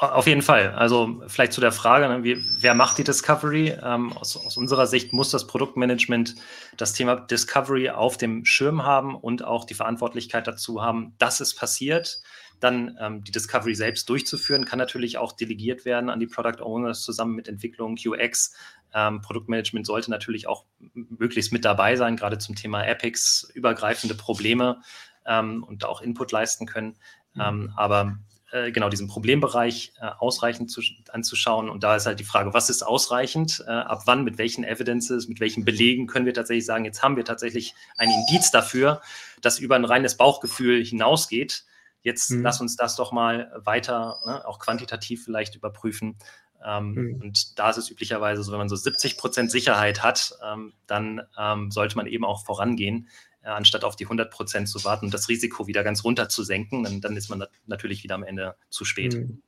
Auf 0.00 0.26
jeden 0.26 0.40
Fall. 0.40 0.70
Also 0.70 1.22
vielleicht 1.26 1.52
zu 1.52 1.60
der 1.60 1.72
Frage, 1.72 2.08
ne, 2.08 2.24
wie, 2.24 2.42
wer 2.58 2.72
macht 2.72 2.96
die 2.96 3.04
Discovery? 3.04 3.76
Ähm, 3.82 4.14
aus, 4.14 4.34
aus, 4.34 4.56
unserer 4.56 4.86
Sicht 4.86 5.12
muss 5.12 5.30
das 5.30 5.46
Produktmanagement 5.46 6.36
das 6.78 6.94
Thema 6.94 7.16
Discovery 7.16 7.90
auf 7.90 8.16
dem 8.16 8.46
Schirm 8.46 8.82
haben 8.82 9.14
und 9.14 9.44
auch 9.44 9.66
die 9.66 9.74
Verantwortlichkeit 9.74 10.46
dazu 10.46 10.82
haben, 10.82 11.12
dass 11.18 11.40
es 11.40 11.54
passiert. 11.54 12.22
Dann 12.60 12.96
ähm, 12.98 13.24
die 13.24 13.30
Discovery 13.30 13.74
selbst 13.74 14.08
durchzuführen, 14.08 14.64
kann 14.64 14.78
natürlich 14.78 15.18
auch 15.18 15.32
delegiert 15.32 15.84
werden 15.84 16.08
an 16.08 16.18
die 16.18 16.26
Product 16.26 16.62
Owners 16.62 17.02
zusammen 17.02 17.34
mit 17.34 17.46
Entwicklung, 17.46 17.96
QX. 17.96 18.54
Ähm, 18.94 19.20
Produktmanagement 19.20 19.86
sollte 19.86 20.10
natürlich 20.10 20.48
auch 20.48 20.64
möglichst 20.94 21.52
mit 21.52 21.66
dabei 21.66 21.96
sein, 21.96 22.16
gerade 22.16 22.38
zum 22.38 22.54
Thema 22.54 22.84
Epics, 22.84 23.50
übergreifende 23.52 24.14
Probleme 24.14 24.80
ähm, 25.26 25.62
und 25.62 25.84
auch 25.84 26.00
Input 26.00 26.32
leisten 26.32 26.64
können. 26.64 26.96
Mhm. 27.34 27.40
Ähm, 27.42 27.72
aber 27.76 28.18
äh, 28.52 28.72
genau 28.72 28.88
diesen 28.88 29.08
Problembereich 29.08 29.92
äh, 30.00 30.06
ausreichend 30.18 30.70
zu, 30.70 30.82
anzuschauen. 31.12 31.68
Und 31.68 31.84
da 31.84 31.96
ist 31.96 32.06
halt 32.06 32.20
die 32.20 32.24
Frage, 32.24 32.52
was 32.52 32.70
ist 32.70 32.82
ausreichend? 32.82 33.62
Äh, 33.66 33.70
ab 33.70 34.02
wann, 34.06 34.24
mit 34.24 34.38
welchen 34.38 34.64
Evidences, 34.64 35.28
mit 35.28 35.40
welchen 35.40 35.64
Belegen 35.64 36.06
können 36.06 36.26
wir 36.26 36.34
tatsächlich 36.34 36.66
sagen, 36.66 36.84
jetzt 36.84 37.02
haben 37.02 37.16
wir 37.16 37.24
tatsächlich 37.24 37.74
ein 37.96 38.10
Indiz 38.10 38.50
dafür, 38.50 39.02
das 39.40 39.58
über 39.58 39.76
ein 39.76 39.84
reines 39.84 40.16
Bauchgefühl 40.16 40.84
hinausgeht. 40.84 41.64
Jetzt 42.02 42.30
mhm. 42.30 42.42
lass 42.42 42.60
uns 42.60 42.76
das 42.76 42.96
doch 42.96 43.12
mal 43.12 43.52
weiter, 43.56 44.18
ne, 44.26 44.46
auch 44.46 44.58
quantitativ 44.58 45.24
vielleicht 45.24 45.54
überprüfen. 45.54 46.16
Ähm, 46.64 46.92
mhm. 46.92 47.20
Und 47.20 47.58
da 47.58 47.70
ist 47.70 47.76
es 47.76 47.90
üblicherweise 47.90 48.42
so, 48.42 48.52
wenn 48.52 48.58
man 48.58 48.68
so 48.68 48.76
70 48.76 49.16
Prozent 49.16 49.50
Sicherheit 49.50 50.02
hat, 50.02 50.34
ähm, 50.44 50.72
dann 50.86 51.22
ähm, 51.38 51.70
sollte 51.70 51.96
man 51.96 52.06
eben 52.06 52.24
auch 52.24 52.44
vorangehen, 52.44 53.08
anstatt 53.42 53.84
auf 53.84 53.96
die 53.96 54.04
100 54.04 54.30
Prozent 54.30 54.68
zu 54.68 54.84
warten 54.84 55.06
und 55.06 55.14
das 55.14 55.28
Risiko 55.28 55.66
wieder 55.66 55.82
ganz 55.82 56.04
runter 56.04 56.28
zu 56.28 56.42
senken. 56.42 56.84
Dann, 56.84 57.00
dann 57.00 57.16
ist 57.16 57.28
man 57.28 57.44
natürlich 57.66 58.02
wieder 58.02 58.14
am 58.14 58.22
Ende 58.22 58.56
zu 58.68 58.84
spät. 58.84 59.14
Mhm. 59.14 59.42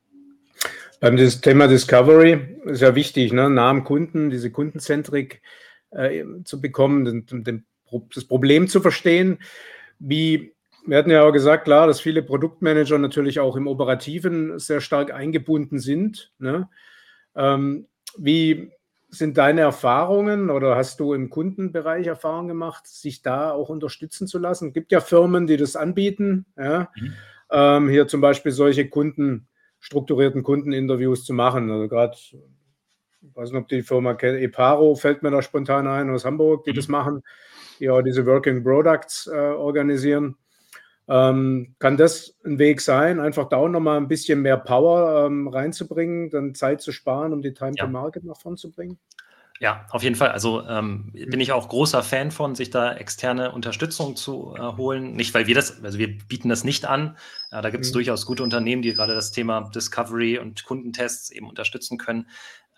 Beim 1.00 1.16
Thema 1.16 1.66
Discovery 1.66 2.58
ist 2.66 2.80
ja 2.80 2.94
wichtig, 2.94 3.32
ne? 3.32 3.50
nah 3.50 3.70
am 3.70 3.82
Kunden, 3.82 4.30
diese 4.30 4.52
Kundenzentrik 4.52 5.42
äh, 5.90 6.24
zu 6.44 6.60
bekommen, 6.60 7.04
den, 7.04 7.44
den, 7.44 7.66
das 8.14 8.24
Problem 8.24 8.68
zu 8.68 8.80
verstehen. 8.80 9.38
Wie, 9.98 10.54
wir 10.86 10.96
hatten 10.96 11.10
ja 11.10 11.24
auch 11.24 11.32
gesagt, 11.32 11.64
klar, 11.64 11.88
dass 11.88 12.00
viele 12.00 12.22
Produktmanager 12.22 12.98
natürlich 12.98 13.40
auch 13.40 13.56
im 13.56 13.66
Operativen 13.66 14.58
sehr 14.60 14.80
stark 14.80 15.12
eingebunden 15.12 15.80
sind. 15.80 16.32
Ne? 16.38 16.68
Ähm, 17.34 17.88
wie 18.16 18.70
sind 19.14 19.36
deine 19.36 19.60
Erfahrungen 19.60 20.48
oder 20.48 20.74
hast 20.74 20.98
du 20.98 21.12
im 21.12 21.28
Kundenbereich 21.28 22.06
Erfahrungen 22.06 22.48
gemacht, 22.48 22.86
sich 22.86 23.20
da 23.20 23.52
auch 23.52 23.68
unterstützen 23.68 24.26
zu 24.26 24.38
lassen? 24.38 24.68
Es 24.68 24.74
gibt 24.74 24.90
ja 24.90 25.00
Firmen, 25.00 25.46
die 25.46 25.58
das 25.58 25.76
anbieten. 25.76 26.46
Ja? 26.56 26.88
Mhm. 26.96 27.12
Ähm, 27.50 27.88
hier 27.90 28.08
zum 28.08 28.22
Beispiel 28.22 28.52
solche 28.52 28.88
Kunden, 28.88 29.48
strukturierten 29.80 30.42
Kundeninterviews 30.42 31.26
zu 31.26 31.34
machen. 31.34 31.70
Also 31.70 31.88
gerade, 31.88 32.16
ich 32.16 32.36
weiß 33.34 33.50
nicht, 33.50 33.60
ob 33.60 33.68
die 33.68 33.82
Firma 33.82 34.14
kennt, 34.14 34.40
Eparo 34.40 34.94
fällt 34.94 35.22
mir 35.22 35.30
da 35.30 35.42
spontan 35.42 35.86
ein 35.86 36.08
aus 36.08 36.24
Hamburg, 36.24 36.64
die 36.64 36.70
mhm. 36.70 36.76
das 36.76 36.88
machen, 36.88 37.22
die 37.80 37.90
auch 37.90 38.00
diese 38.00 38.24
Working 38.24 38.64
Products 38.64 39.26
äh, 39.26 39.36
organisieren. 39.36 40.36
Ähm, 41.12 41.74
kann 41.78 41.98
das 41.98 42.38
ein 42.42 42.58
Weg 42.58 42.80
sein, 42.80 43.20
einfach 43.20 43.50
da 43.50 43.58
auch 43.58 43.68
nochmal 43.68 43.98
ein 43.98 44.08
bisschen 44.08 44.40
mehr 44.40 44.56
Power 44.56 45.26
ähm, 45.26 45.46
reinzubringen, 45.46 46.30
dann 46.30 46.54
Zeit 46.54 46.80
zu 46.80 46.90
sparen, 46.90 47.34
um 47.34 47.42
die 47.42 47.52
Time 47.52 47.72
ja. 47.76 47.84
to 47.84 47.90
Market 47.90 48.24
nach 48.24 48.40
vorn 48.40 48.56
zu 48.56 48.70
bringen? 48.70 48.98
Ja, 49.60 49.84
auf 49.90 50.02
jeden 50.02 50.16
Fall. 50.16 50.30
Also 50.30 50.66
ähm, 50.66 51.12
bin 51.12 51.38
ich 51.38 51.52
auch 51.52 51.68
großer 51.68 52.02
Fan 52.02 52.30
von, 52.30 52.54
sich 52.54 52.70
da 52.70 52.94
externe 52.94 53.52
Unterstützung 53.52 54.16
zu 54.16 54.54
äh, 54.56 54.60
holen. 54.78 55.12
Nicht, 55.12 55.34
weil 55.34 55.46
wir 55.46 55.54
das, 55.54 55.84
also 55.84 55.98
wir 55.98 56.16
bieten 56.16 56.48
das 56.48 56.64
nicht 56.64 56.86
an. 56.86 57.18
Äh, 57.50 57.60
da 57.60 57.68
gibt 57.68 57.84
es 57.84 57.90
mhm. 57.90 57.96
durchaus 57.96 58.24
gute 58.24 58.42
Unternehmen, 58.42 58.80
die 58.80 58.94
gerade 58.94 59.14
das 59.14 59.32
Thema 59.32 59.68
Discovery 59.68 60.38
und 60.38 60.64
Kundentests 60.64 61.30
eben 61.30 61.46
unterstützen 61.46 61.98
können. 61.98 62.26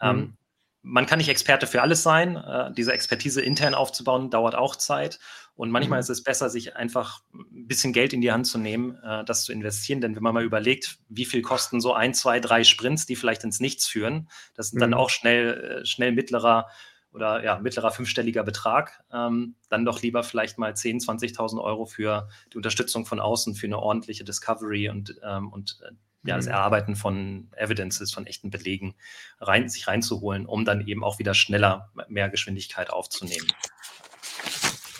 Ähm, 0.00 0.16
mhm 0.16 0.36
man 0.84 1.06
kann 1.06 1.18
nicht 1.18 1.30
Experte 1.30 1.66
für 1.66 1.80
alles 1.82 2.02
sein. 2.02 2.36
Äh, 2.36 2.70
diese 2.72 2.92
Expertise 2.92 3.40
intern 3.40 3.74
aufzubauen, 3.74 4.30
dauert 4.30 4.54
auch 4.54 4.76
Zeit. 4.76 5.18
Und 5.56 5.70
manchmal 5.70 5.98
mhm. 5.98 6.02
ist 6.02 6.10
es 6.10 6.22
besser, 6.22 6.50
sich 6.50 6.76
einfach 6.76 7.22
ein 7.32 7.66
bisschen 7.66 7.92
Geld 7.92 8.12
in 8.12 8.20
die 8.20 8.30
Hand 8.30 8.46
zu 8.46 8.58
nehmen, 8.58 8.98
äh, 9.02 9.24
das 9.24 9.44
zu 9.44 9.52
investieren. 9.52 10.02
Denn 10.02 10.14
wenn 10.14 10.22
man 10.22 10.34
mal 10.34 10.44
überlegt, 10.44 10.98
wie 11.08 11.24
viel 11.24 11.40
kosten 11.40 11.80
so 11.80 11.94
ein, 11.94 12.12
zwei, 12.12 12.38
drei 12.38 12.64
Sprints, 12.64 13.06
die 13.06 13.16
vielleicht 13.16 13.44
ins 13.44 13.60
Nichts 13.60 13.86
führen, 13.86 14.28
das 14.54 14.70
sind 14.70 14.76
mhm. 14.76 14.80
dann 14.80 14.94
auch 14.94 15.08
schnell, 15.08 15.80
äh, 15.82 15.86
schnell 15.86 16.12
mittlerer 16.12 16.66
oder 17.12 17.42
ja, 17.42 17.58
mittlerer 17.60 17.92
fünfstelliger 17.92 18.42
Betrag, 18.42 19.04
ähm, 19.12 19.54
dann 19.70 19.84
doch 19.84 20.02
lieber 20.02 20.22
vielleicht 20.22 20.58
mal 20.58 20.72
10.000, 20.72 21.34
20.000 21.36 21.62
Euro 21.62 21.86
für 21.86 22.28
die 22.52 22.56
Unterstützung 22.56 23.06
von 23.06 23.20
außen, 23.20 23.54
für 23.54 23.66
eine 23.66 23.78
ordentliche 23.78 24.24
Discovery 24.24 24.90
und, 24.90 25.18
ähm, 25.22 25.50
und 25.50 25.78
ja, 26.24 26.36
das 26.36 26.46
mhm. 26.46 26.52
Erarbeiten 26.52 26.96
von 26.96 27.48
Evidences, 27.56 28.12
von 28.12 28.26
echten 28.26 28.50
Belegen 28.50 28.94
rein, 29.40 29.68
sich 29.68 29.86
reinzuholen, 29.86 30.46
um 30.46 30.64
dann 30.64 30.86
eben 30.86 31.04
auch 31.04 31.18
wieder 31.18 31.34
schneller 31.34 31.90
mehr 32.08 32.28
Geschwindigkeit 32.28 32.90
aufzunehmen. 32.90 33.46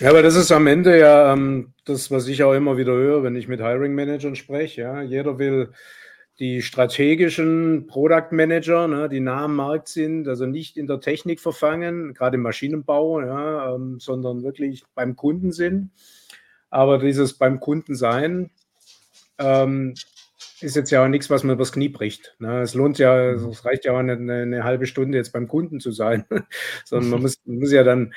Ja, 0.00 0.10
aber 0.10 0.22
das 0.22 0.34
ist 0.34 0.50
am 0.50 0.66
Ende 0.66 0.98
ja 0.98 1.32
ähm, 1.32 1.72
das, 1.84 2.10
was 2.10 2.26
ich 2.26 2.42
auch 2.42 2.52
immer 2.52 2.76
wieder 2.76 2.92
höre, 2.92 3.22
wenn 3.22 3.36
ich 3.36 3.48
mit 3.48 3.60
Hiring 3.60 3.94
Managern 3.94 4.34
spreche. 4.34 4.82
Ja. 4.82 5.02
Jeder 5.02 5.38
will 5.38 5.70
die 6.40 6.62
strategischen 6.62 7.86
Product 7.86 8.32
Manager, 8.32 8.88
ne, 8.88 9.08
die 9.08 9.20
nah 9.20 9.44
am 9.44 9.54
Markt 9.54 9.88
sind, 9.88 10.26
also 10.26 10.46
nicht 10.46 10.76
in 10.76 10.88
der 10.88 11.00
Technik 11.00 11.40
verfangen, 11.40 12.12
gerade 12.12 12.36
im 12.36 12.42
Maschinenbau, 12.42 13.20
ja, 13.20 13.74
ähm, 13.74 14.00
sondern 14.00 14.42
wirklich 14.42 14.82
beim 14.96 15.14
Kunden 15.14 15.52
sind. 15.52 15.90
Aber 16.70 16.98
dieses 16.98 17.34
beim 17.34 17.60
Kunden 17.60 17.94
sein, 17.94 18.50
ähm, 19.38 19.94
ist 20.60 20.76
jetzt 20.76 20.90
ja 20.90 21.04
auch 21.04 21.08
nichts, 21.08 21.30
was 21.30 21.42
man 21.42 21.56
übers 21.56 21.72
Knie 21.72 21.88
bricht. 21.88 22.36
Ne? 22.38 22.60
Es 22.60 22.74
lohnt 22.74 22.98
ja, 22.98 23.32
mhm. 23.32 23.48
es 23.48 23.64
reicht 23.64 23.84
ja 23.84 23.92
auch 23.92 24.02
nicht 24.02 24.18
eine, 24.18 24.42
eine, 24.42 24.64
halbe 24.64 24.86
Stunde 24.86 25.18
jetzt 25.18 25.32
beim 25.32 25.48
Kunden 25.48 25.80
zu 25.80 25.90
sein, 25.90 26.24
sondern 26.84 27.10
man 27.10 27.22
muss, 27.22 27.36
muss 27.44 27.72
ja 27.72 27.82
dann 27.82 28.14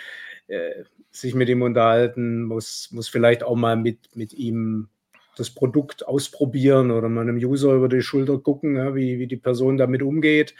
äh, 0.47 0.83
sich 1.11 1.35
mit 1.35 1.49
ihm 1.49 1.61
unterhalten, 1.61 2.43
muss, 2.43 2.89
muss 2.91 3.07
vielleicht 3.07 3.43
auch 3.43 3.55
mal 3.55 3.75
mit, 3.75 4.15
mit 4.15 4.33
ihm 4.33 4.89
das 5.37 5.49
Produkt 5.51 6.07
ausprobieren 6.07 6.91
oder 6.91 7.09
mal 7.09 7.21
einem 7.21 7.37
User 7.37 7.73
über 7.73 7.89
die 7.89 8.01
Schulter 8.01 8.39
gucken, 8.39 8.75
ja, 8.75 8.95
wie, 8.95 9.19
wie 9.19 9.27
die 9.27 9.37
Person 9.37 9.77
damit 9.77 10.01
umgeht. 10.01 10.55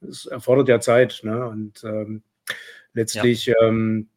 Das 0.00 0.26
erfordert 0.26 0.68
ja 0.68 0.80
Zeit. 0.80 1.20
Ne? 1.22 1.46
Und 1.46 1.84
ähm, 1.84 2.22
letztlich 2.94 3.46
ja. 3.46 3.54
ähm, 3.62 4.08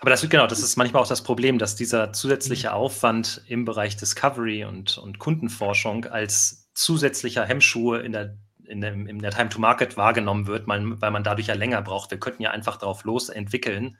aber 0.00 0.10
das 0.10 0.28
genau, 0.28 0.46
das 0.46 0.60
ist 0.60 0.76
manchmal 0.76 1.02
auch 1.02 1.08
das 1.08 1.22
Problem, 1.22 1.58
dass 1.58 1.76
dieser 1.76 2.12
zusätzliche 2.12 2.72
Aufwand 2.72 3.42
im 3.48 3.64
Bereich 3.64 3.96
Discovery 3.96 4.64
und, 4.64 4.98
und 4.98 5.18
Kundenforschung 5.18 6.04
als 6.04 6.70
zusätzlicher 6.74 7.44
Hemmschuh 7.44 7.94
in 7.94 8.12
der, 8.12 8.36
in, 8.64 8.80
dem, 8.80 9.06
in 9.06 9.18
der 9.18 9.32
Time 9.32 9.48
to 9.48 9.58
Market 9.58 9.96
wahrgenommen 9.96 10.46
wird, 10.46 10.68
weil, 10.68 11.10
man 11.10 11.24
dadurch 11.24 11.48
ja 11.48 11.54
länger 11.54 11.82
braucht. 11.82 12.10
Wir 12.10 12.20
könnten 12.20 12.42
ja 12.42 12.52
einfach 12.52 12.76
darauf 12.76 13.04
los 13.04 13.28
entwickeln, 13.28 13.96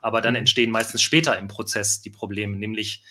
aber 0.00 0.20
dann 0.20 0.34
mhm. 0.34 0.40
entstehen 0.40 0.70
meistens 0.70 1.02
später 1.02 1.36
im 1.38 1.48
Prozess 1.48 2.00
die 2.00 2.10
Probleme, 2.10 2.56
nämlich 2.56 3.02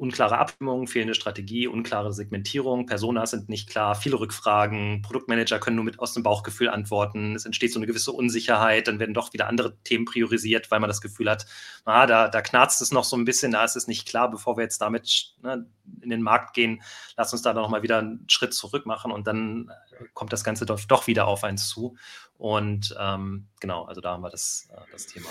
unklare 0.00 0.38
Abstimmung, 0.38 0.86
fehlende 0.86 1.14
Strategie, 1.14 1.66
unklare 1.66 2.14
Segmentierung, 2.14 2.86
Personas 2.86 3.32
sind 3.32 3.50
nicht 3.50 3.68
klar, 3.68 3.94
viele 3.94 4.18
Rückfragen, 4.18 5.02
Produktmanager 5.02 5.58
können 5.58 5.76
nur 5.76 5.84
mit 5.84 5.98
aus 5.98 6.14
dem 6.14 6.22
Bauchgefühl 6.22 6.70
antworten, 6.70 7.36
es 7.36 7.44
entsteht 7.44 7.70
so 7.70 7.78
eine 7.78 7.86
gewisse 7.86 8.10
Unsicherheit, 8.10 8.88
dann 8.88 8.98
werden 8.98 9.12
doch 9.12 9.34
wieder 9.34 9.46
andere 9.46 9.76
Themen 9.82 10.06
priorisiert, 10.06 10.70
weil 10.70 10.80
man 10.80 10.88
das 10.88 11.02
Gefühl 11.02 11.30
hat, 11.30 11.44
ah, 11.84 12.06
da, 12.06 12.28
da 12.28 12.40
knarzt 12.40 12.80
es 12.80 12.92
noch 12.92 13.04
so 13.04 13.14
ein 13.14 13.26
bisschen, 13.26 13.52
da 13.52 13.62
ist 13.62 13.76
es 13.76 13.88
nicht 13.88 14.08
klar, 14.08 14.30
bevor 14.30 14.56
wir 14.56 14.62
jetzt 14.62 14.80
damit 14.80 15.34
ne, 15.42 15.66
in 16.00 16.08
den 16.08 16.22
Markt 16.22 16.54
gehen, 16.54 16.82
lass 17.18 17.34
uns 17.34 17.42
da 17.42 17.52
noch 17.52 17.68
mal 17.68 17.82
wieder 17.82 17.98
einen 17.98 18.24
Schritt 18.26 18.54
zurück 18.54 18.86
machen 18.86 19.12
und 19.12 19.26
dann 19.26 19.70
kommt 20.14 20.32
das 20.32 20.44
Ganze 20.44 20.64
doch, 20.64 20.80
doch 20.80 21.08
wieder 21.08 21.26
auf 21.26 21.44
eins 21.44 21.68
zu. 21.68 21.96
Und 22.38 22.96
ähm, 22.98 23.48
genau, 23.60 23.84
also 23.84 24.00
da 24.00 24.12
haben 24.12 24.22
wir 24.22 24.30
das, 24.30 24.70
äh, 24.72 24.80
das 24.92 25.06
Thema. 25.06 25.28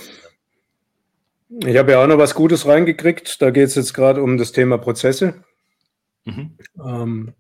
Ich 1.50 1.78
habe 1.78 1.92
ja 1.92 2.04
auch 2.04 2.08
noch 2.08 2.20
was 2.20 2.36
Gutes 2.36 2.68
reingekriegt. 2.68 3.42
Da 3.42 3.50
geht 3.50 3.68
es 3.68 3.76
jetzt 3.76 3.94
gerade 3.94 4.22
um 4.22 4.38
das 4.38 4.52
Thema 4.52 4.78
Prozesse. 4.78 5.44
Mhm. 6.26 6.58
Ähm, 6.84 7.34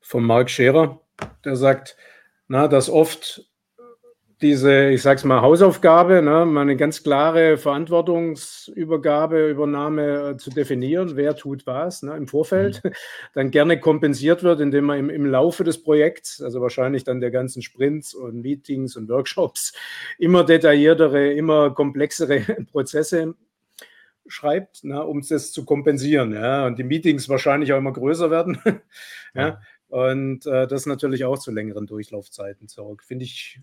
von 0.00 0.24
Mark 0.24 0.50
Scherer, 0.50 1.00
der 1.44 1.56
sagt, 1.56 1.96
na, 2.48 2.66
dass 2.66 2.88
oft 2.88 3.46
diese, 4.42 4.90
ich 4.90 5.02
sag's 5.02 5.24
mal, 5.24 5.40
Hausaufgabe, 5.40 6.20
ne, 6.20 6.44
mal 6.44 6.62
eine 6.62 6.76
ganz 6.76 7.02
klare 7.02 7.56
Verantwortungsübergabe, 7.56 9.48
Übernahme 9.48 10.30
äh, 10.30 10.36
zu 10.36 10.50
definieren, 10.50 11.16
wer 11.16 11.36
tut 11.36 11.66
was 11.66 12.02
ne, 12.02 12.16
im 12.16 12.26
Vorfeld, 12.26 12.82
mhm. 12.84 12.90
dann 13.34 13.50
gerne 13.50 13.78
kompensiert 13.78 14.42
wird, 14.42 14.60
indem 14.60 14.86
man 14.86 14.98
im, 14.98 15.10
im 15.10 15.26
Laufe 15.26 15.64
des 15.64 15.82
Projekts, 15.82 16.42
also 16.42 16.60
wahrscheinlich 16.60 17.04
dann 17.04 17.20
der 17.20 17.30
ganzen 17.30 17.62
Sprints 17.62 18.14
und 18.14 18.42
Meetings 18.42 18.96
und 18.96 19.08
Workshops, 19.08 19.72
immer 20.18 20.44
detailliertere, 20.44 21.32
immer 21.32 21.70
komplexere 21.70 22.40
Prozesse 22.72 23.34
schreibt, 24.26 24.84
ne, 24.84 25.04
um 25.04 25.22
das 25.26 25.52
zu 25.52 25.64
kompensieren. 25.64 26.32
Ja, 26.32 26.66
und 26.66 26.78
die 26.78 26.84
Meetings 26.84 27.28
wahrscheinlich 27.28 27.72
auch 27.72 27.78
immer 27.78 27.92
größer 27.92 28.30
werden. 28.30 28.58
ja. 29.34 29.48
ja. 29.48 29.60
Und 29.88 30.46
äh, 30.46 30.66
das 30.66 30.86
natürlich 30.86 31.26
auch 31.26 31.38
zu 31.38 31.50
längeren 31.50 31.86
Durchlaufzeiten 31.86 32.66
zurück. 32.66 33.02
Finde 33.04 33.26
ich 33.26 33.60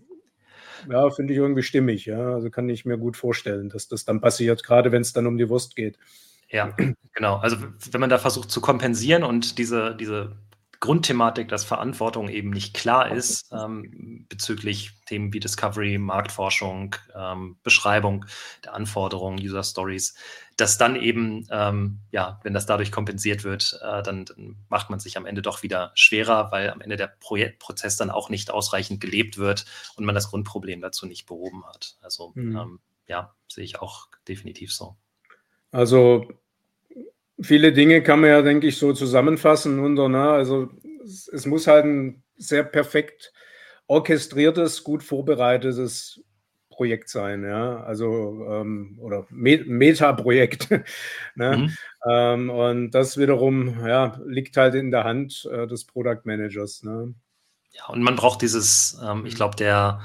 ja, 0.88 1.10
finde 1.10 1.32
ich 1.32 1.38
irgendwie 1.38 1.62
stimmig. 1.62 2.06
Ja, 2.06 2.34
also 2.34 2.50
kann 2.50 2.68
ich 2.68 2.84
mir 2.84 2.98
gut 2.98 3.16
vorstellen, 3.16 3.68
dass 3.68 3.88
das 3.88 4.04
dann 4.04 4.20
passiert, 4.20 4.62
gerade 4.62 4.92
wenn 4.92 5.02
es 5.02 5.12
dann 5.12 5.26
um 5.26 5.38
die 5.38 5.48
Wurst 5.48 5.76
geht. 5.76 5.98
Ja, 6.48 6.74
genau. 7.14 7.36
Also 7.36 7.56
wenn 7.90 8.00
man 8.00 8.10
da 8.10 8.18
versucht 8.18 8.50
zu 8.50 8.60
kompensieren 8.60 9.22
und 9.22 9.58
diese, 9.58 9.94
diese 9.96 10.32
Grundthematik, 10.80 11.48
dass 11.48 11.64
Verantwortung 11.64 12.30
eben 12.30 12.48
nicht 12.48 12.74
klar 12.74 13.12
ist 13.12 13.52
ähm, 13.52 14.24
bezüglich 14.30 14.92
Themen 15.04 15.30
wie 15.34 15.38
Discovery, 15.38 15.98
Marktforschung, 15.98 16.96
ähm, 17.14 17.58
Beschreibung 17.62 18.24
der 18.64 18.72
Anforderungen, 18.72 19.38
User 19.38 19.62
Stories, 19.62 20.14
dass 20.56 20.78
dann 20.78 20.96
eben, 20.96 21.46
ähm, 21.50 22.00
ja, 22.12 22.40
wenn 22.44 22.54
das 22.54 22.64
dadurch 22.64 22.90
kompensiert 22.90 23.44
wird, 23.44 23.78
äh, 23.82 24.02
dann, 24.02 24.24
dann, 24.24 24.56
macht 24.70 24.88
man 24.88 25.00
sich 25.00 25.18
am 25.18 25.26
Ende 25.26 25.42
doch 25.42 25.62
wieder 25.62 25.92
schwerer, 25.94 26.50
weil 26.50 26.70
am 26.70 26.80
Ende 26.80 26.96
der 26.96 27.08
Projektprozess 27.08 27.98
dann 27.98 28.10
auch 28.10 28.30
nicht 28.30 28.50
ausreichend 28.50 29.02
gelebt 29.02 29.36
wird 29.36 29.66
und 29.96 30.06
man 30.06 30.14
das 30.14 30.30
Grundproblem 30.30 30.80
dazu 30.80 31.04
nicht 31.04 31.26
behoben 31.26 31.66
hat. 31.66 31.98
Also 32.00 32.32
mhm. 32.34 32.80
ja, 33.06 33.34
sehe 33.48 33.64
ich 33.64 33.80
auch 33.80 34.08
definitiv 34.26 34.72
so. 34.72 34.96
Also 35.72 36.26
viele 37.42 37.72
Dinge 37.72 38.02
kann 38.02 38.20
man 38.20 38.30
ja, 38.30 38.42
denke 38.42 38.66
ich, 38.66 38.78
so 38.78 38.92
zusammenfassen 38.92 39.78
unter, 39.78 40.08
na, 40.08 40.32
also 40.32 40.70
es, 41.04 41.28
es 41.28 41.46
muss 41.46 41.66
halt 41.66 41.84
ein 41.84 42.22
sehr 42.36 42.64
perfekt 42.64 43.32
orchestriertes, 43.86 44.84
gut 44.84 45.02
vorbereitetes 45.02 46.22
Projekt 46.70 47.10
sein, 47.10 47.44
ja, 47.44 47.82
also 47.82 48.46
ähm, 48.48 48.96
oder 49.00 49.26
Me 49.28 49.62
Meta-Projekt. 49.66 50.70
ne? 51.34 51.56
Mhm. 51.56 51.76
Ähm, 52.08 52.50
und 52.50 52.90
das 52.92 53.18
wiederum 53.18 53.86
ja, 53.86 54.18
liegt 54.24 54.56
halt 54.56 54.74
in 54.74 54.90
der 54.90 55.04
Hand 55.04 55.46
äh, 55.52 55.66
des 55.66 55.84
Product 55.84 56.20
Managers. 56.24 56.82
Ne? 56.82 57.14
Ja, 57.72 57.86
und 57.88 58.02
man 58.02 58.16
braucht 58.16 58.40
dieses, 58.42 58.98
ähm, 59.04 59.26
ich 59.26 59.34
glaube, 59.34 59.56
der 59.56 60.00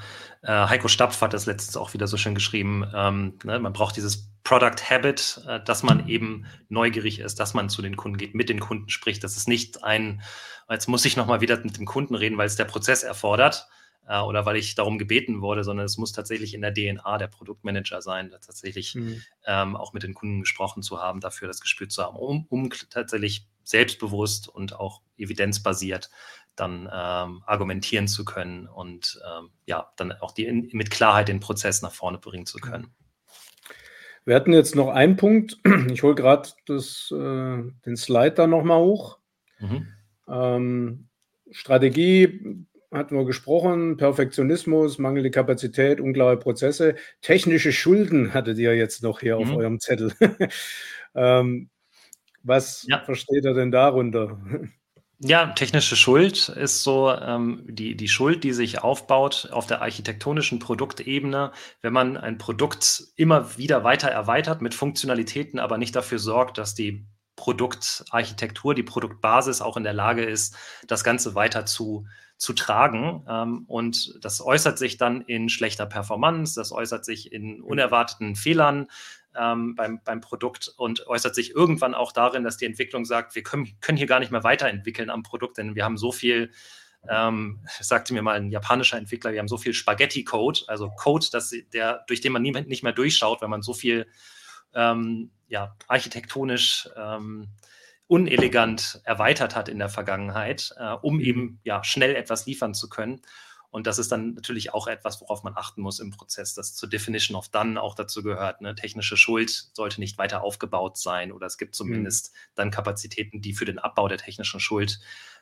äh, 0.45 0.67
Heiko 0.67 0.87
Stapf 0.87 1.21
hat 1.21 1.33
das 1.33 1.47
letztens 1.47 1.75
auch 1.75 1.93
wieder 1.93 2.07
so 2.07 2.17
schön 2.17 2.35
geschrieben, 2.35 2.87
ähm, 2.93 3.39
ne, 3.43 3.59
man 3.59 3.73
braucht 3.73 3.95
dieses 3.95 4.29
Product 4.43 4.89
Habit, 4.89 5.41
äh, 5.47 5.59
dass 5.63 5.81
man 5.81 6.07
eben 6.07 6.45
neugierig 6.69 7.19
ist, 7.19 7.39
dass 7.39 7.55
man 7.55 7.67
zu 7.67 7.81
den 7.81 7.97
Kunden 7.97 8.17
geht, 8.17 8.35
mit 8.35 8.49
den 8.49 8.59
Kunden 8.59 8.89
spricht. 8.89 9.23
Das 9.23 9.37
ist 9.37 9.47
nicht 9.47 9.83
ein, 9.83 10.21
jetzt 10.69 10.87
muss 10.87 11.03
ich 11.05 11.17
nochmal 11.17 11.41
wieder 11.41 11.57
mit 11.57 11.77
dem 11.77 11.85
Kunden 11.85 12.13
reden, 12.13 12.37
weil 12.37 12.45
es 12.45 12.55
der 12.55 12.65
Prozess 12.65 13.01
erfordert 13.01 13.67
äh, 14.07 14.19
oder 14.19 14.45
weil 14.45 14.55
ich 14.55 14.75
darum 14.75 14.99
gebeten 14.99 15.41
wurde, 15.41 15.63
sondern 15.63 15.87
es 15.87 15.97
muss 15.97 16.11
tatsächlich 16.11 16.53
in 16.53 16.61
der 16.61 16.73
DNA 16.73 17.17
der 17.17 17.27
Produktmanager 17.27 18.03
sein, 18.03 18.29
tatsächlich 18.29 18.93
mhm. 18.93 19.23
ähm, 19.47 19.75
auch 19.75 19.93
mit 19.93 20.03
den 20.03 20.13
Kunden 20.13 20.41
gesprochen 20.41 20.83
zu 20.83 21.01
haben, 21.01 21.21
dafür 21.21 21.47
das 21.47 21.59
Gespür 21.59 21.89
zu 21.89 22.03
haben, 22.03 22.17
um, 22.17 22.45
um 22.49 22.69
tatsächlich 22.91 23.47
selbstbewusst 23.63 24.47
und 24.47 24.75
auch 24.75 25.01
evidenzbasiert 25.17 26.11
dann 26.55 26.89
ähm, 26.91 27.43
argumentieren 27.45 28.07
zu 28.07 28.25
können 28.25 28.67
und 28.67 29.19
ähm, 29.25 29.49
ja, 29.65 29.91
dann 29.97 30.11
auch 30.13 30.31
die 30.31 30.45
in, 30.45 30.69
mit 30.71 30.91
Klarheit 30.91 31.27
den 31.27 31.39
Prozess 31.39 31.81
nach 31.81 31.91
vorne 31.91 32.17
bringen 32.17 32.45
zu 32.45 32.59
können. 32.59 32.93
Wir 34.25 34.35
hatten 34.35 34.53
jetzt 34.53 34.75
noch 34.75 34.89
einen 34.89 35.17
Punkt. 35.17 35.57
Ich 35.91 36.01
hole 36.03 36.15
gerade 36.15 36.49
äh, 36.69 37.71
den 37.85 37.95
Slide 37.95 38.31
da 38.31 38.47
nochmal 38.47 38.79
hoch. 38.79 39.19
Mhm. 39.59 39.87
Ähm, 40.27 41.07
Strategie 41.51 42.65
hatten 42.91 43.15
wir 43.15 43.25
gesprochen, 43.25 43.97
Perfektionismus, 43.97 44.97
mangelnde 44.97 45.31
Kapazität, 45.31 45.99
unklare 45.99 46.37
Prozesse. 46.37 46.95
Technische 47.21 47.71
Schulden 47.71 48.33
hattet 48.33 48.57
ihr 48.57 48.75
jetzt 48.75 49.03
noch 49.03 49.19
hier 49.19 49.37
mhm. 49.37 49.43
auf 49.43 49.55
eurem 49.55 49.79
Zettel. 49.79 50.13
ähm, 51.15 51.69
was 52.43 52.85
ja. 52.87 53.03
versteht 53.03 53.43
ihr 53.43 53.53
denn 53.53 53.71
darunter? 53.71 54.39
Ja, 55.19 55.47
technische 55.47 55.95
Schuld 55.95 56.49
ist 56.49 56.83
so 56.83 57.09
ähm, 57.09 57.63
die, 57.67 57.95
die 57.95 58.09
Schuld, 58.09 58.43
die 58.43 58.51
sich 58.51 58.83
aufbaut 58.83 59.47
auf 59.51 59.65
der 59.65 59.81
architektonischen 59.81 60.59
Produktebene, 60.59 61.51
wenn 61.81 61.93
man 61.93 62.17
ein 62.17 62.37
Produkt 62.37 63.03
immer 63.15 63.57
wieder 63.57 63.85
weiter 63.85 64.09
erweitert 64.09 64.61
mit 64.61 64.73
Funktionalitäten, 64.73 65.57
aber 65.59 65.77
nicht 65.77 65.95
dafür 65.95 66.19
sorgt, 66.19 66.57
dass 66.57 66.75
die 66.75 67.07
Produktarchitektur, 67.37 68.75
die 68.75 68.83
Produktbasis 68.83 69.61
auch 69.61 69.77
in 69.77 69.83
der 69.83 69.93
Lage 69.93 70.23
ist, 70.23 70.57
das 70.87 71.03
Ganze 71.05 71.33
weiter 71.33 71.65
zu, 71.65 72.07
zu 72.37 72.51
tragen. 72.51 73.25
Ähm, 73.29 73.63
und 73.67 74.19
das 74.21 74.41
äußert 74.41 74.77
sich 74.77 74.97
dann 74.97 75.21
in 75.21 75.47
schlechter 75.47 75.85
Performance, 75.85 76.55
das 76.55 76.73
äußert 76.73 77.05
sich 77.05 77.31
in 77.31 77.61
unerwarteten 77.61 78.35
Fehlern, 78.35 78.87
ähm, 79.39 79.75
beim, 79.75 80.01
beim 80.03 80.21
Produkt 80.21 80.73
und 80.77 81.07
äußert 81.07 81.35
sich 81.35 81.51
irgendwann 81.51 81.93
auch 81.93 82.11
darin, 82.11 82.43
dass 82.43 82.57
die 82.57 82.65
Entwicklung 82.65 83.05
sagt, 83.05 83.35
wir 83.35 83.43
können, 83.43 83.77
können 83.81 83.97
hier 83.97 84.07
gar 84.07 84.19
nicht 84.19 84.31
mehr 84.31 84.43
weiterentwickeln 84.43 85.09
am 85.09 85.23
Produkt, 85.23 85.57
denn 85.57 85.75
wir 85.75 85.83
haben 85.83 85.97
so 85.97 86.11
viel, 86.11 86.51
ähm, 87.09 87.65
sagte 87.79 88.13
mir 88.13 88.21
mal 88.21 88.37
ein 88.37 88.49
japanischer 88.49 88.97
Entwickler, 88.97 89.33
wir 89.33 89.39
haben 89.39 89.47
so 89.47 89.57
viel 89.57 89.73
Spaghetti-Code, 89.73 90.61
also 90.67 90.89
Code, 90.89 91.27
dass 91.31 91.53
der, 91.73 92.03
durch 92.07 92.21
den 92.21 92.31
man 92.31 92.41
nie, 92.41 92.51
nicht 92.51 92.83
mehr 92.83 92.93
durchschaut, 92.93 93.41
wenn 93.41 93.49
man 93.49 93.61
so 93.61 93.73
viel 93.73 94.07
ähm, 94.73 95.31
ja, 95.47 95.75
architektonisch 95.87 96.89
ähm, 96.95 97.47
unelegant 98.07 99.01
erweitert 99.03 99.55
hat 99.55 99.69
in 99.69 99.79
der 99.79 99.89
Vergangenheit, 99.89 100.73
äh, 100.77 100.93
um 101.01 101.15
mhm. 101.15 101.21
eben 101.21 101.59
ja 101.63 101.83
schnell 101.83 102.15
etwas 102.15 102.45
liefern 102.45 102.73
zu 102.73 102.89
können. 102.89 103.21
Und 103.75 103.87
das 103.87 103.99
ist 103.99 104.09
dann 104.09 104.35
natürlich 104.35 104.73
auch 104.73 104.87
etwas, 104.87 105.19
worauf 105.19 105.43
man 105.43 105.57
achten 105.57 105.81
muss 105.81 105.99
im 105.99 106.09
Prozess, 106.09 106.53
dass 106.53 106.75
zur 106.75 106.87
Definition 106.87 107.35
of 107.35 107.49
Done 107.49 107.81
auch 107.81 107.93
dazu 107.93 108.23
gehört. 108.23 108.61
Ne? 108.61 108.73
Technische 108.73 109.17
Schuld 109.17 109.69
sollte 109.73 109.99
nicht 109.99 110.17
weiter 110.17 110.43
aufgebaut 110.43 110.97
sein 110.97 111.33
oder 111.33 111.45
es 111.45 111.57
gibt 111.57 111.73
mhm. 111.73 111.75
zumindest 111.75 112.31
mhm. 112.31 112.37
dann 112.55 112.71
Kapazitäten, 112.71 113.41
die 113.41 113.51
für 113.51 113.65
den 113.65 113.77
Abbau 113.77 114.07
der 114.07 114.17
technischen 114.17 114.61
Schuld 114.61 115.01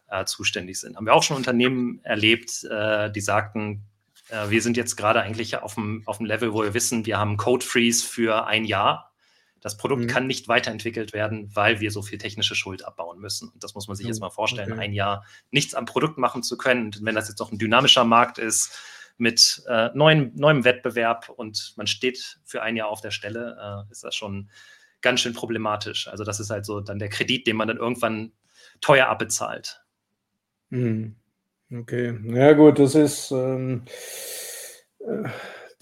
äh, 0.09 0.25
zuständig 0.25 0.79
sind. 0.79 0.97
Haben 0.97 1.05
wir 1.05 1.13
auch 1.13 1.21
schon 1.21 1.37
Unternehmen 1.37 2.03
erlebt, 2.03 2.63
äh, 2.63 3.11
die 3.11 3.21
sagten, 3.21 3.83
äh, 4.29 4.49
wir 4.49 4.63
sind 4.63 4.77
jetzt 4.77 4.95
gerade 4.95 5.21
eigentlich 5.21 5.55
auf 5.57 5.75
dem, 5.75 6.01
auf 6.07 6.17
dem 6.17 6.25
Level, 6.25 6.53
wo 6.53 6.63
wir 6.63 6.73
wissen, 6.73 7.05
wir 7.05 7.19
haben 7.19 7.37
Code 7.37 7.63
Freeze 7.63 8.03
für 8.03 8.47
ein 8.47 8.65
Jahr 8.65 9.12
das 9.63 9.77
Produkt 9.77 10.03
mhm. 10.03 10.07
kann 10.07 10.27
nicht 10.27 10.49
weiterentwickelt 10.49 11.13
werden, 11.13 11.49
weil 11.53 11.79
wir 11.79 11.89
so 11.89 12.01
viel 12.01 12.17
technische 12.17 12.53
Schuld 12.53 12.83
abbauen 12.83 13.19
müssen. 13.19 13.47
Und 13.47 13.63
das 13.63 13.73
muss 13.75 13.87
man 13.87 13.95
sich 13.95 14.05
jetzt 14.05 14.19
mal 14.19 14.29
vorstellen, 14.29 14.73
okay. 14.73 14.81
ein 14.81 14.93
Jahr 14.93 15.25
nichts 15.51 15.73
am 15.73 15.85
Produkt 15.85 16.17
machen 16.17 16.43
zu 16.43 16.57
können. 16.57 16.87
Und 16.87 17.05
wenn 17.05 17.15
das 17.15 17.29
jetzt 17.29 17.39
noch 17.39 17.49
ein 17.49 17.57
dynamischer 17.57 18.03
Markt 18.03 18.39
ist 18.39 18.77
mit 19.17 19.63
äh, 19.69 19.89
neuen, 19.93 20.35
neuem 20.35 20.65
Wettbewerb 20.65 21.29
und 21.29 21.73
man 21.77 21.87
steht 21.87 22.39
für 22.43 22.61
ein 22.61 22.75
Jahr 22.75 22.89
auf 22.89 22.99
der 22.99 23.11
Stelle, 23.11 23.85
äh, 23.87 23.91
ist 23.91 24.03
das 24.03 24.15
schon 24.15 24.49
ganz 25.01 25.21
schön 25.21 25.33
problematisch. 25.33 26.09
Also 26.09 26.25
das 26.25 26.41
ist 26.41 26.49
halt 26.49 26.65
so 26.65 26.81
dann 26.81 26.99
der 26.99 27.09
Kredit, 27.09 27.47
den 27.47 27.55
man 27.55 27.69
dann 27.69 27.77
irgendwann 27.77 28.33
teuer 28.81 29.07
abbezahlt. 29.07 29.81
Mhm. 30.71 31.15
Okay, 31.71 32.19
ja 32.25 32.51
gut, 32.51 32.79
das 32.79 32.95
ist 32.95 33.31
ähm, 33.31 33.85
äh, 34.99 35.29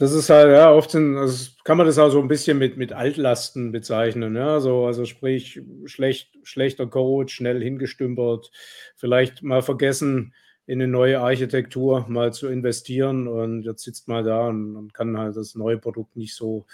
das 0.02 0.14
ist 0.14 0.32
halt, 0.32 0.52
ja, 0.52 0.74
oft 0.74 0.89
sind, 0.89 1.16
also 1.16 1.52
kann 1.64 1.78
man 1.78 1.86
das 1.86 1.99
auch 1.99 2.10
so 2.10 2.20
ein 2.20 2.28
bisschen 2.28 2.58
mit, 2.58 2.76
mit 2.76 2.91
Altlasten 2.91 3.72
bezeichnen. 3.72 4.36
Ja? 4.36 4.60
So, 4.60 4.88
also 4.88 5.06
sprich, 5.06 5.62
schlecht, 5.86 6.39
schlechter 6.41 6.88
Code, 6.88 7.32
schnell 7.32 7.62
hingestümpert, 7.62 8.49
vielleicht 8.95 9.43
mal 9.43 9.62
vergessen, 9.62 10.34
in 10.66 10.82
eine 10.82 10.91
neue 10.91 11.20
Architektur 11.20 12.08
mal 12.08 12.34
zu 12.34 12.47
investieren 12.47 13.28
und 13.28 13.62
jetzt 13.62 13.84
sitzt 13.84 14.08
mal 14.08 14.24
da 14.24 14.47
und, 14.47 14.76
und 14.76 14.91
kann 14.91 15.20
halt 15.20 15.36
das 15.36 15.54
neue 15.54 15.78
Produkt 15.78 16.16
nicht 16.16 16.34
so 16.34 16.66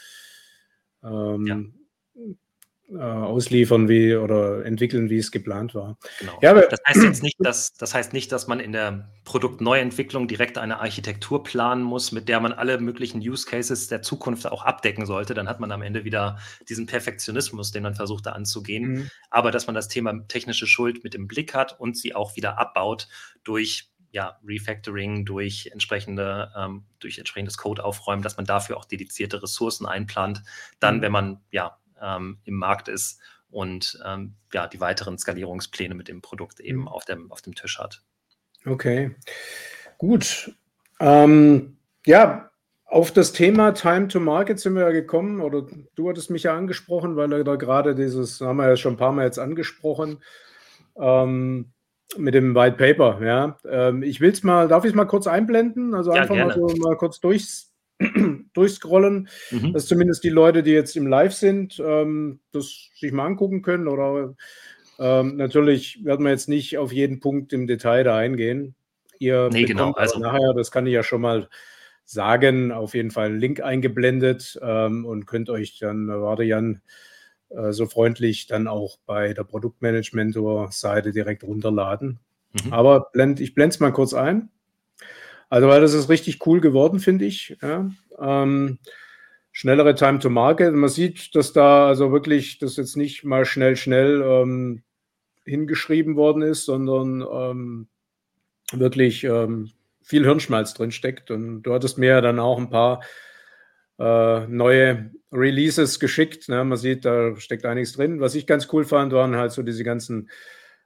ähm, 1.04 1.46
ja 1.46 1.62
äh, 2.90 2.98
ausliefern 2.98 3.90
wie 3.90 4.16
oder 4.16 4.66
entwickeln, 4.66 5.10
wie 5.10 5.18
es 5.18 5.32
geplant 5.32 5.76
war. 5.76 5.98
Genau. 6.20 6.40
Ja, 6.42 6.54
das 6.54 6.80
heißt 6.88 7.04
jetzt 7.04 7.24
nicht, 7.24 7.36
dass 7.40 7.74
das 7.74 7.94
heißt 7.94 8.14
nicht, 8.14 8.32
dass 8.32 8.48
man 8.48 8.60
in 8.60 8.72
der 8.72 9.10
Produktneuentwicklung 9.26 10.28
direkt 10.28 10.58
eine 10.58 10.80
Architektur 10.80 11.44
planen 11.44 11.84
muss, 11.84 12.12
mit 12.12 12.30
der 12.30 12.40
man 12.40 12.54
alle 12.54 12.80
möglichen 12.80 13.20
Use 13.20 13.46
Cases 13.46 13.88
der 13.88 14.02
Zukunft 14.02 14.48
auch 14.48 14.64
abdecken 14.64 15.06
sollte. 15.06 15.34
Dann 15.34 15.50
hat 15.50 15.60
man 15.60 15.72
am 15.72 15.82
Ende 15.82 16.06
wieder 16.06 16.40
diesen 16.70 16.86
Perfektionismus, 16.86 17.72
den 17.72 17.84
man 17.84 17.96
versucht 17.96 18.26
da 18.26 18.32
anzugehen. 18.32 18.88
Mhm. 18.88 19.10
Aber 19.30 19.52
dass 19.52 19.68
man 19.68 19.76
das 19.76 19.90
Thema 19.90 20.26
technische 20.28 20.68
Schuld 20.68 21.04
mit 21.04 21.14
im 21.14 21.28
Blick 21.28 21.54
hat 21.54 21.78
und 21.80 21.98
sie 21.98 22.16
auch 22.16 22.36
wieder 22.38 22.58
abbaut 22.58 23.10
durch 23.44 23.92
ja, 24.12 24.40
Refactoring 24.48 25.26
durch 25.26 25.70
entsprechende, 25.74 26.52
ähm, 26.56 26.86
durch 27.00 27.18
entsprechendes 27.18 27.58
Code 27.58 27.84
aufräumen, 27.84 28.24
dass 28.24 28.38
man 28.38 28.46
dafür 28.46 28.78
auch 28.78 28.86
dedizierte 28.86 29.44
Ressourcen 29.44 29.86
einplant. 29.86 30.42
Dann, 30.80 30.98
mhm. 30.98 31.02
wenn 31.02 31.12
man 31.12 31.42
ja 31.52 31.78
ähm, 32.02 32.40
im 32.44 32.56
Markt 32.56 32.88
ist 32.88 33.20
und 33.50 34.00
ähm, 34.06 34.36
ja, 34.54 34.68
die 34.68 34.80
weiteren 34.80 35.18
Skalierungspläne 35.18 35.96
mit 35.96 36.08
dem 36.08 36.22
Produkt 36.22 36.60
eben 36.60 36.82
mhm. 36.82 36.88
auf, 36.88 37.06
dem, 37.06 37.32
auf 37.32 37.42
dem 37.42 37.56
Tisch 37.56 37.80
hat. 37.80 38.04
Okay, 38.66 39.16
gut. 39.98 40.52
Ähm, 41.00 41.78
ja, 42.06 42.50
auf 42.86 43.12
das 43.12 43.34
Thema 43.34 43.74
Time 43.74 44.08
to 44.08 44.20
Market 44.20 44.60
sind 44.60 44.76
wir 44.76 44.84
ja 44.84 44.92
gekommen, 44.92 45.42
oder 45.42 45.66
du 45.96 46.10
hattest 46.10 46.30
mich 46.30 46.44
ja 46.44 46.56
angesprochen, 46.56 47.16
weil 47.16 47.44
da 47.44 47.56
gerade 47.56 47.96
dieses, 47.96 48.42
haben 48.42 48.58
wir 48.58 48.70
ja 48.70 48.78
schon 48.78 48.94
ein 48.94 48.98
paar 48.98 49.12
Mal 49.12 49.26
jetzt 49.26 49.40
angesprochen, 49.40 50.24
ähm, 51.00 51.74
mit 52.16 52.34
dem 52.34 52.56
White 52.56 52.78
Paper, 52.78 53.20
ja. 53.22 53.58
Ähm, 53.70 54.04
ich 54.04 54.22
will 54.22 54.32
es 54.32 54.44
mal, 54.44 54.70
darf 54.70 54.86
ich 54.86 54.92
es 54.92 54.96
mal 54.96 55.06
kurz 55.06 55.28
einblenden? 55.28 55.94
Also 55.94 56.14
ja, 56.14 56.22
einfach 56.22 56.36
gerne. 56.36 56.58
mal 56.58 56.70
so 56.70 56.76
mal 56.78 56.96
kurz 56.96 57.20
durchs, 57.20 57.74
durchscrollen, 58.54 59.28
mhm. 59.52 59.74
dass 59.74 59.88
zumindest 59.88 60.24
die 60.24 60.30
Leute, 60.30 60.64
die 60.64 60.72
jetzt 60.72 60.96
im 60.96 61.08
Live 61.08 61.34
sind, 61.34 61.82
ähm, 61.84 62.40
das 62.52 62.90
sich 62.96 63.12
mal 63.12 63.26
angucken 63.26 63.62
können. 63.62 63.88
Oder 63.88 64.36
ähm, 65.00 65.38
natürlich 65.38 66.04
werden 66.04 66.26
wir 66.26 66.32
jetzt 66.32 66.50
nicht 66.50 66.78
auf 66.78 66.92
jeden 66.92 67.20
Punkt 67.20 67.54
im 67.54 67.68
Detail 67.68 68.04
da 68.04 68.18
eingehen. 68.18 68.76
Ihr 69.20 69.50
nee, 69.52 69.66
genau. 69.66 69.94
Also 69.94 70.20
nachher, 70.20 70.54
das 70.56 70.72
kann 70.72 70.86
ich 70.86 70.94
ja 70.94 71.04
schon 71.04 71.22
mal 71.22 71.50
sagen, 72.06 72.72
auf 72.72 72.94
jeden 72.94 73.12
Fall 73.12 73.28
einen 73.28 73.40
Link 73.40 73.62
eingeblendet 73.62 74.60
ähm, 74.62 75.06
und 75.06 75.26
könnt 75.26 75.50
euch 75.50 75.78
dann, 75.80 76.08
warte 76.08 76.44
Jan, 76.44 76.82
äh, 77.50 77.72
so 77.72 77.86
freundlich 77.86 78.48
dann 78.48 78.68
auch 78.68 78.98
bei 79.06 79.34
der 79.34 79.44
Produktmanagement-Seite 79.44 81.12
direkt 81.12 81.44
runterladen. 81.44 82.20
Mhm. 82.64 82.74
Aber 82.74 83.10
blend, 83.12 83.40
ich 83.40 83.54
blende 83.54 83.74
es 83.74 83.80
mal 83.80 83.92
kurz 83.92 84.14
ein. 84.14 84.50
Also, 85.50 85.68
weil 85.68 85.82
das 85.82 85.94
ist 85.94 86.10
richtig 86.10 86.46
cool 86.46 86.62
geworden, 86.62 87.00
finde 87.00 87.26
ich. 87.26 87.58
Ja. 87.62 87.90
Ähm, 88.20 88.80
schnellere 89.52 89.96
Time 89.96 90.20
to 90.20 90.30
Market. 90.30 90.74
Man 90.74 90.90
sieht, 90.90 91.36
dass 91.36 91.54
da 91.54 91.88
also 91.88 92.12
wirklich 92.12 92.60
das 92.60 92.76
jetzt 92.78 92.98
nicht 92.98 93.24
mal 93.24 93.46
schnell, 93.46 93.76
schnell 93.76 94.22
ähm, 94.22 94.84
hingeschrieben 95.46 96.16
worden 96.16 96.42
ist, 96.42 96.66
sondern 96.66 97.22
ähm, 97.22 97.88
wirklich 98.74 99.24
ähm, 99.24 99.72
viel 100.04 100.24
Hirnschmalz 100.26 100.74
drin 100.74 100.92
steckt. 100.92 101.32
Und 101.32 101.64
du 101.64 101.74
hattest 101.74 101.98
mir 101.98 102.10
ja 102.10 102.22
dann 102.22 102.40
auch 102.40 102.58
ein 102.58 102.70
paar 102.70 103.02
äh, 104.00 104.46
neue 104.48 105.12
Releases 105.32 106.00
geschickt. 106.00 106.50
Ne? 106.50 106.64
Man 106.64 106.78
sieht, 106.78 107.06
da 107.06 107.36
steckt 107.38 107.66
einiges 107.66 107.94
drin. 107.94 108.20
Was 108.20 108.36
ich 108.36 108.48
ganz 108.48 108.68
cool 108.72 108.86
fand, 108.86 109.12
waren 109.14 109.36
halt 109.36 109.52
so 109.52 109.64
diese 109.64 109.84
ganzen 109.84 110.30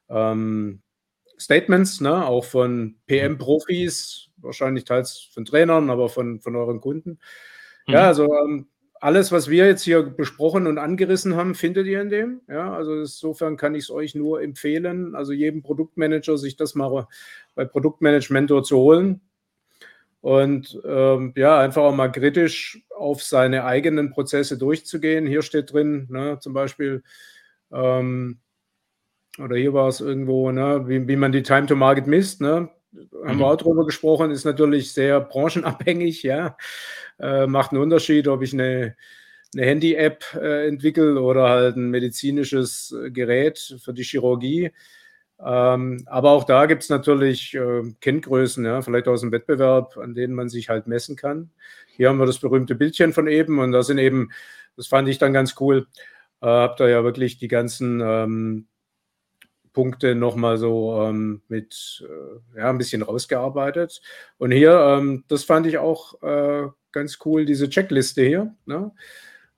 ähm, 0.10 0.82
Statements, 1.40 2.02
ne? 2.02 2.26
auch 2.26 2.46
von 2.46 2.96
PM-Profis, 3.08 4.30
wahrscheinlich 4.42 4.86
teils 4.86 5.30
von 5.34 5.46
Trainern, 5.46 5.90
aber 5.90 6.10
von, 6.10 6.40
von 6.40 6.56
euren 6.56 6.82
Kunden. 6.82 7.20
Mhm. 7.88 7.94
Ja, 7.94 8.08
also 8.08 8.26
ähm, 8.26 8.68
alles, 9.00 9.32
was 9.32 9.50
wir 9.50 9.66
jetzt 9.66 9.84
hier 9.84 10.04
besprochen 10.04 10.68
und 10.68 10.78
angerissen 10.78 11.36
haben, 11.36 11.56
findet 11.56 11.88
ihr 11.88 12.02
in 12.02 12.10
dem. 12.10 12.42
Ja, 12.48 12.74
also 12.74 13.00
insofern 13.00 13.58
kann 13.58 13.74
ich 13.74 13.86
es 13.86 13.92
euch 13.92 14.14
nur 14.14 14.42
empfehlen, 14.42 15.16
also 15.16 15.34
jedem 15.34 15.64
Produktmanager 15.64 16.38
sich 16.38 16.56
das 16.56 16.76
mal 16.76 17.08
bei 17.56 17.66
Produktmanagement 17.66 18.50
zu 18.66 18.78
holen 18.78 19.22
und 20.22 20.80
ähm, 20.86 21.34
ja, 21.36 21.60
einfach 21.60 21.82
auch 21.82 21.96
mal 21.96 22.12
kritisch 22.12 22.84
auf 22.96 23.24
seine 23.24 23.66
eigenen 23.66 24.12
Prozesse 24.12 24.58
durchzugehen. 24.58 25.26
Hier 25.26 25.42
steht 25.42 25.74
drin, 25.74 26.08
ne, 26.12 26.38
zum 26.40 26.54
Beispiel, 26.54 27.04
ähm, 27.72 28.40
oder 29.40 29.56
hier 29.56 29.74
war 29.74 29.88
es 29.88 30.00
irgendwo, 30.00 30.52
ne, 30.52 30.88
wie, 30.88 31.08
wie 31.08 31.16
man 31.16 31.32
die 31.32 31.42
Time 31.42 31.66
to 31.66 31.76
Market 31.76 32.06
misst. 32.06 32.40
Ne? 32.40 32.70
Haben 32.94 33.36
mhm. 33.36 33.40
wir 33.40 33.48
auch 33.48 33.58
drüber 33.58 33.86
gesprochen, 33.86 34.32
ist 34.32 34.46
natürlich 34.46 34.92
sehr 34.92 35.20
branchenabhängig, 35.22 36.24
ja. 36.24 36.58
Äh, 37.20 37.48
macht 37.48 37.72
einen 37.72 37.82
Unterschied, 37.82 38.28
ob 38.28 38.42
ich 38.42 38.54
eine, 38.54 38.96
eine 39.54 39.66
Handy-App 39.66 40.26
äh, 40.36 40.68
entwickle 40.68 41.22
oder 41.22 41.50
halt 41.50 41.76
ein 41.78 41.90
medizinisches 41.90 42.94
äh, 42.94 43.12
Gerät 43.12 43.78
für 43.84 43.94
die 43.94 44.04
Chirurgie. 44.04 44.72
Ähm, 45.44 46.04
aber 46.06 46.32
auch 46.32 46.44
da 46.44 46.68
gibt 46.68 46.84
es 46.84 46.90
natürlich 46.90 47.56
äh, 47.56 47.82
Kenngrößen, 48.00 48.64
ja, 48.64 48.82
vielleicht 48.82 49.08
aus 49.08 49.22
dem 49.22 49.32
Wettbewerb, 49.32 49.98
an 49.98 50.14
denen 50.14 50.36
man 50.36 50.50
sich 50.50 50.70
halt 50.70 50.86
messen 50.86 51.16
kann. 51.16 51.52
Hier 51.96 52.10
haben 52.10 52.20
wir 52.20 52.28
das 52.28 52.40
berühmte 52.40 52.76
Bildchen 52.76 53.12
von 53.14 53.28
eben 53.28 53.60
und 53.60 53.72
da 53.72 53.82
sind 53.82 53.98
eben, 53.98 54.30
das 54.78 54.88
fand 54.88 55.08
ich 55.10 55.18
dann 55.18 55.34
ganz 55.34 55.56
cool, 55.60 55.88
äh, 56.42 56.48
habt 56.48 56.80
ihr 56.80 56.90
ja 56.90 57.04
wirklich 57.04 57.38
die 57.38 57.48
ganzen 57.48 58.02
ähm, 58.02 58.68
Punkte 59.74 60.16
nochmal 60.16 60.58
so 60.58 61.02
ähm, 61.02 61.42
mit, 61.48 62.06
äh, 62.08 62.60
ja, 62.60 62.70
ein 62.70 62.78
bisschen 62.78 63.02
rausgearbeitet. 63.02 64.02
Und 64.38 64.52
hier, 64.52 64.74
ähm, 64.74 65.24
das 65.28 65.44
fand 65.44 65.66
ich 65.68 65.78
auch 65.78 66.22
äh, 66.22 66.68
ganz 66.92 67.20
cool, 67.26 67.46
diese 67.46 67.70
Checkliste 67.70 68.24
hier. 68.24 68.56
Ne? 68.66 68.92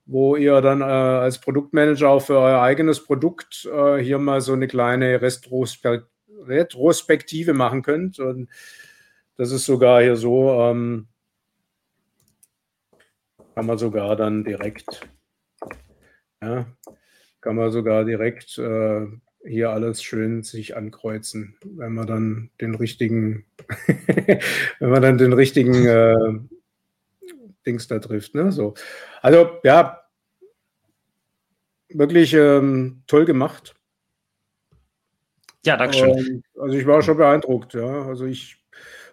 wo 0.05 0.35
ihr 0.35 0.59
dann 0.61 0.81
äh, 0.81 0.83
als 0.83 1.39
Produktmanager 1.39 2.09
auch 2.09 2.21
für 2.21 2.37
euer 2.37 2.61
eigenes 2.61 3.03
Produkt 3.03 3.65
äh, 3.73 3.97
hier 3.97 4.19
mal 4.19 4.41
so 4.41 4.53
eine 4.53 4.67
kleine 4.67 5.21
Retrospe 5.21 6.07
Retrospektive 6.45 7.53
machen 7.53 7.81
könnt. 7.81 8.19
Und 8.19 8.49
das 9.37 9.51
ist 9.51 9.65
sogar 9.65 10.01
hier 10.01 10.15
so, 10.15 10.51
ähm, 10.61 11.07
kann 13.55 13.65
man 13.65 13.77
sogar 13.77 14.15
dann 14.15 14.43
direkt, 14.43 15.07
ja, 16.41 16.65
kann 17.39 17.55
man 17.55 17.71
sogar 17.71 18.03
direkt 18.03 18.57
äh, 18.57 19.07
hier 19.45 19.69
alles 19.71 20.01
schön 20.01 20.43
sich 20.43 20.75
ankreuzen, 20.75 21.55
wenn 21.63 21.93
man 21.93 22.07
dann 22.07 22.49
den 22.61 22.75
richtigen, 22.75 23.45
wenn 24.79 24.89
man 24.89 25.01
dann 25.01 25.17
den 25.17 25.33
richtigen 25.33 25.85
äh, 25.85 26.15
Dings 27.65 27.87
da 27.87 27.99
trifft. 27.99 28.35
Ne? 28.35 28.51
So. 28.51 28.73
Also 29.21 29.59
ja, 29.63 30.03
wirklich 31.89 32.33
ähm, 32.33 33.03
toll 33.07 33.25
gemacht. 33.25 33.75
Ja, 35.65 35.77
danke 35.77 35.97
schön. 35.97 36.17
Ähm, 36.17 36.43
also 36.59 36.77
ich 36.77 36.85
war 36.85 37.01
schon 37.01 37.17
beeindruckt. 37.17 37.73
Ja. 37.73 38.03
Also 38.03 38.25
ich 38.25 38.57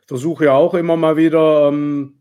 versuche 0.07 0.47
ja 0.47 0.55
auch 0.55 0.74
immer 0.74 0.97
mal 0.97 1.16
wieder 1.16 1.68
ähm, 1.68 2.20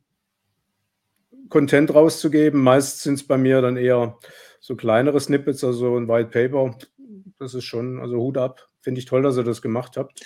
Content 1.50 1.94
rauszugeben. 1.94 2.62
Meist 2.62 3.02
sind 3.02 3.16
es 3.16 3.26
bei 3.26 3.38
mir 3.38 3.62
dann 3.62 3.78
eher 3.78 4.18
so 4.60 4.76
kleinere 4.76 5.20
Snippets, 5.20 5.64
also 5.64 5.98
ein 5.98 6.08
White 6.08 6.30
Paper. 6.30 6.78
Das 7.40 7.54
ist 7.54 7.66
schon, 7.66 8.00
also 8.00 8.18
Hut 8.18 8.38
ab. 8.38 8.70
Finde 8.82 9.00
ich 9.00 9.06
toll, 9.06 9.22
dass 9.22 9.38
ihr 9.38 9.44
das 9.44 9.62
gemacht 9.62 9.98
habt. 9.98 10.22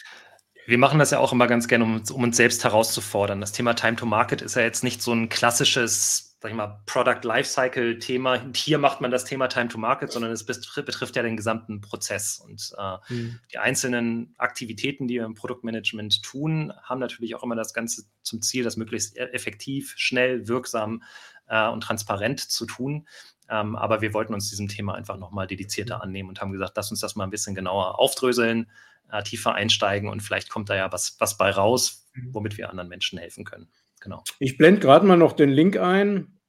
Wir 0.66 0.78
machen 0.78 1.00
das 1.00 1.12
ja 1.12 1.20
auch 1.20 1.34
immer 1.34 1.48
ganz 1.48 1.68
gerne, 1.68 1.84
um, 1.84 2.02
um, 2.12 2.24
uns 2.24 2.38
selbst 2.38 2.64
herauszufordern. 2.64 3.42
Das 3.42 3.52
Thema 3.52 3.74
Time 3.74 3.96
to 3.96 4.06
Market 4.06 4.42
ist 4.42 4.56
ja 4.56 4.62
jetzt 4.62 4.84
nicht 4.84 5.02
so 5.02 5.12
ein 5.12 5.28
klassisches, 5.28 6.38
sag 6.42 6.52
ich 6.52 6.58
mal, 6.58 6.82
Product 6.86 7.20
Lifecycle 7.24 8.00
Thema. 8.00 8.42
Hier 8.56 8.78
macht 8.78 9.02
man 9.02 9.12
das 9.12 9.26
Thema 9.26 9.48
Time 9.48 9.68
to 9.68 9.78
Market, 9.78 10.12
sondern 10.12 10.32
es 10.32 10.46
betrifft, 10.46 10.86
betrifft 10.86 11.16
ja 11.18 11.24
den 11.24 11.36
gesamten 11.36 11.82
Prozess. 11.82 12.40
Und 12.40 12.74
äh, 12.78 13.14
mhm. 13.14 13.40
die 13.52 13.58
einzelnen 13.58 14.34
Aktivitäten, 14.38 15.08
die 15.08 15.16
wir 15.16 15.26
im 15.26 15.36
Produktmanagement 15.36 16.24
tun, 16.24 16.72
haben 16.82 17.00
natürlich 17.00 17.36
auch 17.36 17.44
immer 17.44 17.56
das 17.56 17.74
Ganze 17.74 18.04
zum 18.22 18.42
Ziel, 18.42 18.64
das 18.64 18.78
möglichst 18.78 19.18
e-, 19.18 19.32
effektiv, 19.34 19.94
schnell, 19.98 20.48
wirksam 20.48 21.04
äh, 21.48 21.68
und 21.68 21.82
transparent 21.82 22.40
zu 22.40 22.66
tun. 22.66 23.06
Ähm, 23.50 23.76
aber 23.76 24.02
wir 24.02 24.14
wollten 24.14 24.34
uns 24.34 24.50
diesem 24.50 24.68
Thema 24.68 24.96
einfach 24.96 25.18
nochmal 25.18 25.48
dedizierter 25.48 26.02
annehmen 26.02 26.30
und 26.30 26.42
haben 26.42 26.52
gesagt, 26.52 26.74
lass 26.76 26.92
uns 26.92 27.02
das 27.02 27.16
mal 27.16 27.26
ein 27.26 27.30
bisschen 27.30 27.56
genauer 27.56 28.00
aufdröseln 28.00 28.68
äh, 29.12 29.24
tiefer 29.24 29.54
einsteigen 29.54 30.10
und 30.10 30.22
vielleicht 30.22 30.50
kommt 30.50 30.70
da 30.70 30.76
ja 30.76 30.92
was, 30.92 31.16
was 31.20 31.38
bei 31.38 31.52
raus, 31.52 32.08
mhm. 32.14 32.34
womit 32.34 32.58
wir 32.58 32.70
anderen 32.70 32.90
Menschen 32.90 33.20
helfen 33.20 33.46
können. 33.46 33.70
Genau. 34.02 34.24
Ich 34.40 34.58
blende 34.58 34.82
gerade 34.82 35.06
mal 35.06 35.18
noch 35.18 35.34
den 35.34 35.50
Link 35.50 35.78
ein. 35.78 36.40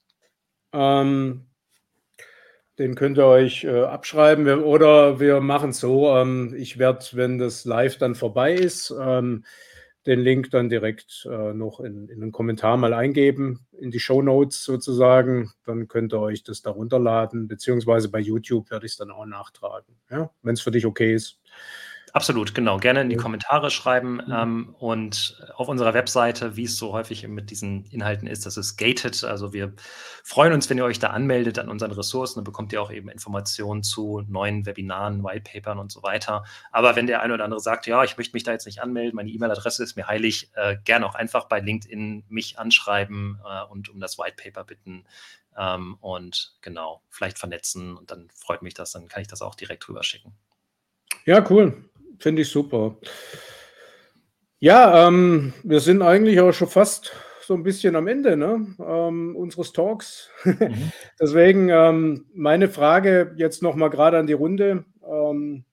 Ähm, 0.72 1.46
den 2.78 2.96
könnt 2.96 3.18
ihr 3.18 3.26
euch 3.26 3.62
äh, 3.64 3.84
abschreiben 3.84 4.46
wir, 4.46 4.66
oder 4.66 5.20
wir 5.20 5.40
machen 5.40 5.70
es 5.70 5.78
so. 5.78 6.16
Ähm, 6.16 6.54
ich 6.56 6.78
werde, 6.78 7.04
wenn 7.12 7.38
das 7.38 7.64
live 7.64 7.98
dann 7.98 8.16
vorbei 8.16 8.54
ist, 8.54 8.92
ähm, 8.98 9.44
den 10.06 10.20
Link 10.20 10.50
dann 10.50 10.68
direkt 10.68 11.26
äh, 11.30 11.52
noch 11.54 11.80
in, 11.80 12.08
in 12.08 12.20
den 12.20 12.32
Kommentar 12.32 12.76
mal 12.76 12.92
eingeben, 12.92 13.66
in 13.78 13.90
die 13.90 14.00
Show 14.00 14.22
Notes 14.22 14.64
sozusagen. 14.64 15.52
Dann 15.64 15.88
könnt 15.88 16.12
ihr 16.12 16.20
euch 16.20 16.42
das 16.42 16.62
da 16.62 16.70
runterladen, 16.70 17.48
beziehungsweise 17.48 18.10
bei 18.10 18.20
YouTube 18.20 18.70
werde 18.70 18.86
ich 18.86 18.92
es 18.92 18.98
dann 18.98 19.10
auch 19.10 19.26
nachtragen, 19.26 19.96
ja? 20.10 20.30
wenn 20.42 20.54
es 20.54 20.60
für 20.60 20.70
dich 20.70 20.86
okay 20.86 21.14
ist. 21.14 21.38
Absolut, 22.14 22.54
genau. 22.54 22.78
Gerne 22.78 23.00
in 23.00 23.08
die 23.08 23.16
Kommentare 23.16 23.72
schreiben. 23.72 24.22
Mhm. 24.24 24.32
Ähm, 24.32 24.74
und 24.78 25.44
auf 25.56 25.66
unserer 25.66 25.94
Webseite, 25.94 26.54
wie 26.54 26.62
es 26.62 26.76
so 26.76 26.92
häufig 26.92 27.26
mit 27.26 27.50
diesen 27.50 27.86
Inhalten 27.86 28.28
ist, 28.28 28.46
das 28.46 28.56
ist 28.56 28.76
gated. 28.76 29.24
Also 29.24 29.52
wir 29.52 29.72
freuen 30.22 30.52
uns, 30.52 30.70
wenn 30.70 30.78
ihr 30.78 30.84
euch 30.84 31.00
da 31.00 31.08
anmeldet 31.08 31.58
an 31.58 31.68
unseren 31.68 31.90
Ressourcen. 31.90 32.36
Dann 32.36 32.44
bekommt 32.44 32.72
ihr 32.72 32.80
auch 32.80 32.92
eben 32.92 33.08
Informationen 33.08 33.82
zu 33.82 34.22
neuen 34.28 34.64
Webinaren, 34.64 35.24
Whitepapern 35.24 35.80
und 35.80 35.90
so 35.90 36.04
weiter. 36.04 36.44
Aber 36.70 36.94
wenn 36.94 37.08
der 37.08 37.20
eine 37.20 37.34
oder 37.34 37.42
andere 37.42 37.58
sagt, 37.58 37.88
ja, 37.88 38.04
ich 38.04 38.16
möchte 38.16 38.36
mich 38.36 38.44
da 38.44 38.52
jetzt 38.52 38.66
nicht 38.66 38.80
anmelden, 38.80 39.16
meine 39.16 39.30
E-Mail-Adresse 39.30 39.82
ist 39.82 39.96
mir 39.96 40.06
heilig, 40.06 40.52
äh, 40.54 40.76
gerne 40.84 41.06
auch 41.06 41.16
einfach 41.16 41.46
bei 41.46 41.58
LinkedIn 41.58 42.26
mich 42.28 42.60
anschreiben 42.60 43.40
äh, 43.44 43.64
und 43.64 43.88
um 43.88 43.98
das 43.98 44.18
Whitepaper 44.18 44.62
bitten. 44.62 45.04
Ähm, 45.58 45.96
und 46.00 46.54
genau, 46.60 47.02
vielleicht 47.10 47.40
vernetzen 47.40 47.96
und 47.96 48.12
dann 48.12 48.28
freut 48.36 48.62
mich 48.62 48.74
das, 48.74 48.92
dann 48.92 49.08
kann 49.08 49.20
ich 49.20 49.28
das 49.28 49.42
auch 49.42 49.56
direkt 49.56 49.88
rüber 49.88 50.04
schicken. 50.04 50.32
Ja, 51.24 51.44
cool. 51.50 51.90
Finde 52.18 52.42
ich 52.42 52.48
super. 52.48 52.96
Ja, 54.58 55.08
ähm, 55.08 55.52
wir 55.62 55.80
sind 55.80 56.02
eigentlich 56.02 56.40
auch 56.40 56.52
schon 56.52 56.68
fast 56.68 57.12
so 57.42 57.54
ein 57.54 57.62
bisschen 57.62 57.96
am 57.96 58.06
Ende 58.06 58.36
ne? 58.36 58.74
ähm, 58.78 59.36
unseres 59.36 59.72
Talks. 59.72 60.30
Mhm. 60.44 60.92
Deswegen 61.20 61.68
ähm, 61.68 62.26
meine 62.32 62.68
Frage 62.68 63.34
jetzt 63.36 63.62
nochmal 63.62 63.90
gerade 63.90 64.18
an 64.18 64.26
die 64.26 64.32
Runde. 64.32 64.86
Ähm, 65.06 65.64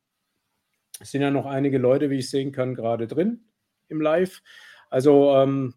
es 0.99 1.11
sind 1.11 1.21
ja 1.21 1.31
noch 1.31 1.45
einige 1.45 1.77
Leute, 1.77 2.09
wie 2.09 2.17
ich 2.17 2.29
sehen 2.29 2.51
kann, 2.51 2.75
gerade 2.75 3.07
drin 3.07 3.45
im 3.87 4.01
Live. 4.01 4.41
Also 4.89 5.35
ähm, 5.35 5.73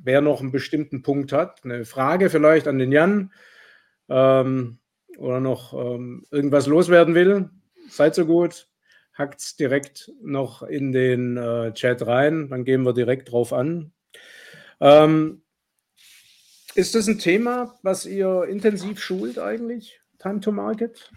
wer 0.00 0.20
noch 0.20 0.40
einen 0.40 0.52
bestimmten 0.52 1.02
Punkt 1.02 1.32
hat, 1.32 1.64
eine 1.64 1.84
Frage 1.84 2.30
vielleicht 2.30 2.68
an 2.68 2.78
den 2.78 2.92
Jan 2.92 3.32
ähm, 4.08 4.78
oder 5.18 5.40
noch 5.40 5.72
irgendwas 6.30 6.66
loswerden 6.66 7.14
will, 7.14 7.50
seid 7.88 8.14
so 8.14 8.26
gut 8.26 8.68
hackt 9.14 9.40
es 9.40 9.56
direkt 9.56 10.10
noch 10.22 10.62
in 10.62 10.92
den 10.92 11.36
äh, 11.36 11.72
Chat 11.72 12.06
rein, 12.06 12.48
dann 12.50 12.64
gehen 12.64 12.82
wir 12.82 12.92
direkt 12.92 13.30
drauf 13.30 13.52
an. 13.52 13.92
Ähm, 14.80 15.42
ist 16.74 16.94
das 16.94 17.06
ein 17.06 17.18
Thema, 17.18 17.74
was 17.82 18.04
ihr 18.04 18.44
intensiv 18.44 19.00
schult 19.00 19.38
eigentlich? 19.38 20.00
Time 20.18 20.40
to 20.40 20.50
Market? 20.50 21.10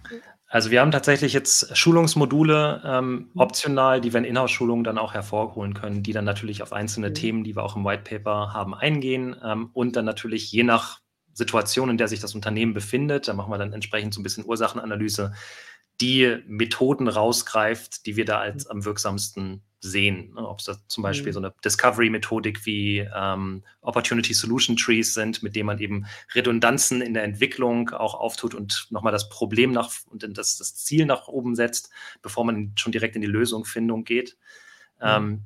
Also 0.50 0.72
wir 0.72 0.80
haben 0.80 0.91
tatsächlich 0.91 1.34
jetzt 1.34 1.76
Schulungsmodule 1.76 2.82
ähm, 2.86 3.32
optional, 3.36 4.00
die 4.00 4.14
wir 4.14 4.20
in 4.20 4.26
Inhouse-Schulungen 4.26 4.84
dann 4.84 4.98
auch 4.98 5.14
hervorholen 5.14 5.74
können, 5.74 6.04
die 6.04 6.14
dann 6.14 6.26
natürlich 6.26 6.62
auf 6.62 6.72
einzelne 6.72 7.10
mhm. 7.10 7.14
Themen, 7.16 7.43
die 7.43 7.56
wir 7.56 7.64
auch 7.64 7.76
im 7.76 7.84
White 7.84 8.04
Paper 8.04 8.54
haben, 8.54 8.74
eingehen 8.74 9.36
ähm, 9.43 9.72
und 9.74 9.95
dann 9.95 10.06
natürlich 10.06 10.52
je 10.52 10.64
nach 10.64 11.02
Situation, 11.34 11.89
in 11.89 11.98
der 11.98 12.08
sich 12.08 12.20
das 12.20 12.34
Unternehmen 12.34 12.74
befindet, 12.74 13.28
da 13.28 13.34
machen 13.34 13.52
wir 13.52 13.58
dann 13.58 13.74
entsprechend 13.74 14.14
so 14.14 14.22
ein 14.22 14.24
bisschen 14.24 14.45
Ursachenanalyse, 14.45 15.34
die 16.02 16.38
Methoden 16.45 17.08
rausgreift, 17.08 18.06
die 18.06 18.16
wir 18.16 18.26
da 18.26 18.39
als 18.39 18.68
am 18.68 18.86
wirksamsten 18.86 19.64
sehen. 19.80 20.34
Ne, 20.34 20.48
ob 20.48 20.60
es 20.60 20.66
da 20.66 20.78
zum 20.88 21.04
Beispiel 21.04 21.28
mhm. 21.28 21.34
so 21.34 21.39
eine 21.39 21.54
Discovery-Methodik 21.64 22.66
wie 22.66 23.08
ähm, 23.16 23.64
Opportunity 23.82 24.34
Solution 24.34 24.76
Trees 24.76 25.14
sind, 25.14 25.43
mit 25.43 25.56
denen 25.56 25.68
man 25.68 25.80
eben 25.80 26.06
Redundanzen 26.34 27.02
in 27.02 27.14
der 27.14 27.24
Entwicklung 27.24 27.89
auch 27.91 28.16
auftut 28.16 28.56
und 28.56 28.88
nochmal 28.89 29.14
das 29.14 29.30
Problem 29.30 29.72
nach 29.72 29.91
und 30.08 30.26
das, 30.38 30.58
das 30.58 30.76
Ziel 30.76 31.06
nach 31.06 31.28
oben 31.28 31.56
setzt, 31.56 31.91
bevor 32.22 32.45
man 32.45 32.74
schon 32.76 32.91
direkt 32.91 33.16
in 33.16 33.22
die 33.22 33.28
Lösungsfindung 33.28 34.04
geht. 34.04 34.38
Mhm. 35.00 35.08
Ähm, 35.08 35.45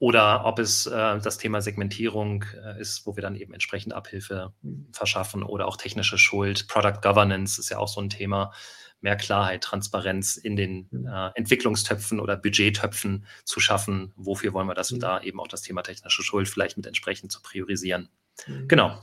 oder 0.00 0.44
ob 0.44 0.60
es 0.60 0.86
äh, 0.86 1.18
das 1.18 1.38
Thema 1.38 1.60
Segmentierung 1.60 2.44
äh, 2.64 2.80
ist, 2.80 3.04
wo 3.04 3.16
wir 3.16 3.22
dann 3.22 3.34
eben 3.34 3.52
entsprechend 3.52 3.92
Abhilfe 3.92 4.52
mhm. 4.62 4.86
verschaffen 4.92 5.42
oder 5.42 5.66
auch 5.66 5.76
technische 5.76 6.18
Schuld. 6.18 6.68
Product 6.68 7.00
Governance 7.02 7.60
ist 7.60 7.70
ja 7.70 7.78
auch 7.78 7.88
so 7.88 8.00
ein 8.00 8.08
Thema 8.08 8.52
mehr 9.00 9.16
Klarheit, 9.16 9.62
Transparenz 9.62 10.36
in 10.36 10.56
den 10.56 10.88
mhm. 10.90 11.06
äh, 11.06 11.30
Entwicklungstöpfen 11.34 12.20
oder 12.20 12.36
Budgettöpfen 12.36 13.26
zu 13.44 13.60
schaffen. 13.60 14.12
Wofür 14.16 14.52
wollen 14.52 14.66
wir 14.66 14.74
das? 14.74 14.90
Und 14.90 14.98
mhm. 14.98 15.02
da 15.02 15.20
eben 15.20 15.40
auch 15.40 15.48
das 15.48 15.62
Thema 15.62 15.82
technische 15.82 16.22
Schuld 16.22 16.48
vielleicht 16.48 16.76
mit 16.76 16.86
entsprechend 16.86 17.32
zu 17.32 17.42
priorisieren. 17.42 18.08
Mhm. 18.46 18.68
Genau. 18.68 19.02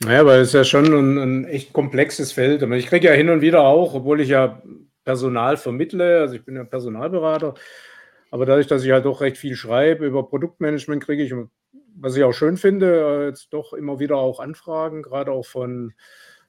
Naja, 0.00 0.26
weil 0.26 0.40
es 0.40 0.48
ist 0.48 0.54
ja 0.54 0.64
schon 0.64 0.86
ein, 0.86 1.18
ein 1.18 1.44
echt 1.44 1.72
komplexes 1.72 2.32
Feld. 2.32 2.62
Ich 2.62 2.86
kriege 2.86 3.06
ja 3.06 3.14
hin 3.14 3.30
und 3.30 3.40
wieder 3.40 3.62
auch, 3.62 3.94
obwohl 3.94 4.20
ich 4.20 4.28
ja 4.28 4.60
Personal 5.04 5.56
vermittle, 5.56 6.20
also 6.20 6.34
ich 6.34 6.44
bin 6.44 6.56
ja 6.56 6.64
Personalberater, 6.64 7.54
aber 8.30 8.46
dadurch, 8.46 8.66
dass 8.66 8.84
ich 8.84 8.90
halt 8.90 9.04
doch 9.04 9.20
recht 9.20 9.36
viel 9.36 9.54
schreibe 9.54 10.06
über 10.06 10.28
Produktmanagement, 10.28 11.04
kriege 11.04 11.22
ich, 11.22 11.32
was 11.94 12.16
ich 12.16 12.24
auch 12.24 12.32
schön 12.32 12.56
finde, 12.56 13.26
jetzt 13.28 13.52
doch 13.52 13.72
immer 13.72 14.00
wieder 14.00 14.16
auch 14.16 14.40
Anfragen, 14.40 15.02
gerade 15.02 15.30
auch 15.30 15.46
von, 15.46 15.92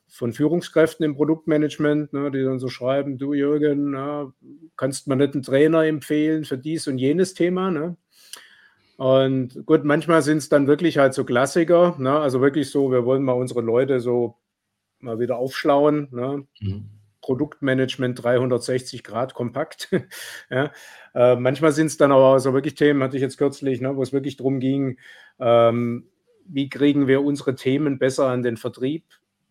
von 0.08 0.34
Führungskräften 0.34 1.06
im 1.06 1.16
Produktmanagement, 1.16 2.14
ne, 2.14 2.32
die 2.32 2.44
dann 2.44 2.60
so 2.60 2.70
schreiben, 2.70 3.18
du 3.18 3.34
Jürgen, 3.34 3.92
na, 3.92 4.34
kannst 4.78 5.08
man 5.08 5.18
nicht 5.18 5.34
einen 5.34 5.44
Trainer 5.44 5.84
empfehlen 5.84 6.46
für 6.46 6.58
dies 6.58 6.88
und 6.88 6.98
jenes 6.98 7.34
Thema? 7.34 7.72
Ne? 7.72 7.98
Und 8.98 9.66
gut, 9.66 9.84
manchmal 9.84 10.22
sind 10.22 10.38
es 10.38 10.50
dann 10.50 10.68
wirklich 10.68 10.98
halt 10.98 11.14
so 11.14 11.26
Klassiker, 11.26 11.96
ne? 12.00 12.18
also 12.18 12.42
wirklich 12.42 12.70
so, 12.70 12.92
wir 12.92 13.06
wollen 13.06 13.24
mal 13.24 13.34
unsere 13.34 13.62
Leute 13.62 14.00
so 14.00 14.38
mal 15.00 15.20
wieder 15.20 15.38
aufschlauen. 15.38 16.08
Ne? 16.12 16.48
Mhm. 16.62 16.90
Produktmanagement 17.22 18.24
360 18.24 19.04
Grad 19.04 19.34
kompakt. 19.34 19.90
ja. 20.50 20.72
Äh, 21.16 21.36
manchmal 21.36 21.72
sind 21.72 21.88
es 21.88 21.98
dann 21.98 22.12
aber 22.12 22.40
so 22.40 22.54
wirklich 22.54 22.76
Themen, 22.76 23.02
hatte 23.02 23.18
ich 23.18 23.22
jetzt 23.22 23.38
kürzlich, 23.38 23.82
ne, 23.82 23.96
wo 23.96 24.04
es 24.04 24.14
wirklich 24.14 24.38
darum 24.38 24.60
ging, 24.60 25.00
ähm, 25.40 26.08
wie 26.46 26.70
kriegen 26.70 27.08
wir 27.08 27.24
unsere 27.24 27.56
Themen 27.56 27.98
besser 27.98 28.28
an 28.28 28.44
den 28.44 28.58
Vertrieb 28.58 29.06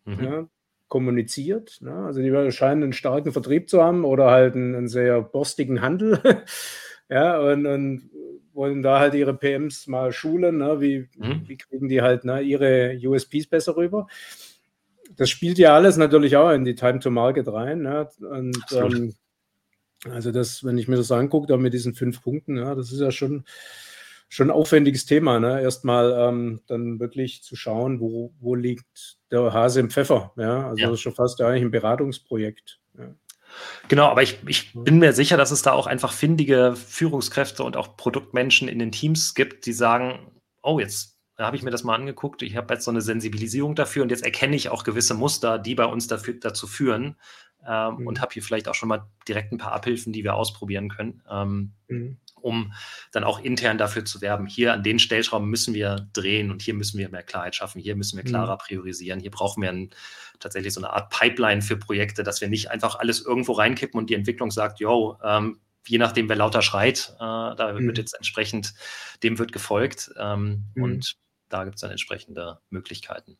mhm. 0.05 0.23
ja, 0.23 0.47
kommuniziert. 0.87 1.77
Ne? 1.81 1.93
Also 1.93 2.21
die 2.21 2.51
scheinen 2.51 2.83
einen 2.83 2.93
starken 2.93 3.31
Vertrieb 3.31 3.69
zu 3.69 3.83
haben 3.83 4.05
oder 4.05 4.31
halt 4.31 4.55
einen, 4.55 4.75
einen 4.75 4.87
sehr 4.87 5.21
borstigen 5.21 5.81
Handel. 5.81 6.19
ja, 7.09 7.39
und, 7.39 7.65
und 7.65 8.09
wollen 8.53 8.81
da 8.81 8.99
halt 8.99 9.13
ihre 9.13 9.33
PMs 9.33 9.87
mal 9.87 10.11
schulen, 10.13 10.59
ne? 10.59 10.79
wie, 10.79 11.09
mhm. 11.17 11.43
wie 11.47 11.57
kriegen 11.57 11.89
die 11.89 12.01
halt 12.01 12.23
ne, 12.23 12.41
ihre 12.41 12.97
USPs 13.03 13.47
besser 13.47 13.75
rüber. 13.75 14.07
Das 15.15 15.29
spielt 15.29 15.57
ja 15.57 15.75
alles 15.75 15.97
natürlich 15.97 16.37
auch 16.37 16.51
in 16.51 16.65
die 16.65 16.75
Time 16.75 16.99
to 16.99 17.11
Market 17.11 17.47
rein. 17.47 17.81
Ne? 17.81 18.07
Und 18.19 18.57
ähm, 18.71 19.13
also 20.09 20.31
das, 20.31 20.63
wenn 20.63 20.77
ich 20.77 20.87
mir 20.87 20.97
das 20.97 21.11
angucke, 21.11 21.47
da 21.47 21.57
mit 21.57 21.73
diesen 21.73 21.93
fünf 21.93 22.21
Punkten, 22.21 22.57
ja, 22.57 22.75
das 22.75 22.91
ist 22.91 22.99
ja 22.99 23.11
schon, 23.11 23.43
schon 24.29 24.47
ein 24.47 24.55
aufwendiges 24.55 25.05
Thema. 25.05 25.39
Ne? 25.39 25.61
Erstmal 25.61 26.13
ähm, 26.13 26.61
dann 26.67 26.99
wirklich 26.99 27.43
zu 27.43 27.55
schauen, 27.55 27.99
wo, 27.99 28.33
wo 28.39 28.55
liegt 28.55 29.17
der 29.31 29.53
Hase 29.53 29.79
im 29.79 29.89
Pfeffer. 29.89 30.33
Ja? 30.37 30.67
Also 30.67 30.81
ja. 30.81 30.87
das 30.87 30.95
ist 30.95 31.01
schon 31.01 31.15
fast 31.15 31.41
eigentlich 31.41 31.63
ein 31.63 31.71
Beratungsprojekt. 31.71 32.79
Ja. 32.97 33.13
Genau, 33.87 34.07
aber 34.07 34.23
ich, 34.23 34.39
ich 34.47 34.73
bin 34.73 34.99
mir 34.99 35.13
sicher, 35.13 35.37
dass 35.37 35.51
es 35.51 35.61
da 35.61 35.71
auch 35.71 35.87
einfach 35.87 36.11
findige 36.11 36.75
Führungskräfte 36.75 37.63
und 37.63 37.77
auch 37.77 37.95
Produktmenschen 37.95 38.67
in 38.67 38.79
den 38.79 38.91
Teams 38.91 39.33
gibt, 39.33 39.65
die 39.65 39.73
sagen, 39.73 40.31
oh, 40.61 40.79
jetzt 40.79 41.15
habe 41.37 41.55
ich 41.55 41.63
mir 41.63 41.71
das 41.71 41.83
mal 41.83 41.95
angeguckt, 41.95 42.41
ich 42.41 42.55
habe 42.55 42.73
jetzt 42.73 42.85
so 42.85 42.91
eine 42.91 43.01
Sensibilisierung 43.01 43.75
dafür 43.75 44.03
und 44.03 44.09
jetzt 44.09 44.23
erkenne 44.23 44.55
ich 44.55 44.69
auch 44.69 44.83
gewisse 44.83 45.13
Muster, 45.13 45.59
die 45.59 45.75
bei 45.75 45.85
uns 45.85 46.07
dafür, 46.07 46.35
dazu 46.35 46.65
führen 46.65 47.17
ähm, 47.67 47.97
mhm. 47.97 48.07
und 48.07 48.21
habe 48.21 48.33
hier 48.33 48.43
vielleicht 48.43 48.67
auch 48.67 48.75
schon 48.75 48.89
mal 48.89 49.05
direkt 49.27 49.51
ein 49.51 49.57
paar 49.57 49.73
Abhilfen, 49.73 50.13
die 50.13 50.23
wir 50.23 50.35
ausprobieren 50.35 50.89
können. 50.89 51.21
Ähm, 51.29 51.73
mhm 51.87 52.17
um 52.45 52.73
dann 53.11 53.23
auch 53.23 53.43
intern 53.43 53.79
dafür 53.79 54.05
zu 54.05 54.21
werben. 54.21 54.45
Hier 54.45 54.71
an 54.71 54.83
den 54.83 54.99
Stellschrauben 54.99 55.49
müssen 55.49 55.73
wir 55.73 56.07
drehen 56.13 56.51
und 56.51 56.61
hier 56.61 56.75
müssen 56.75 56.99
wir 56.99 57.09
mehr 57.09 57.23
Klarheit 57.23 57.55
schaffen, 57.55 57.81
hier 57.81 57.95
müssen 57.95 58.17
wir 58.17 58.23
mhm. 58.23 58.29
klarer 58.29 58.57
priorisieren, 58.59 59.19
hier 59.19 59.31
brauchen 59.31 59.63
wir 59.63 59.69
ein, 59.69 59.89
tatsächlich 60.39 60.71
so 60.71 60.79
eine 60.79 60.93
Art 60.93 61.09
Pipeline 61.09 61.63
für 61.63 61.75
Projekte, 61.75 62.21
dass 62.21 62.41
wir 62.41 62.47
nicht 62.47 62.69
einfach 62.69 62.99
alles 62.99 63.25
irgendwo 63.25 63.53
reinkippen 63.53 63.99
und 63.99 64.11
die 64.11 64.13
Entwicklung 64.13 64.51
sagt, 64.51 64.79
yo, 64.79 65.17
ähm, 65.23 65.59
je 65.87 65.97
nachdem, 65.97 66.29
wer 66.29 66.35
lauter 66.35 66.61
schreit, 66.61 67.15
äh, 67.15 67.19
da 67.19 67.73
mhm. 67.73 67.87
wird 67.87 67.97
jetzt 67.97 68.13
entsprechend, 68.13 68.75
dem 69.23 69.39
wird 69.39 69.51
gefolgt 69.51 70.11
ähm, 70.19 70.65
mhm. 70.75 70.83
und 70.83 71.15
da 71.49 71.63
gibt 71.63 71.77
es 71.77 71.81
dann 71.81 71.91
entsprechende 71.91 72.59
Möglichkeiten. 72.69 73.37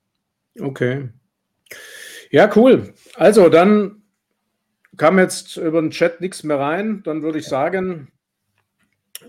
Okay. 0.59 1.09
Ja, 2.32 2.49
cool. 2.55 2.95
Also 3.15 3.49
dann 3.49 4.01
kam 4.98 5.20
jetzt 5.20 5.58
über 5.58 5.82
den 5.82 5.91
Chat 5.91 6.22
nichts 6.22 6.43
mehr 6.43 6.60
rein. 6.60 7.02
Dann 7.04 7.22
würde 7.22 7.39
ich 7.39 7.48
sagen, 7.48 8.12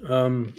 ähm, 0.09 0.53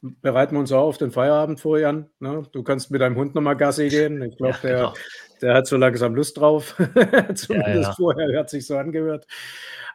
bereiten 0.00 0.54
wir 0.54 0.60
uns 0.60 0.72
auch 0.72 0.88
auf 0.88 0.98
den 0.98 1.12
Feierabend 1.12 1.60
vor, 1.60 1.78
Jan. 1.78 2.10
Ne? 2.18 2.42
Du 2.52 2.62
kannst 2.62 2.90
mit 2.90 3.00
deinem 3.00 3.16
Hund 3.16 3.34
nochmal 3.34 3.56
Gassi 3.56 3.88
gehen. 3.88 4.22
Ich 4.22 4.36
glaube, 4.36 4.56
ja, 4.62 4.68
der, 4.68 4.76
genau. 4.76 4.94
der 5.40 5.54
hat 5.54 5.66
so 5.66 5.76
langsam 5.76 6.14
Lust 6.14 6.38
drauf. 6.38 6.74
Zumindest 7.34 7.48
ja, 7.48 7.80
ja. 7.80 7.92
vorher 7.92 8.38
hat 8.38 8.50
sich 8.50 8.66
so 8.66 8.76
angehört. 8.76 9.26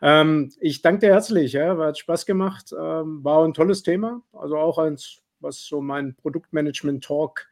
Ähm, 0.02 0.52
ich 0.60 0.82
danke 0.82 1.08
dir 1.08 1.14
herzlich. 1.14 1.54
Ja? 1.54 1.78
Hat 1.78 1.98
Spaß 1.98 2.26
gemacht. 2.26 2.72
Ähm, 2.72 3.24
war 3.24 3.46
ein 3.46 3.54
tolles 3.54 3.84
Thema. 3.84 4.22
Also 4.34 4.58
auch 4.58 4.78
eins, 4.78 5.22
was 5.40 5.66
so 5.66 5.82
mein 5.82 6.16
Produktmanagement-Talk 6.16 7.48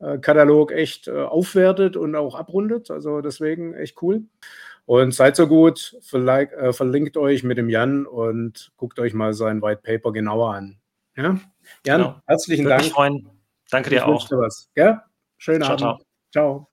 äh, 0.00 0.18
Katalog 0.18 0.72
echt 0.72 1.08
äh, 1.08 1.22
aufwertet 1.22 1.96
und 1.96 2.14
auch 2.14 2.34
abrundet. 2.34 2.90
Also 2.90 3.20
deswegen 3.20 3.74
echt 3.74 4.00
cool. 4.02 4.24
Und 4.88 5.12
seid 5.12 5.36
so 5.36 5.46
gut, 5.46 5.98
verlinkt, 6.00 6.54
äh, 6.54 6.72
verlinkt 6.72 7.18
euch 7.18 7.42
mit 7.42 7.58
dem 7.58 7.68
Jan 7.68 8.06
und 8.06 8.72
guckt 8.78 8.98
euch 8.98 9.12
mal 9.12 9.34
sein 9.34 9.60
White 9.60 9.82
Paper 9.82 10.14
genauer 10.14 10.54
an. 10.54 10.78
Ja? 11.14 11.38
Jan, 11.84 12.00
genau. 12.00 12.22
herzlichen 12.26 12.64
Würde 12.64 12.70
Dank. 12.70 12.84
Mich 12.84 12.92
freuen. 12.94 13.30
Danke 13.70 13.90
dir 13.90 13.96
ich 13.96 14.02
auch. 14.02 14.26
Dir 14.26 14.38
was. 14.38 14.70
Ja? 14.76 15.04
Schönen 15.36 15.62
ciao, 15.62 15.72
Abend. 15.74 15.80
Ciao. 15.80 16.00
ciao. 16.32 16.66